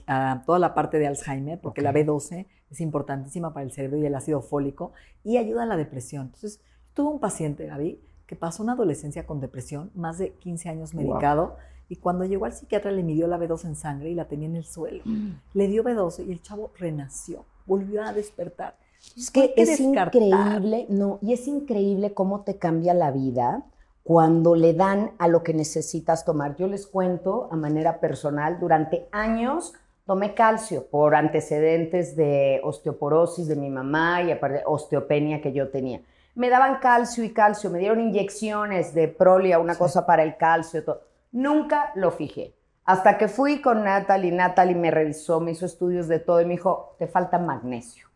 a, 0.08 0.44
toda 0.46 0.58
la 0.58 0.74
parte 0.74 1.00
de 1.00 1.08
Alzheimer, 1.08 1.60
porque 1.60 1.82
la 1.82 1.92
B12 1.92 2.48
es 2.72 2.80
importantísima 2.80 3.54
para 3.54 3.66
el 3.66 3.74
cerebro 3.74 3.98
y 3.98 4.06
el 4.06 4.16
ácido 4.16 4.42
fólico, 4.42 4.94
y 5.26 5.36
ayuda 5.36 5.64
a 5.64 5.66
la 5.66 5.76
depresión. 5.76 6.28
Entonces, 6.28 6.62
tuve 6.94 7.10
un 7.10 7.20
paciente, 7.20 7.66
Gaby, 7.66 8.00
que 8.30 8.36
pasó 8.36 8.62
una 8.62 8.74
adolescencia 8.74 9.26
con 9.26 9.40
depresión, 9.40 9.90
más 9.96 10.20
de 10.20 10.34
15 10.34 10.70
años 10.70 10.94
medicado, 10.94 11.58
y 11.88 11.96
cuando 11.96 12.26
llegó 12.26 12.46
al 12.46 12.54
psiquiatra 12.54 12.92
le 12.92 13.02
midió 13.02 13.26
la 13.26 13.40
B12 13.40 13.66
en 13.66 13.76
sangre 13.76 14.12
y 14.12 14.14
la 14.14 14.26
tenía 14.26 14.48
en 14.48 14.56
el 14.56 14.66
suelo. 14.66 15.02
Mm. 15.04 15.32
Le 15.56 15.68
dio 15.68 15.84
B12 15.84 16.28
y 16.28 16.32
el 16.34 16.40
chavo 16.40 16.70
renació, 16.78 17.46
volvió 17.66 18.04
a 18.04 18.14
despertar. 18.14 18.78
Es 19.18 19.32
que 19.32 19.56
es 19.58 19.80
increíble, 19.80 20.86
no, 20.90 21.18
y 21.24 21.34
es 21.34 21.48
increíble 21.48 22.14
cómo 22.14 22.42
te 22.42 22.60
cambia 22.60 22.94
la 22.94 23.10
vida 23.10 23.66
cuando 24.04 24.54
le 24.54 24.76
dan 24.76 25.14
a 25.18 25.28
lo 25.28 25.42
que 25.42 25.56
necesitas 25.56 26.24
tomar. 26.24 26.56
Yo 26.56 26.68
les 26.68 26.86
cuento 26.86 27.50
a 27.52 27.56
manera 27.56 28.00
personal, 28.00 28.60
durante 28.60 29.08
años 29.12 29.74
tomé 30.06 30.36
calcio 30.36 30.86
por 30.86 31.16
antecedentes 31.16 32.16
de 32.16 32.62
osteoporosis 32.64 33.48
de 33.48 33.56
mi 33.56 33.72
mamá 33.72 34.22
y 34.22 34.30
aparte 34.30 34.62
osteopenia 34.68 35.42
que 35.42 35.52
yo 35.52 35.70
tenía 35.70 36.02
me 36.40 36.50
daban 36.50 36.80
calcio 36.80 37.22
y 37.26 37.34
calcio, 37.34 37.70
me 37.70 37.80
dieron 37.80 38.00
inyecciones 38.00 38.94
de 38.94 39.10
prolia, 39.10 39.60
una 39.60 39.76
cosa 39.76 40.06
para 40.06 40.24
el 40.24 40.38
calcio, 40.38 40.86
todo. 40.86 41.02
Nunca 41.34 41.92
lo 41.96 42.12
fijé. 42.12 42.56
Hasta 42.86 43.18
que 43.18 43.28
fui 43.28 43.62
con 43.62 43.84
Natalie, 43.84 44.32
Natalie 44.32 44.74
me 44.74 44.90
revisó, 44.90 45.42
me 45.42 45.52
hizo 45.52 45.66
estudios 45.66 46.08
de 46.08 46.20
todo 46.20 46.40
y 46.40 46.46
me 46.46 46.52
dijo, 46.52 46.96
te 46.98 47.08
falta 47.08 47.40
magnesio. 47.40 48.08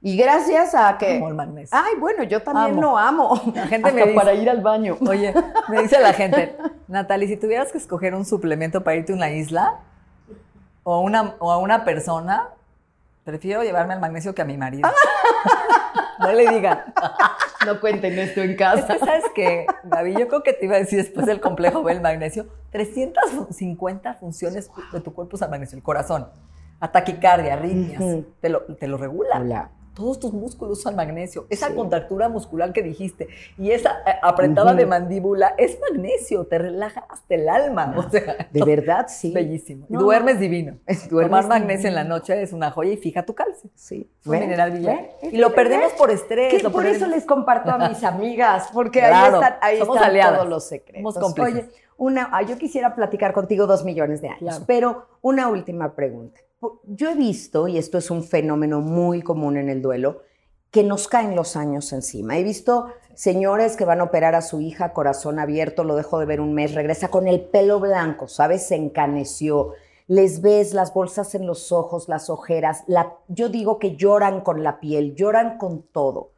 Y 0.00 0.16
gracias 0.16 0.76
a 0.76 0.96
que... 0.98 1.16
Amo 1.16 1.26
el 1.30 1.34
magnesio. 1.34 1.76
Ay, 1.76 1.94
bueno, 1.98 2.22
yo 2.22 2.40
también 2.42 2.80
lo 2.80 2.96
amo. 2.96 3.42
La 3.54 3.66
gente 3.66 3.90
me 3.90 4.02
dice, 4.02 4.14
para 4.14 4.34
ir 4.34 4.48
al 4.48 4.60
baño. 4.60 4.96
Oye, 5.08 5.34
me 5.68 5.82
dice 5.82 5.98
la 5.98 6.12
gente, 6.12 6.56
Natalie, 6.86 7.26
si 7.26 7.36
tuvieras 7.36 7.72
que 7.72 7.78
escoger 7.78 8.14
un 8.14 8.24
suplemento 8.24 8.84
para 8.84 8.98
irte 8.98 9.12
a 9.12 9.16
una 9.16 9.32
isla 9.32 9.80
o, 10.84 11.00
una, 11.00 11.34
o 11.40 11.50
a 11.50 11.58
una 11.58 11.84
persona, 11.84 12.50
prefiero 13.24 13.64
llevarme 13.64 13.94
al 13.94 14.00
magnesio 14.00 14.32
que 14.32 14.42
a 14.42 14.44
mi 14.44 14.56
marido. 14.56 14.88
no 16.20 16.32
le 16.32 16.48
digan. 16.50 16.84
No 17.66 17.80
cuenten 17.80 18.18
esto 18.18 18.42
en 18.42 18.56
casa. 18.56 18.94
Es 18.94 18.98
que, 19.00 19.06
¿sabes 19.06 19.24
qué, 19.34 19.66
Gaby? 19.84 20.14
Yo 20.14 20.28
creo 20.28 20.42
que 20.42 20.52
te 20.52 20.66
iba 20.66 20.76
a 20.76 20.78
decir 20.78 20.98
después 20.98 21.26
del 21.26 21.40
complejo 21.40 21.82
B, 21.82 21.92
el 21.92 22.00
magnesio, 22.00 22.46
350 22.70 24.14
funciones 24.14 24.70
de 24.92 25.00
tu 25.00 25.12
cuerpo 25.14 25.36
usan 25.36 25.50
magnesio. 25.50 25.76
El 25.76 25.82
corazón, 25.82 26.28
ataquicardia, 26.80 27.54
arritmias, 27.54 28.24
te, 28.40 28.48
lo, 28.48 28.62
te 28.62 28.86
lo 28.86 28.96
regula. 28.96 29.40
Hola 29.40 29.70
todos 29.94 30.18
tus 30.18 30.32
músculos 30.32 30.80
usan 30.80 30.96
magnesio. 30.96 31.46
Esa 31.50 31.74
contractura 31.74 32.28
muscular 32.28 32.72
que 32.72 32.82
dijiste 32.82 33.28
y 33.56 33.70
esa 33.70 34.02
eh, 34.06 34.16
apretada 34.22 34.74
de 34.74 34.86
mandíbula 34.86 35.54
es 35.56 35.78
magnesio, 35.80 36.46
te 36.46 36.58
relaja 36.58 37.06
hasta 37.08 37.34
el 37.34 37.48
alma. 37.48 37.94
O 38.04 38.10
sea, 38.10 38.48
de 38.52 38.64
verdad, 38.64 39.06
sí. 39.08 39.32
Bellísimo. 39.32 39.86
duermes 39.88 40.38
divino. 40.38 40.78
Tomar 41.08 41.46
magnesio 41.46 41.88
en 41.88 41.94
la 41.94 42.04
noche 42.04 42.42
es 42.42 42.52
una 42.52 42.70
joya 42.70 42.92
y 42.92 42.96
fija 42.96 43.24
tu 43.24 43.34
calcio. 43.34 43.70
Sí. 43.74 44.10
Es 44.20 44.26
un 44.26 44.38
mineral 44.38 44.72
brillante. 44.72 45.10
Y 45.32 45.38
lo 45.38 45.54
perdemos 45.54 45.92
por 45.92 46.10
estrés. 46.10 46.62
por 46.64 46.86
eso 46.86 47.06
les 47.06 47.24
comparto 47.24 47.70
a 47.70 47.88
mis 47.88 48.02
amigas, 48.04 48.68
porque 48.72 49.02
ahí 49.02 49.32
están, 49.32 49.54
ahí 49.60 49.78
están 49.80 50.34
todos 50.34 50.48
los 50.48 50.64
secretos. 50.64 51.14
Somos 51.14 51.38
Oye, 51.38 51.68
una, 51.96 52.28
ah, 52.32 52.42
yo 52.42 52.58
quisiera 52.58 52.94
platicar 52.94 53.32
contigo 53.32 53.66
dos 53.66 53.84
millones 53.84 54.20
de 54.20 54.28
años, 54.28 54.62
pero 54.66 55.06
una 55.22 55.48
última 55.48 55.94
pregunta 55.94 56.40
yo 56.86 57.10
he 57.10 57.14
visto, 57.14 57.68
y 57.68 57.78
esto 57.78 57.98
es 57.98 58.10
un 58.10 58.22
fenómeno 58.22 58.80
muy 58.80 59.22
común 59.22 59.56
en 59.56 59.68
el 59.68 59.82
duelo, 59.82 60.22
que 60.70 60.82
nos 60.82 61.06
caen 61.06 61.36
los 61.36 61.56
años 61.56 61.92
encima. 61.92 62.36
He 62.36 62.42
visto 62.42 62.86
señores 63.14 63.76
que 63.76 63.84
van 63.84 64.00
a 64.00 64.04
operar 64.04 64.34
a 64.34 64.42
su 64.42 64.60
hija, 64.60 64.92
corazón 64.92 65.38
abierto, 65.38 65.84
lo 65.84 65.94
dejo 65.94 66.18
de 66.18 66.26
ver 66.26 66.40
un 66.40 66.52
mes, 66.52 66.74
regresa 66.74 67.08
con 67.08 67.28
el 67.28 67.42
pelo 67.42 67.78
blanco, 67.78 68.26
¿sabes? 68.26 68.66
Se 68.66 68.74
encaneció. 68.74 69.72
Les 70.06 70.42
ves 70.42 70.74
las 70.74 70.92
bolsas 70.92 71.34
en 71.34 71.46
los 71.46 71.70
ojos, 71.70 72.08
las 72.08 72.28
ojeras. 72.28 72.84
Yo 73.28 73.48
digo 73.48 73.78
que 73.78 73.96
lloran 73.96 74.40
con 74.40 74.62
la 74.62 74.80
piel, 74.80 75.14
lloran 75.14 75.58
con 75.58 75.82
todo. 75.82 76.32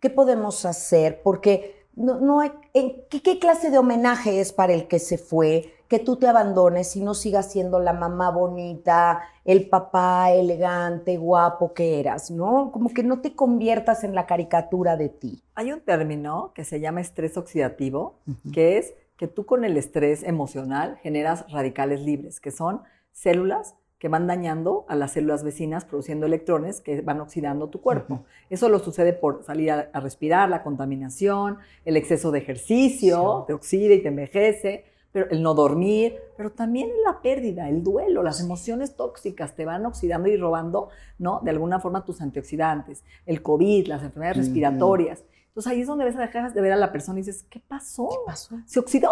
¿Qué 0.00 0.10
podemos 0.10 0.64
hacer? 0.64 1.20
Porque 1.22 1.86
no, 1.94 2.40
¿qué 2.72 3.38
clase 3.38 3.70
de 3.70 3.78
homenaje 3.78 4.40
es 4.40 4.52
para 4.52 4.72
el 4.72 4.88
que 4.88 4.98
se 4.98 5.18
fue? 5.18 5.74
Que 5.92 5.98
tú 5.98 6.16
te 6.16 6.26
abandones 6.26 6.96
y 6.96 7.02
no 7.02 7.12
sigas 7.12 7.52
siendo 7.52 7.78
la 7.78 7.92
mamá 7.92 8.30
bonita, 8.30 9.24
el 9.44 9.68
papá 9.68 10.32
elegante, 10.32 11.18
guapo 11.18 11.74
que 11.74 12.00
eras, 12.00 12.30
¿no? 12.30 12.72
Como 12.72 12.88
que 12.94 13.02
no 13.02 13.20
te 13.20 13.34
conviertas 13.34 14.02
en 14.02 14.14
la 14.14 14.24
caricatura 14.24 14.96
de 14.96 15.10
ti. 15.10 15.42
Hay 15.54 15.70
un 15.70 15.82
término 15.82 16.52
que 16.54 16.64
se 16.64 16.80
llama 16.80 17.02
estrés 17.02 17.36
oxidativo, 17.36 18.14
que 18.54 18.78
es 18.78 18.94
que 19.18 19.28
tú 19.28 19.44
con 19.44 19.66
el 19.66 19.76
estrés 19.76 20.22
emocional 20.22 20.96
generas 21.02 21.44
radicales 21.52 22.00
libres, 22.00 22.40
que 22.40 22.52
son 22.52 22.80
células 23.12 23.74
que 23.98 24.08
van 24.08 24.26
dañando 24.26 24.86
a 24.88 24.96
las 24.96 25.12
células 25.12 25.44
vecinas 25.44 25.84
produciendo 25.84 26.24
electrones 26.24 26.80
que 26.80 27.02
van 27.02 27.20
oxidando 27.20 27.68
tu 27.68 27.82
cuerpo. 27.82 28.24
Eso 28.48 28.70
lo 28.70 28.78
sucede 28.78 29.12
por 29.12 29.44
salir 29.44 29.70
a, 29.70 30.00
respirar, 30.00 30.48
la 30.48 30.62
contaminación, 30.62 31.58
el 31.84 31.98
exceso 31.98 32.30
de 32.30 32.38
ejercicio, 32.38 33.44
te 33.46 33.52
oxida 33.52 33.92
y 33.92 34.02
te 34.02 34.08
envejece 34.08 34.86
pero 35.12 35.30
el 35.30 35.42
no 35.42 35.54
dormir, 35.54 36.16
pero 36.36 36.50
también 36.50 36.90
la 37.04 37.20
pérdida, 37.20 37.68
el 37.68 37.82
duelo, 37.82 38.22
las 38.22 38.40
emociones 38.40 38.96
tóxicas 38.96 39.54
te 39.54 39.64
van 39.64 39.84
oxidando 39.84 40.28
y 40.28 40.36
robando, 40.36 40.88
¿no? 41.18 41.40
De 41.44 41.50
alguna 41.50 41.78
forma 41.80 42.04
tus 42.04 42.20
antioxidantes, 42.22 43.04
el 43.26 43.42
COVID, 43.42 43.86
las 43.86 44.02
enfermedades 44.02 44.38
respiratorias. 44.38 45.24
Entonces 45.48 45.70
ahí 45.70 45.82
es 45.82 45.86
donde 45.86 46.06
ves, 46.06 46.16
dejas 46.16 46.54
de 46.54 46.60
ver 46.62 46.72
a 46.72 46.76
la 46.76 46.90
persona 46.90 47.18
y 47.18 47.22
dices, 47.22 47.44
¿qué 47.50 47.60
pasó? 47.60 48.08
¿Qué 48.08 48.16
pasó? 48.24 48.58
¿Se 48.66 48.80
oxidó? 48.80 49.10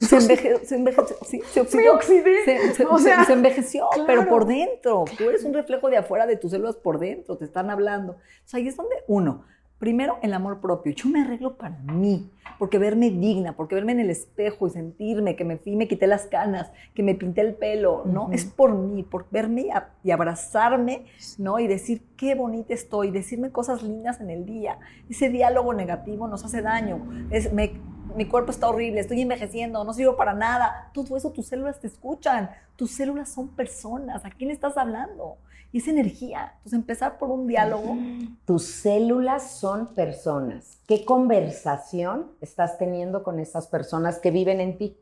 Se, 0.00 0.16
enveje, 0.16 0.66
se, 0.66 0.74
envejeció, 0.74 1.16
sí, 1.24 1.40
se 1.50 1.60
oxidó. 1.60 1.98
Se, 2.02 2.74
se, 2.74 2.84
O 2.84 2.98
sea, 2.98 3.24
se 3.24 3.32
envejeció, 3.32 3.88
claro. 3.92 4.06
pero 4.06 4.28
por 4.28 4.46
dentro. 4.46 5.06
Tú 5.16 5.24
eres 5.30 5.42
un 5.44 5.54
reflejo 5.54 5.88
de 5.88 5.96
afuera 5.96 6.26
de 6.26 6.36
tus 6.36 6.50
células 6.50 6.76
por 6.76 6.98
dentro, 6.98 7.38
te 7.38 7.46
están 7.46 7.70
hablando. 7.70 8.12
O 8.12 8.18
sea, 8.44 8.58
ahí 8.58 8.68
es 8.68 8.76
donde, 8.76 8.94
uno, 9.06 9.44
primero 9.78 10.18
el 10.22 10.32
amor 10.34 10.60
propio. 10.60 10.92
Yo 10.94 11.08
me 11.08 11.20
arreglo 11.22 11.56
para 11.56 11.76
mí, 11.78 12.30
porque 12.58 12.78
verme 12.78 13.10
digna, 13.10 13.54
porque 13.54 13.74
verme 13.74 13.92
en 13.92 14.00
el 14.00 14.10
espejo 14.10 14.66
y 14.66 14.70
sentirme 14.70 15.36
que 15.36 15.44
me 15.44 15.58
fui, 15.58 15.76
me 15.76 15.86
quité 15.88 16.06
las 16.06 16.26
canas, 16.26 16.70
que 16.94 17.02
me 17.02 17.14
pinté 17.14 17.42
el 17.42 17.54
pelo, 17.54 18.04
¿no? 18.06 18.30
Es 18.32 18.44
por 18.46 18.74
mí, 18.74 19.02
por 19.02 19.26
verme 19.30 19.66
y 20.02 20.10
abrazarme, 20.10 21.06
¿no? 21.38 21.58
Y 21.58 21.66
decir 21.66 22.02
qué 22.16 22.34
bonita 22.34 22.72
estoy, 22.74 23.10
decirme 23.10 23.50
cosas 23.50 23.82
lindas 23.82 24.20
en 24.20 24.30
el 24.30 24.46
día. 24.46 24.78
Ese 25.10 25.28
diálogo 25.28 25.74
negativo 25.74 26.26
nos 26.28 26.44
hace 26.44 26.62
daño. 26.62 27.06
Es, 27.30 27.52
me- 27.52 27.72
mi 28.16 28.24
cuerpo 28.24 28.50
está 28.50 28.68
horrible, 28.68 29.00
estoy 29.00 29.20
envejeciendo, 29.20 29.84
no 29.84 29.92
sirvo 29.92 30.16
para 30.16 30.32
nada. 30.32 30.90
Todo 30.94 31.18
eso 31.18 31.32
tus 31.32 31.48
células 31.48 31.80
te 31.80 31.88
escuchan. 31.88 32.48
Tus 32.76 32.92
células 32.92 33.28
son 33.28 33.48
personas. 33.48 34.24
¿A 34.24 34.30
quién 34.30 34.48
le 34.48 34.54
estás 34.54 34.78
hablando? 34.78 35.36
Y 35.76 35.80
es 35.80 35.88
energía. 35.88 36.54
Entonces, 36.54 36.72
empezar 36.72 37.18
por 37.18 37.28
un 37.28 37.46
diálogo. 37.46 37.98
Tus 38.46 38.64
células 38.64 39.50
son 39.50 39.92
personas. 39.92 40.78
¿Qué 40.86 41.04
conversación 41.04 42.30
estás 42.40 42.78
teniendo 42.78 43.22
con 43.22 43.38
esas 43.38 43.66
personas 43.66 44.18
que 44.18 44.30
viven 44.30 44.62
en 44.62 44.78
ti? 44.78 44.96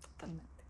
Totalmente. 0.00 0.64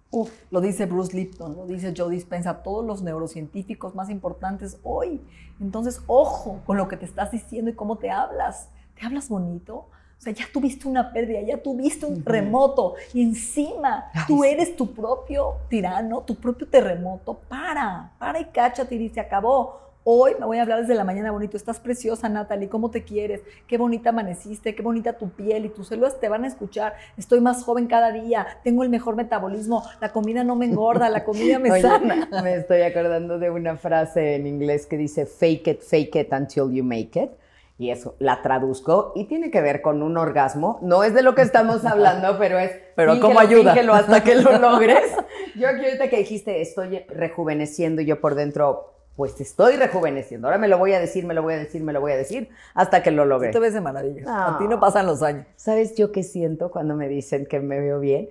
Lo 0.51 0.63
dice 0.63 0.87
Bruce 0.87 1.15
Lipton, 1.15 1.55
lo 1.55 1.67
dice 1.67 1.93
Joe 1.95 2.09
Dispenza, 2.09 2.63
todos 2.63 2.83
los 2.83 3.03
neurocientíficos 3.03 3.95
más 3.95 4.09
importantes 4.09 4.79
hoy. 4.85 5.21
Entonces, 5.61 6.01
ojo 6.07 6.63
con 6.65 6.79
lo 6.79 6.89
que 6.89 6.97
te 6.97 7.05
estás 7.05 7.31
diciendo 7.31 7.73
y 7.73 7.75
cómo 7.75 7.99
te 7.99 8.11
hablas. 8.11 8.71
¿Te 8.99 9.05
hablas 9.05 9.29
bonito? 9.29 9.91
Sea, 10.25 10.33
ya 10.33 10.47
tuviste 10.51 10.89
una 10.89 11.13
pérdida, 11.13 11.43
ya 11.43 11.59
tuviste 11.63 12.07
un 12.07 12.15
Ujú. 12.15 12.23
terremoto 12.23 12.95
y 13.13 13.23
encima 13.23 14.11
Ay, 14.15 14.23
tú 14.27 14.43
eres 14.43 14.75
tu 14.75 14.93
propio 14.95 15.57
tirano, 15.69 16.23
tu 16.23 16.35
propio 16.37 16.67
terremoto. 16.67 17.35
Para, 17.47 18.11
para 18.19 18.41
y 18.41 18.47
cáchate 18.47 18.95
y 18.95 19.09
se 19.11 19.21
acabó. 19.21 19.81
Hoy 20.07 20.33
me 20.39 20.45
voy 20.45 20.59
a 20.59 20.63
hablar 20.63 20.81
desde 20.81 20.95
la 20.95 21.05
mañana 21.05 21.31
bonito. 21.31 21.57
Estás 21.57 21.81
preciosa, 21.81 22.29
Natalie. 22.29 22.69
¿Cómo 22.69 22.91
te 22.91 23.05
quieres? 23.05 23.41
Qué 23.67 23.79
bonita 23.79 24.11
amaneciste, 24.11 24.75
qué 24.75 24.83
bonita 24.83 25.15
tu 25.15 25.31
piel 25.31 25.65
y 25.67 25.69
tus 25.71 25.89
células 25.89 26.21
te 26.21 26.29
van 26.29 26.45
a 26.45 26.47
escuchar. 26.47 26.95
Estoy 27.17 27.41
más 27.41 27.65
joven 27.65 27.87
cada 27.87 28.13
día, 28.13 28.47
tengo 28.63 28.83
el 28.83 28.91
mejor 28.91 29.17
metabolismo, 29.17 29.83
la 30.01 30.11
comida 30.13 30.45
no 30.45 30.57
me 30.57 30.67
engorda, 30.67 31.09
la 31.09 31.25
comida 31.25 31.59
me 31.59 31.71
Oye, 31.73 31.83
sana. 31.83 32.29
Me 32.43 32.55
estoy 32.55 32.83
acordando 32.83 33.39
de 33.39 33.51
una 33.51 33.77
frase 33.77 34.35
en 34.37 34.47
inglés 34.47 34.87
que 34.87 34.97
dice 34.99 35.25
fake 35.27 35.69
it, 35.69 35.81
fake 35.83 36.17
it 36.17 36.33
until 36.33 36.71
you 36.71 36.85
make 36.85 37.19
it. 37.19 37.31
Y 37.77 37.91
eso 37.91 38.15
la 38.21 38.41
traduzco 38.41 39.13
y 39.17 39.25
tiene 39.25 39.51
que 39.51 39.61
ver 39.61 39.83
con 39.83 40.03
un 40.03 40.17
orgasmo. 40.17 40.79
No 40.83 41.03
es 41.03 41.13
de 41.13 41.23
lo 41.23 41.35
que 41.35 41.43
estamos 41.43 41.85
hablando, 41.85 42.39
pero 42.39 42.59
es. 42.59 42.71
Pero 42.95 43.19
¿cómo 43.21 43.41
ayuda? 43.41 43.75
hasta 43.93 44.23
que 44.23 44.37
lo 44.37 44.59
logres. 44.59 45.11
Yo 45.57 45.69
aquí 45.69 45.85
ahorita 45.85 46.09
que 46.09 46.19
dijiste 46.19 46.61
estoy 46.61 47.01
rejuveneciendo 47.09 48.01
y 48.03 48.07
yo 48.07 48.21
por 48.21 48.37
dentro, 48.37 48.95
pues 49.17 49.41
estoy 49.41 49.77
rejuveneciendo. 49.77 50.47
Ahora 50.47 50.59
me 50.59 50.69
lo 50.69 50.79
voy 50.79 50.93
a 50.93 51.01
decir, 51.01 51.27
me 51.27 51.35
lo 51.35 51.43
voy 51.43 51.55
a 51.55 51.59
decir, 51.59 51.83
me 51.83 51.93
lo 51.93 52.01
voy 52.01 52.13
a 52.13 52.17
decir 52.17 52.49
hasta 52.75 53.03
que 53.03 53.11
lo 53.11 53.25
logre. 53.25 53.49
Tú 53.49 53.55
te 53.55 53.61
ves 53.61 53.75
de 53.75 53.81
maravilla. 53.81 54.23
Ah. 54.29 54.55
A 54.55 54.59
ti 54.59 54.69
no 54.69 54.79
pasan 54.79 55.07
los 55.07 55.23
años. 55.23 55.47
¿Sabes 55.57 55.97
yo 55.97 56.13
qué 56.13 56.23
siento 56.23 56.71
cuando 56.71 56.95
me 56.95 57.09
dicen 57.09 57.47
que 57.47 57.59
me 57.61 57.81
veo 57.81 57.99
bien? 57.99 58.29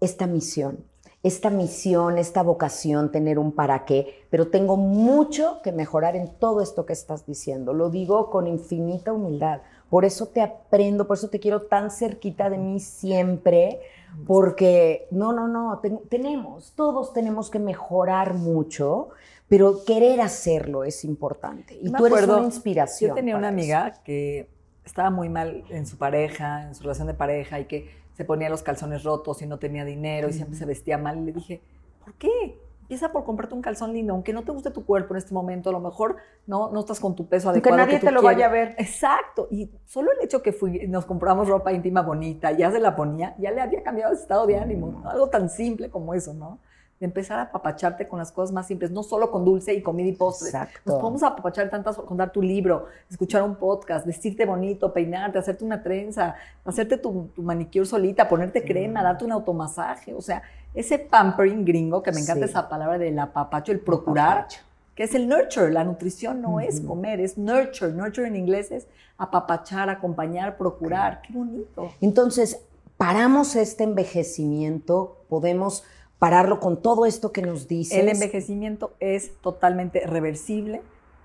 Esta 0.00 0.26
misión, 0.26 0.84
esta 1.26 1.50
misión, 1.50 2.18
esta 2.18 2.42
vocación, 2.42 3.10
tener 3.10 3.38
un 3.38 3.52
para 3.52 3.84
qué, 3.84 4.26
pero 4.30 4.48
tengo 4.48 4.76
mucho 4.76 5.60
que 5.62 5.72
mejorar 5.72 6.14
en 6.16 6.28
todo 6.38 6.60
esto 6.60 6.86
que 6.86 6.92
estás 6.92 7.26
diciendo. 7.26 7.72
Lo 7.72 7.90
digo 7.90 8.30
con 8.30 8.46
infinita 8.46 9.12
humildad. 9.12 9.60
Por 9.90 10.04
eso 10.04 10.26
te 10.26 10.40
aprendo, 10.42 11.06
por 11.06 11.16
eso 11.16 11.28
te 11.28 11.38
quiero 11.40 11.62
tan 11.62 11.90
cerquita 11.90 12.50
de 12.50 12.58
mí 12.58 12.80
siempre, 12.80 13.80
porque 14.26 15.06
no, 15.10 15.32
no, 15.32 15.46
no, 15.48 15.78
ten- 15.80 16.00
tenemos, 16.08 16.72
todos 16.74 17.12
tenemos 17.12 17.50
que 17.50 17.58
mejorar 17.58 18.34
mucho, 18.34 19.08
pero 19.48 19.84
querer 19.84 20.20
hacerlo 20.20 20.84
es 20.84 21.04
importante. 21.04 21.78
Y 21.80 21.88
me 21.90 21.98
tú 21.98 22.06
eres 22.06 22.24
una 22.28 22.44
inspiración. 22.44 23.10
Yo 23.10 23.14
tenía 23.14 23.36
una 23.36 23.48
eso. 23.48 23.54
amiga 23.54 23.94
que 24.04 24.48
estaba 24.84 25.10
muy 25.10 25.28
mal 25.28 25.64
en 25.70 25.86
su 25.86 25.96
pareja, 25.98 26.66
en 26.66 26.74
su 26.74 26.82
relación 26.82 27.06
de 27.08 27.14
pareja, 27.14 27.60
y 27.60 27.66
que 27.66 28.05
se 28.16 28.24
ponía 28.24 28.48
los 28.48 28.62
calzones 28.62 29.04
rotos 29.04 29.42
y 29.42 29.46
no 29.46 29.58
tenía 29.58 29.84
dinero 29.84 30.28
y 30.28 30.32
siempre 30.32 30.56
se 30.56 30.64
vestía 30.64 30.96
mal. 30.96 31.18
Y 31.18 31.24
le 31.26 31.32
dije, 31.32 31.60
¿por 32.02 32.14
qué? 32.14 32.58
Empieza 32.80 33.10
por 33.12 33.24
comprarte 33.24 33.54
un 33.54 33.62
calzón 33.62 33.92
lindo, 33.92 34.14
aunque 34.14 34.32
no 34.32 34.42
te 34.44 34.52
guste 34.52 34.70
tu 34.70 34.86
cuerpo 34.86 35.12
en 35.12 35.18
este 35.18 35.34
momento, 35.34 35.70
a 35.70 35.72
lo 35.72 35.80
mejor 35.80 36.16
no, 36.46 36.70
no 36.70 36.80
estás 36.80 37.00
con 37.00 37.16
tu 37.16 37.26
peso 37.26 37.48
Aunque 37.50 37.68
adecuado. 37.68 37.76
nadie 37.78 37.94
que 37.94 38.00
tú 38.00 38.06
te 38.06 38.12
lo 38.12 38.20
quieres. 38.20 38.36
vaya 38.36 38.46
a 38.46 38.50
ver. 38.50 38.74
Exacto. 38.78 39.48
Y 39.50 39.70
solo 39.84 40.12
el 40.12 40.24
hecho 40.24 40.40
que 40.40 40.52
fui, 40.52 40.86
nos 40.86 41.04
compramos 41.04 41.48
ropa 41.48 41.72
íntima 41.72 42.02
bonita, 42.02 42.52
ya 42.52 42.70
se 42.70 42.78
la 42.80 42.94
ponía, 42.96 43.34
ya 43.38 43.50
le 43.50 43.60
había 43.60 43.82
cambiado 43.82 44.12
el 44.12 44.18
estado 44.18 44.46
de 44.46 44.56
ánimo. 44.58 44.86
¿no? 45.02 45.10
Algo 45.10 45.28
tan 45.28 45.50
simple 45.50 45.90
como 45.90 46.14
eso, 46.14 46.32
¿no? 46.32 46.60
De 46.98 47.04
empezar 47.04 47.38
a 47.38 47.42
apapacharte 47.42 48.08
con 48.08 48.18
las 48.18 48.32
cosas 48.32 48.52
más 48.52 48.66
simples, 48.66 48.90
no 48.90 49.02
solo 49.02 49.30
con 49.30 49.44
dulce 49.44 49.74
y 49.74 49.82
comida 49.82 50.08
y 50.08 50.12
postres. 50.12 50.54
Exacto. 50.54 50.80
Nos 50.86 50.98
podemos 51.00 51.22
apapachar 51.22 51.68
tantas, 51.68 51.96
contar 51.96 52.32
tu 52.32 52.40
libro, 52.40 52.86
escuchar 53.10 53.42
un 53.42 53.56
podcast, 53.56 54.06
vestirte 54.06 54.46
bonito, 54.46 54.92
peinarte, 54.94 55.38
hacerte 55.38 55.62
una 55.64 55.82
trenza, 55.82 56.34
hacerte 56.64 56.96
tu, 56.96 57.28
tu 57.34 57.42
manicure 57.42 57.84
solita, 57.84 58.26
ponerte 58.28 58.64
crema, 58.64 59.02
darte 59.02 59.26
un 59.26 59.32
automasaje. 59.32 60.14
O 60.14 60.22
sea, 60.22 60.42
ese 60.74 60.98
pampering 60.98 61.64
gringo, 61.66 62.02
que 62.02 62.12
me 62.12 62.20
encanta 62.20 62.46
Sí. 62.46 62.50
esa 62.50 62.68
palabra 62.68 62.96
del 62.96 63.18
apapacho, 63.18 63.72
el 63.72 63.80
procurar, 63.80 64.46
que 64.94 65.02
es 65.04 65.14
el 65.14 65.28
nurture. 65.28 65.70
La 65.70 65.84
nutrición 65.84 66.40
no 66.40 66.60
es 66.60 66.80
comer, 66.80 67.20
es 67.20 67.36
nurture. 67.36 67.92
Nurture 67.92 68.26
en 68.26 68.36
inglés 68.36 68.70
es 68.70 68.86
apapachar, 69.18 69.90
acompañar, 69.90 70.56
procurar. 70.56 71.20
Qué 71.20 71.34
bonito. 71.34 71.90
Entonces, 72.00 72.58
paramos 72.96 73.54
este 73.54 73.84
envejecimiento, 73.84 75.18
podemos 75.28 75.84
pararlo 76.18 76.60
con 76.60 76.80
todo 76.80 77.06
esto 77.06 77.32
que 77.32 77.42
nos 77.42 77.68
dices. 77.68 77.98
El 77.98 78.08
envejecimiento 78.08 78.94
es 79.00 79.32
totalmente 79.40 80.06
reversible, 80.06 80.82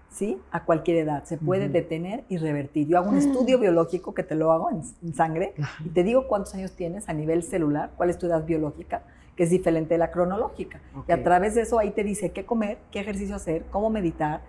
¿sí? 0.10 0.40
A 0.52 0.66
cualquier 0.66 0.98
edad. 0.98 1.24
Se 1.24 1.38
puede 1.38 1.70
detener 1.70 2.24
y 2.30 2.38
revertir. 2.38 2.88
Yo 2.88 2.98
hago 2.98 3.10
un 3.10 3.18
estudio 3.18 3.58
biológico 3.60 4.14
que 4.14 4.24
te 4.24 4.36
lo 4.36 4.52
hago 4.52 4.70
en, 4.70 4.82
en 5.04 5.14
sangre 5.14 5.54
y 5.86 5.90
te 5.90 6.04
digo 6.04 6.28
cuántos 6.28 6.54
años 6.56 6.74
tienes 6.74 7.08
a 7.08 7.14
nivel 7.14 7.44
celular, 7.44 7.92
cuál 7.96 8.10
es 8.10 8.18
tu 8.18 8.28
edad 8.28 8.44
biológica, 8.44 9.04
que 9.36 9.44
es 9.44 9.50
diferente 9.50 9.94
de 9.94 9.98
la 9.98 10.12
cronológica. 10.12 10.82
Y 11.08 11.12
a 11.12 11.24
través 11.24 11.56
de 11.56 11.62
eso 11.62 11.80
ahí 11.80 11.92
te 11.92 12.04
dice 12.04 12.32
qué 12.32 12.46
comer, 12.46 12.78
qué 12.92 13.00
ejercicio 13.00 13.36
hacer, 13.36 13.64
cómo 13.72 13.90
meditar, 13.90 14.42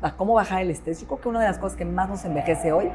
a 0.00 0.16
cómo 0.16 0.34
bajar 0.34 0.62
el 0.62 0.70
estrés. 0.70 1.00
Yo 1.00 1.06
creo 1.06 1.20
que 1.20 1.28
una 1.28 1.40
de 1.40 1.48
las 1.48 1.58
cosas 1.58 1.76
que 1.76 1.84
más 1.84 2.08
nos 2.08 2.24
envejece 2.24 2.72
hoy 2.72 2.88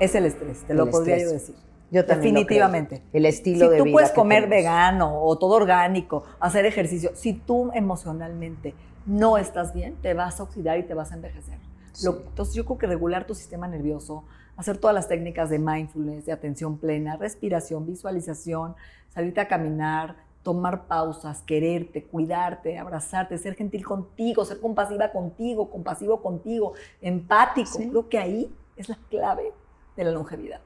es 0.00 0.14
el 0.14 0.26
estrés, 0.26 0.64
te 0.66 0.74
lo 0.74 0.90
podría 0.90 1.16
estrés. 1.16 1.32
yo 1.32 1.52
decir. 1.52 1.71
Yo 1.92 2.04
también 2.04 2.34
lo 2.34 2.40
Definitivamente. 2.40 2.96
creo. 2.98 3.08
El 3.12 3.26
estilo 3.26 3.66
si 3.66 3.70
de 3.72 3.78
tú 3.78 3.84
vida 3.84 3.92
puedes 3.92 4.10
que 4.10 4.16
comer 4.16 4.44
tenemos. 4.44 4.56
vegano 4.56 5.22
o 5.22 5.38
todo 5.38 5.54
orgánico, 5.54 6.24
hacer 6.40 6.66
ejercicio, 6.66 7.10
si 7.14 7.34
tú 7.34 7.70
emocionalmente 7.74 8.74
no 9.06 9.36
estás 9.38 9.72
bien, 9.74 9.94
te 10.02 10.14
vas 10.14 10.40
a 10.40 10.42
oxidar 10.42 10.78
y 10.78 10.82
te 10.84 10.94
vas 10.94 11.12
a 11.12 11.14
envejecer. 11.16 11.58
Sí. 11.92 12.06
Lo- 12.06 12.22
entonces 12.26 12.54
yo 12.54 12.64
creo 12.64 12.78
que 12.78 12.86
regular 12.88 13.26
tu 13.26 13.34
sistema 13.34 13.68
nervioso, 13.68 14.24
hacer 14.56 14.78
todas 14.78 14.94
las 14.94 15.06
técnicas 15.06 15.50
de 15.50 15.58
mindfulness, 15.58 16.24
de 16.26 16.32
atención 16.32 16.78
plena, 16.78 17.16
respiración, 17.16 17.86
visualización, 17.86 18.74
salirte 19.10 19.40
a 19.40 19.48
caminar, 19.48 20.16
tomar 20.42 20.86
pausas, 20.86 21.42
quererte, 21.42 22.04
cuidarte, 22.04 22.76
abrazarte, 22.78 23.38
ser 23.38 23.54
gentil 23.54 23.84
contigo, 23.84 24.44
ser 24.44 24.60
compasiva 24.60 25.12
contigo, 25.12 25.70
compasivo 25.70 26.20
contigo, 26.22 26.72
empático. 27.02 27.78
Sí. 27.78 27.88
Creo 27.90 28.08
que 28.08 28.18
ahí 28.18 28.54
es 28.76 28.88
la 28.88 28.98
clave 29.10 29.52
de 29.96 30.04
la 30.04 30.10
longevidad. 30.10 30.60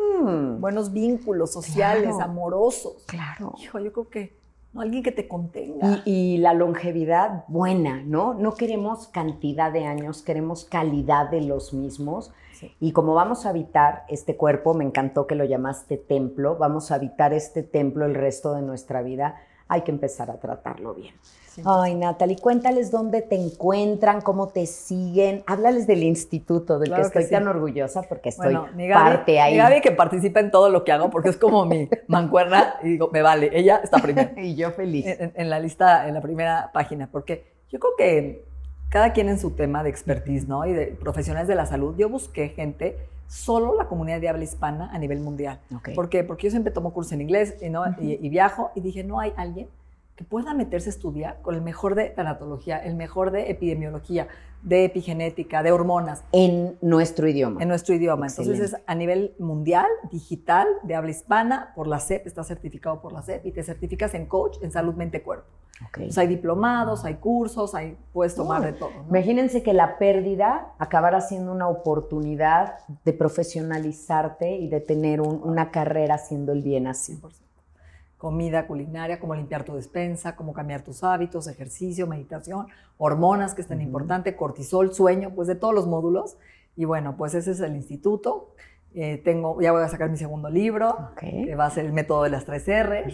Mm, 0.00 0.60
Buenos 0.60 0.92
vínculos 0.92 1.52
sociales, 1.52 2.14
Claro. 2.14 2.22
amorosos. 2.22 3.04
claro. 3.06 3.54
Hijo, 3.58 3.78
yo 3.78 3.92
creo 3.92 4.08
que 4.08 4.40
no, 4.72 4.80
alguien 4.82 5.02
que 5.02 5.12
te 5.12 5.26
contenga. 5.26 6.02
Y, 6.04 6.34
y 6.34 6.38
la 6.38 6.54
longevidad 6.54 7.44
buena, 7.48 8.02
¿no? 8.04 8.34
No 8.34 8.54
queremos 8.54 9.08
cantidad 9.08 9.72
de 9.72 9.84
años, 9.84 10.22
queremos 10.22 10.64
calidad 10.64 11.28
de 11.30 11.40
los 11.40 11.72
mismos. 11.74 12.32
Sí. 12.52 12.72
Y 12.78 12.92
como 12.92 13.14
vamos 13.14 13.46
a 13.46 13.48
habitar 13.50 14.04
este 14.08 14.36
cuerpo, 14.36 14.74
me 14.74 14.84
encantó 14.84 15.26
que 15.26 15.34
lo 15.34 15.44
llamaste 15.44 15.96
templo, 15.96 16.56
vamos 16.56 16.90
a 16.90 16.96
habitar 16.96 17.32
este 17.32 17.62
templo 17.62 18.04
el 18.06 18.14
resto 18.14 18.52
de 18.54 18.62
nuestra 18.62 19.02
vida, 19.02 19.40
hay 19.66 19.82
que 19.82 19.90
empezar 19.90 20.30
a 20.30 20.38
tratarlo 20.38 20.94
bien. 20.94 21.14
Ay, 21.64 21.94
Natalie, 21.94 22.36
cuéntales 22.38 22.90
dónde 22.90 23.22
te 23.22 23.36
encuentran, 23.36 24.20
cómo 24.20 24.48
te 24.48 24.66
siguen. 24.66 25.42
Háblales 25.46 25.86
del 25.86 26.02
instituto 26.02 26.78
del 26.78 26.88
Claro 26.90 27.04
que 27.04 27.12
que 27.12 27.18
estoy 27.20 27.24
sí. 27.24 27.30
tan 27.42 27.48
orgullosa 27.48 28.02
porque 28.02 28.28
estoy 28.30 28.46
Bueno, 28.54 28.68
mi 28.74 28.88
Gaby, 28.88 29.10
parte 29.10 29.40
ahí. 29.40 29.52
mi 29.52 29.58
Gaby 29.58 29.80
que 29.80 29.92
participa 29.92 30.40
en 30.40 30.50
todo 30.50 30.68
lo 30.70 30.84
que 30.84 30.92
hago 30.92 31.10
porque 31.10 31.28
es 31.30 31.36
como 31.36 31.64
mi 31.66 31.88
mancuerna 32.08 32.74
y 32.82 32.88
digo, 32.90 33.10
me 33.12 33.22
vale, 33.22 33.50
ella 33.52 33.80
está 33.82 33.98
primero. 33.98 34.30
y 34.36 34.54
yo 34.54 34.70
feliz. 34.72 35.06
en, 35.06 35.32
en 35.34 35.50
la 35.50 35.58
lista, 35.60 36.06
en 36.08 36.14
la 36.14 36.20
primera 36.20 36.70
página, 36.72 37.08
porque 37.10 37.44
yo 37.70 37.78
creo 37.78 37.92
que 37.96 38.44
cada 38.88 39.12
quien 39.12 39.28
en 39.28 39.38
su 39.38 39.52
tema 39.52 39.82
de 39.84 39.90
expertise, 39.90 40.48
¿no? 40.48 40.66
Y 40.66 40.72
de 40.72 40.86
profesionales 40.88 41.46
de 41.48 41.54
la 41.54 41.66
salud, 41.66 41.94
yo 41.96 42.08
busqué 42.08 42.48
gente, 42.48 42.96
solo 43.28 43.76
la 43.76 43.86
comunidad 43.86 44.20
de 44.20 44.28
habla 44.28 44.42
hispana 44.42 44.90
a 44.92 44.98
nivel 44.98 45.20
mundial. 45.20 45.60
Ok. 45.76 45.90
¿Por 45.94 46.08
qué? 46.08 46.24
Porque 46.24 46.48
yo 46.48 46.50
siempre 46.50 46.72
tomo 46.72 46.92
cursos 46.92 47.12
en 47.12 47.20
inglés 47.20 47.54
y, 47.62 47.68
¿no? 47.70 47.84
y, 48.00 48.18
y 48.20 48.28
viajo 48.28 48.72
y 48.74 48.80
dije, 48.80 49.04
no 49.04 49.20
hay 49.20 49.32
alguien 49.36 49.68
que 50.20 50.24
pueda 50.24 50.52
meterse 50.52 50.90
a 50.90 50.92
estudiar 50.92 51.40
con 51.40 51.54
el 51.54 51.62
mejor 51.62 51.94
de 51.94 52.10
tanatología, 52.10 52.76
el 52.76 52.94
mejor 52.94 53.30
de 53.30 53.50
epidemiología, 53.50 54.28
de 54.60 54.84
epigenética, 54.84 55.62
de 55.62 55.72
hormonas. 55.72 56.24
En 56.32 56.76
nuestro 56.82 57.26
idioma. 57.26 57.62
En 57.62 57.68
nuestro 57.68 57.94
idioma. 57.94 58.26
Entonces 58.26 58.60
es 58.60 58.76
a 58.86 58.94
nivel 58.94 59.34
mundial, 59.38 59.86
digital, 60.12 60.68
de 60.82 60.94
habla 60.94 61.10
hispana, 61.10 61.72
por 61.74 61.86
la 61.86 62.00
SEP, 62.00 62.26
está 62.26 62.44
certificado 62.44 63.00
por 63.00 63.14
la 63.14 63.22
SEP 63.22 63.46
y 63.46 63.52
te 63.52 63.62
certificas 63.62 64.12
en 64.12 64.26
coach 64.26 64.58
en 64.60 64.70
salud 64.70 64.92
mente-cuerpo. 64.94 65.46
Okay. 65.88 66.10
hay 66.14 66.26
diplomados, 66.26 67.06
hay 67.06 67.14
cursos, 67.14 67.74
hay, 67.74 67.96
puedes 68.12 68.34
tomar 68.34 68.62
de 68.62 68.74
todo. 68.74 68.90
Imagínense 69.08 69.62
que 69.62 69.72
la 69.72 69.96
pérdida 69.96 70.74
acabará 70.78 71.22
siendo 71.22 71.50
una 71.50 71.68
oportunidad 71.68 72.74
de 73.06 73.14
profesionalizarte 73.14 74.56
y 74.56 74.68
de 74.68 74.80
tener 74.80 75.22
una 75.22 75.70
carrera 75.70 76.16
haciendo 76.16 76.52
el 76.52 76.60
bien 76.60 76.86
así. 76.88 77.18
100% 77.18 77.49
comida 78.20 78.66
culinaria, 78.66 79.18
cómo 79.18 79.34
limpiar 79.34 79.64
tu 79.64 79.74
despensa, 79.74 80.36
cómo 80.36 80.52
cambiar 80.52 80.82
tus 80.82 81.02
hábitos, 81.02 81.48
ejercicio, 81.48 82.06
meditación, 82.06 82.66
hormonas 82.98 83.54
que 83.54 83.62
es 83.62 83.66
tan 83.66 83.80
importante, 83.80 84.36
cortisol, 84.36 84.92
sueño, 84.92 85.30
pues 85.34 85.48
de 85.48 85.54
todos 85.54 85.74
los 85.74 85.86
módulos. 85.86 86.36
Y 86.76 86.84
bueno, 86.84 87.16
pues 87.16 87.32
ese 87.32 87.52
es 87.52 87.60
el 87.60 87.74
instituto. 87.74 88.50
Eh, 88.94 89.16
tengo, 89.24 89.58
ya 89.62 89.72
voy 89.72 89.82
a 89.82 89.88
sacar 89.88 90.10
mi 90.10 90.18
segundo 90.18 90.50
libro, 90.50 91.12
que 91.18 91.54
va 91.54 91.64
a 91.64 91.70
ser 91.70 91.86
el 91.86 91.94
método 91.94 92.24
de 92.24 92.28
las 92.28 92.44
tres 92.44 92.68
R, 92.68 93.06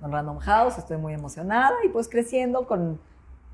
con 0.00 0.10
Random 0.10 0.38
House. 0.38 0.78
Estoy 0.78 0.96
muy 0.96 1.12
emocionada 1.12 1.74
y 1.84 1.90
pues 1.90 2.08
creciendo 2.08 2.66
con 2.66 2.98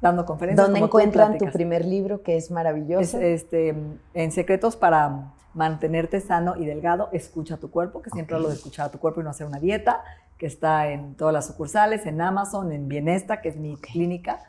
dando 0.01 0.25
conferencias. 0.25 0.65
¿Dónde 0.65 0.79
encuentran 0.79 1.39
tu 1.39 1.47
primer 1.47 1.87
libro 1.87 2.23
que 2.23 2.37
es 2.37 2.53
maravilloso? 2.53 3.19
este, 3.19 3.75
en 4.15 4.31
Secretos 4.31 4.77
para 4.77 5.33
mantenerte 5.55 6.21
sano 6.21 6.55
y 6.57 6.67
delgado, 6.67 7.09
escucha 7.11 7.57
tu 7.57 7.69
cuerpo, 7.69 8.01
que 8.01 8.11
siempre 8.11 8.37
hablo 8.37 8.49
de 8.49 8.55
escuchar 8.55 8.87
a 8.87 8.91
tu 8.93 9.01
cuerpo 9.01 9.21
y 9.21 9.25
no 9.25 9.31
hacer 9.31 9.49
una 9.49 9.59
dieta 9.59 10.05
que 10.41 10.47
está 10.47 10.89
en 10.89 11.17
todas 11.17 11.35
las 11.35 11.47
sucursales, 11.47 12.07
en 12.07 12.19
Amazon, 12.23 12.73
en 12.73 12.89
Bienesta, 12.89 13.43
que 13.43 13.51
es 13.51 13.57
mi 13.57 13.77
clínica. 13.77 14.41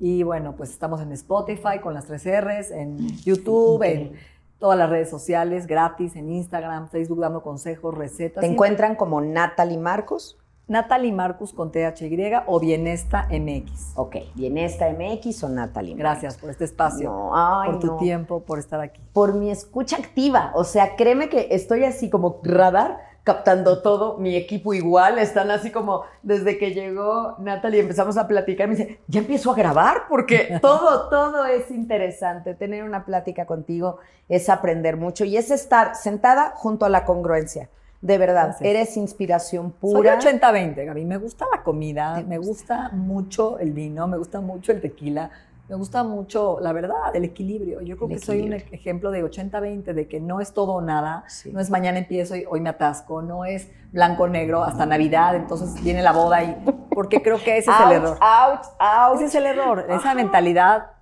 Y 0.00 0.24
bueno, 0.24 0.56
pues 0.56 0.70
estamos 0.70 1.00
en 1.00 1.12
Spotify 1.12 1.78
con 1.80 1.94
las 1.94 2.06
tres 2.06 2.24
R's, 2.24 2.72
en 2.72 2.98
YouTube, 3.18 3.80
en 3.84 4.14
todas 4.58 4.76
las 4.76 4.90
redes 4.90 5.08
sociales, 5.08 5.68
gratis, 5.68 6.16
en 6.16 6.32
Instagram, 6.32 6.88
Facebook, 6.88 7.20
dando 7.20 7.44
consejos, 7.44 7.96
recetas. 7.96 8.40
¿Te 8.40 8.48
encuentran 8.48 8.96
como 8.96 9.20
Natalie 9.20 9.78
Marcos? 9.78 10.36
Natalie 10.66 11.12
Marcus 11.12 11.52
con 11.52 11.70
THY 11.70 12.32
o 12.46 12.58
Bienesta 12.58 13.28
MX. 13.30 13.92
Ok, 13.94 14.16
Bienesta 14.34 14.90
MX 14.90 15.44
o 15.44 15.48
Natalie 15.48 15.94
Marcus. 15.94 16.00
Gracias 16.00 16.38
por 16.38 16.50
este 16.50 16.64
espacio, 16.64 17.30
por 17.64 17.78
tu 17.78 17.96
tiempo, 17.98 18.40
por 18.40 18.58
estar 18.58 18.80
aquí. 18.80 19.00
Por 19.12 19.34
mi 19.34 19.52
escucha 19.52 19.96
activa. 19.96 20.50
O 20.56 20.64
sea, 20.64 20.96
créeme 20.96 21.28
que 21.28 21.50
estoy 21.52 21.84
así 21.84 22.10
como 22.10 22.40
radar 22.42 22.98
captando 23.26 23.82
todo, 23.82 24.18
mi 24.18 24.36
equipo 24.36 24.72
igual, 24.72 25.18
están 25.18 25.50
así 25.50 25.72
como 25.72 26.04
desde 26.22 26.58
que 26.58 26.72
llegó 26.72 27.34
Natalie 27.40 27.80
empezamos 27.80 28.16
a 28.16 28.28
platicar, 28.28 28.68
me 28.68 28.76
dice, 28.76 29.00
ya 29.08 29.18
empiezo 29.18 29.50
a 29.50 29.56
grabar 29.56 30.02
porque 30.08 30.58
todo, 30.62 31.08
todo 31.08 31.44
es 31.44 31.72
interesante. 31.72 32.54
Tener 32.54 32.84
una 32.84 33.04
plática 33.04 33.44
contigo 33.44 33.98
es 34.28 34.48
aprender 34.48 34.96
mucho 34.96 35.24
y 35.24 35.36
es 35.36 35.50
estar 35.50 35.96
sentada 35.96 36.52
junto 36.54 36.86
a 36.86 36.88
la 36.88 37.04
congruencia. 37.04 37.68
De 38.00 38.16
verdad, 38.16 38.56
eres 38.60 38.96
inspiración 38.96 39.72
pura. 39.72 40.20
Soy 40.20 40.32
80-20, 40.34 40.86
Gaby. 40.86 41.04
Me 41.04 41.16
gusta 41.16 41.46
la 41.52 41.64
comida, 41.64 42.22
me 42.24 42.38
gusta 42.38 42.90
mucho 42.90 43.58
el 43.58 43.72
vino, 43.72 44.06
me 44.06 44.18
gusta 44.18 44.40
mucho 44.40 44.70
el 44.70 44.80
tequila, 44.80 45.32
me 45.68 45.74
gusta 45.74 46.04
mucho, 46.04 46.58
la 46.60 46.72
verdad, 46.72 47.14
el 47.14 47.24
equilibrio. 47.24 47.80
Yo 47.80 47.96
creo 47.96 48.08
que 48.08 48.18
soy 48.18 48.42
un 48.42 48.52
ejemplo 48.52 49.10
de 49.10 49.24
80-20, 49.24 49.94
de 49.94 50.06
que 50.06 50.20
no 50.20 50.40
es 50.40 50.52
todo 50.52 50.74
o 50.74 50.80
nada, 50.80 51.24
no 51.50 51.60
es 51.60 51.70
mañana 51.70 51.98
empiezo 51.98 52.36
y 52.36 52.44
hoy 52.48 52.60
me 52.60 52.70
atasco, 52.70 53.20
no 53.20 53.44
es 53.44 53.68
blanco-negro 53.92 54.62
hasta 54.62 54.86
Navidad, 54.86 55.34
entonces 55.34 55.82
viene 55.82 56.02
la 56.02 56.12
boda 56.12 56.44
y... 56.44 56.64
Porque 56.90 57.20
creo 57.20 57.38
que 57.38 57.58
ese 57.58 57.70
es 57.70 57.76
el 57.84 57.92
error. 57.92 58.18
Ouch, 58.20 58.66
ouch. 58.78 59.16
Ese 59.16 59.24
es 59.24 59.34
el 59.34 59.46
error. 59.46 59.86
Esa 59.88 60.14
mentalidad, 60.14 60.92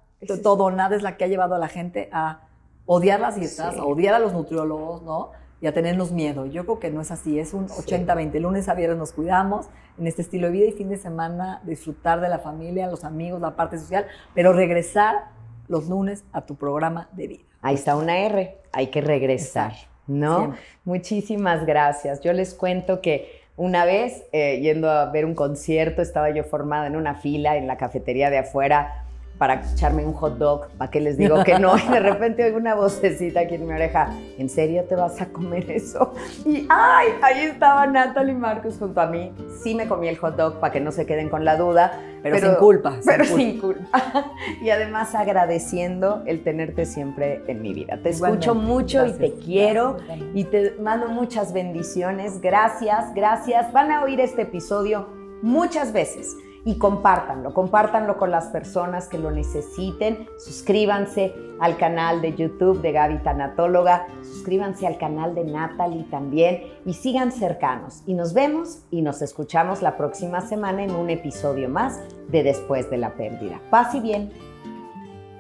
todo 0.43 0.65
o 0.65 0.71
nada, 0.71 0.97
es 0.97 1.03
la 1.03 1.17
que 1.17 1.25
ha 1.25 1.29
llevado 1.29 1.55
a 1.55 1.59
la 1.59 1.69
gente 1.69 2.09
a 2.13 2.41
odiar 2.87 3.21
las 3.21 3.37
dietas, 3.37 3.77
a 3.77 3.85
odiar 3.85 4.15
a 4.15 4.19
los 4.19 4.33
nutriólogos, 4.33 5.03
¿no? 5.03 5.31
Y 5.65 5.67
a 5.67 5.73
tenernos 5.73 6.13
miedo. 6.13 6.45
Yo 6.45 6.67
creo 6.67 6.79
que 6.79 6.91
no 6.91 7.01
es 7.01 7.11
así, 7.11 7.39
es 7.39 7.55
un 7.55 7.69
80-20. 7.69 8.39
Lunes 8.39 8.69
a 8.69 8.75
viernes 8.75 8.99
nos 8.99 9.13
cuidamos 9.13 9.71
en 9.99 10.07
este 10.07 10.21
estilo 10.21 10.49
de 10.49 10.53
vida 10.53 10.67
y 10.67 10.73
fin 10.73 10.91
de 10.91 10.99
semana 10.99 11.63
disfrutar 11.65 12.21
de 12.21 12.29
la 12.29 12.39
familia, 12.39 12.87
los 12.87 13.03
amigos, 13.03 13.41
la 13.41 13.57
parte 13.57 13.79
social, 13.79 14.05
pero 14.35 14.53
regresar 14.53 15.31
los 15.67 15.89
lunes 15.89 16.23
a 16.35 16.43
tu 16.43 16.57
programa 16.57 17.09
de 17.13 17.29
vida. 17.29 17.45
Ahí 17.63 17.77
está 17.77 17.97
una 17.97 18.19
R, 18.19 18.59
hay 18.73 18.89
que 18.89 19.01
regresar, 19.01 19.73
¿no? 20.07 20.55
Muchísimas 20.85 21.65
gracias. 21.65 22.21
Yo 22.21 22.35
les 22.35 22.53
cuento 22.53 23.01
que 23.01 23.41
una 23.57 23.87
vez, 23.87 24.27
eh, 24.33 24.61
yendo 24.61 24.91
a 24.91 25.07
ver 25.07 25.25
un 25.25 25.35
concierto, 25.35 26.03
estaba 26.03 26.29
yo 26.29 26.45
formada 26.45 26.89
en 26.89 26.97
una 26.97 27.15
fila 27.15 27.57
en 27.57 27.67
la 27.67 27.79
cafetería 27.79 28.29
de 28.29 28.37
afuera 28.37 29.04
para 29.39 29.63
echarme 29.73 30.05
un 30.05 30.13
hot 30.13 30.39
dog, 30.39 30.69
para 30.79 30.91
que 30.91 31.01
les 31.01 31.19
digo 31.19 31.43
que 31.45 31.59
no. 31.59 31.77
Y 31.77 31.89
de 31.89 32.01
repente 32.01 32.45
oigo 32.45 32.57
una 32.57 32.75
vocecita 32.75 33.41
aquí 33.41 33.57
en 33.57 33.67
mi 33.67 33.73
oreja, 33.73 34.09
¿en 34.39 34.49
serio 34.49 34.85
te 34.85 34.95
vas 34.95 35.21
a 35.21 35.27
comer 35.27 35.71
eso? 35.71 36.15
Y 36.45 36.67
¡ay! 36.69 37.09
Ahí 37.23 37.45
estaba 37.47 37.87
Natalie 37.87 38.35
Marcos 38.35 38.77
junto 38.79 39.01
a 39.01 39.07
mí. 39.07 39.33
Sí 39.63 39.75
me 39.75 39.89
comí 39.89 40.09
el 40.09 40.17
hot 40.19 40.37
dog 40.37 40.61
para 40.61 40.73
que 40.73 40.81
no 40.81 40.93
se 40.93 41.07
queden 41.07 41.29
con 41.29 41.45
la 41.45 41.57
duda. 41.57 42.01
Pero, 42.23 42.39
sin 42.39 42.55
culpa. 42.55 42.97
Pero 43.05 43.25
sin 43.25 43.61
culpa. 43.61 44.33
Y 44.63 44.71
además 44.71 45.15
agradeciendo 45.15 46.23
el 46.27 46.43
tenerte 46.43 46.87
siempre 46.87 47.43
en 47.49 47.61
mi 47.61 47.75
vida. 47.75 47.99
Te 48.03 48.11
escucho 48.11 48.55
mucho 48.55 49.05
y 49.07 49.13
te 49.13 49.35
quiero 49.35 49.99
y 50.33 50.45
te 50.45 50.77
mando 50.81 51.09
muchas 51.09 51.53
bendiciones. 51.53 52.41
Gracias, 52.41 53.13
gracias. 53.15 53.73
Van 53.73 53.91
a 53.91 54.03
oír 54.05 54.21
este 54.21 54.43
episodio 54.43 55.07
muchas 55.43 55.93
veces 55.93 56.35
y 56.65 56.79
compártanlo, 56.79 57.53
compártanlo 57.53 58.17
con 58.17 58.31
las 58.31 58.47
personas 58.47 59.09
que 59.09 59.19
lo 59.19 59.31
necesiten. 59.31 60.27
Suscríbanse 60.39 61.35
al 61.61 61.77
canal 61.77 62.23
de 62.23 62.35
YouTube 62.35 62.81
de 62.81 62.93
Gaby 62.93 63.23
Tanatóloga, 63.23 64.07
suscríbanse 64.23 64.87
al 64.87 64.97
canal 64.97 65.35
de 65.35 65.45
Natalie 65.45 66.05
también 66.05 66.63
y 66.87 66.95
sigan 66.95 67.33
cercanos. 67.33 68.03
Y 68.07 68.15
nos 68.15 68.33
vemos 68.33 68.81
y 68.91 69.03
nos 69.03 69.21
escuchamos 69.21 69.83
la 69.83 69.97
próxima 69.97 70.41
semana 70.41 70.83
en 70.85 70.95
un 70.95 71.11
episodio 71.11 71.69
más 71.69 72.01
de 72.29 72.43
Después 72.43 72.91
de 72.91 72.97
la 72.97 73.15
Pérdida. 73.15 73.61
Paz 73.71 73.95
y 73.95 74.01
bien. 74.01 74.33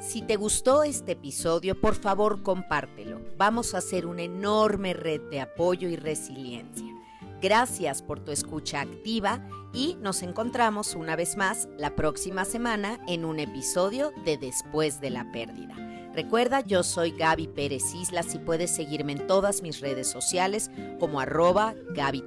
Si 0.01 0.21
te 0.21 0.37
gustó 0.37 0.83
este 0.83 1.13
episodio, 1.13 1.81
por 1.81 1.95
favor 1.95 2.43
compártelo. 2.43 3.21
Vamos 3.39 3.75
a 3.75 3.79
hacer 3.79 4.05
una 4.05 4.23
enorme 4.23 4.93
red 4.93 5.23
de 5.31 5.41
apoyo 5.41 5.89
y 5.89 5.97
resiliencia. 5.97 6.93
Gracias 7.41 8.03
por 8.03 8.21
tu 8.21 8.31
escucha 8.31 8.83
activa 8.83 9.41
y 9.75 9.97
nos 10.01 10.23
encontramos 10.23 10.95
una 10.95 11.17
vez 11.17 11.37
más 11.37 11.69
la 11.77 11.97
próxima 11.97 12.45
semana 12.45 13.01
en 13.09 13.25
un 13.25 13.41
episodio 13.41 14.13
de 14.25 14.39
Después 14.39 15.01
de 15.01 15.11
la 15.11 15.31
Pérdida. 15.33 15.75
Recuerda, 16.15 16.61
yo 16.61 16.85
soy 16.85 17.11
Gaby 17.11 17.49
Pérez 17.49 17.93
Islas 17.93 18.35
y 18.37 18.39
puedes 18.39 18.71
seguirme 18.71 19.13
en 19.13 19.27
todas 19.27 19.63
mis 19.63 19.81
redes 19.81 20.09
sociales 20.09 20.71
como 21.01 21.19
arroba 21.19 21.75
Gaby. 21.91 22.25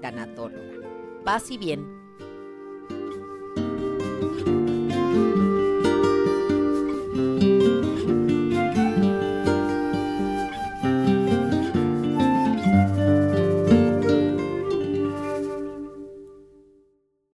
Paz 1.23 1.49
y 1.49 1.57
bien. 1.57 2.06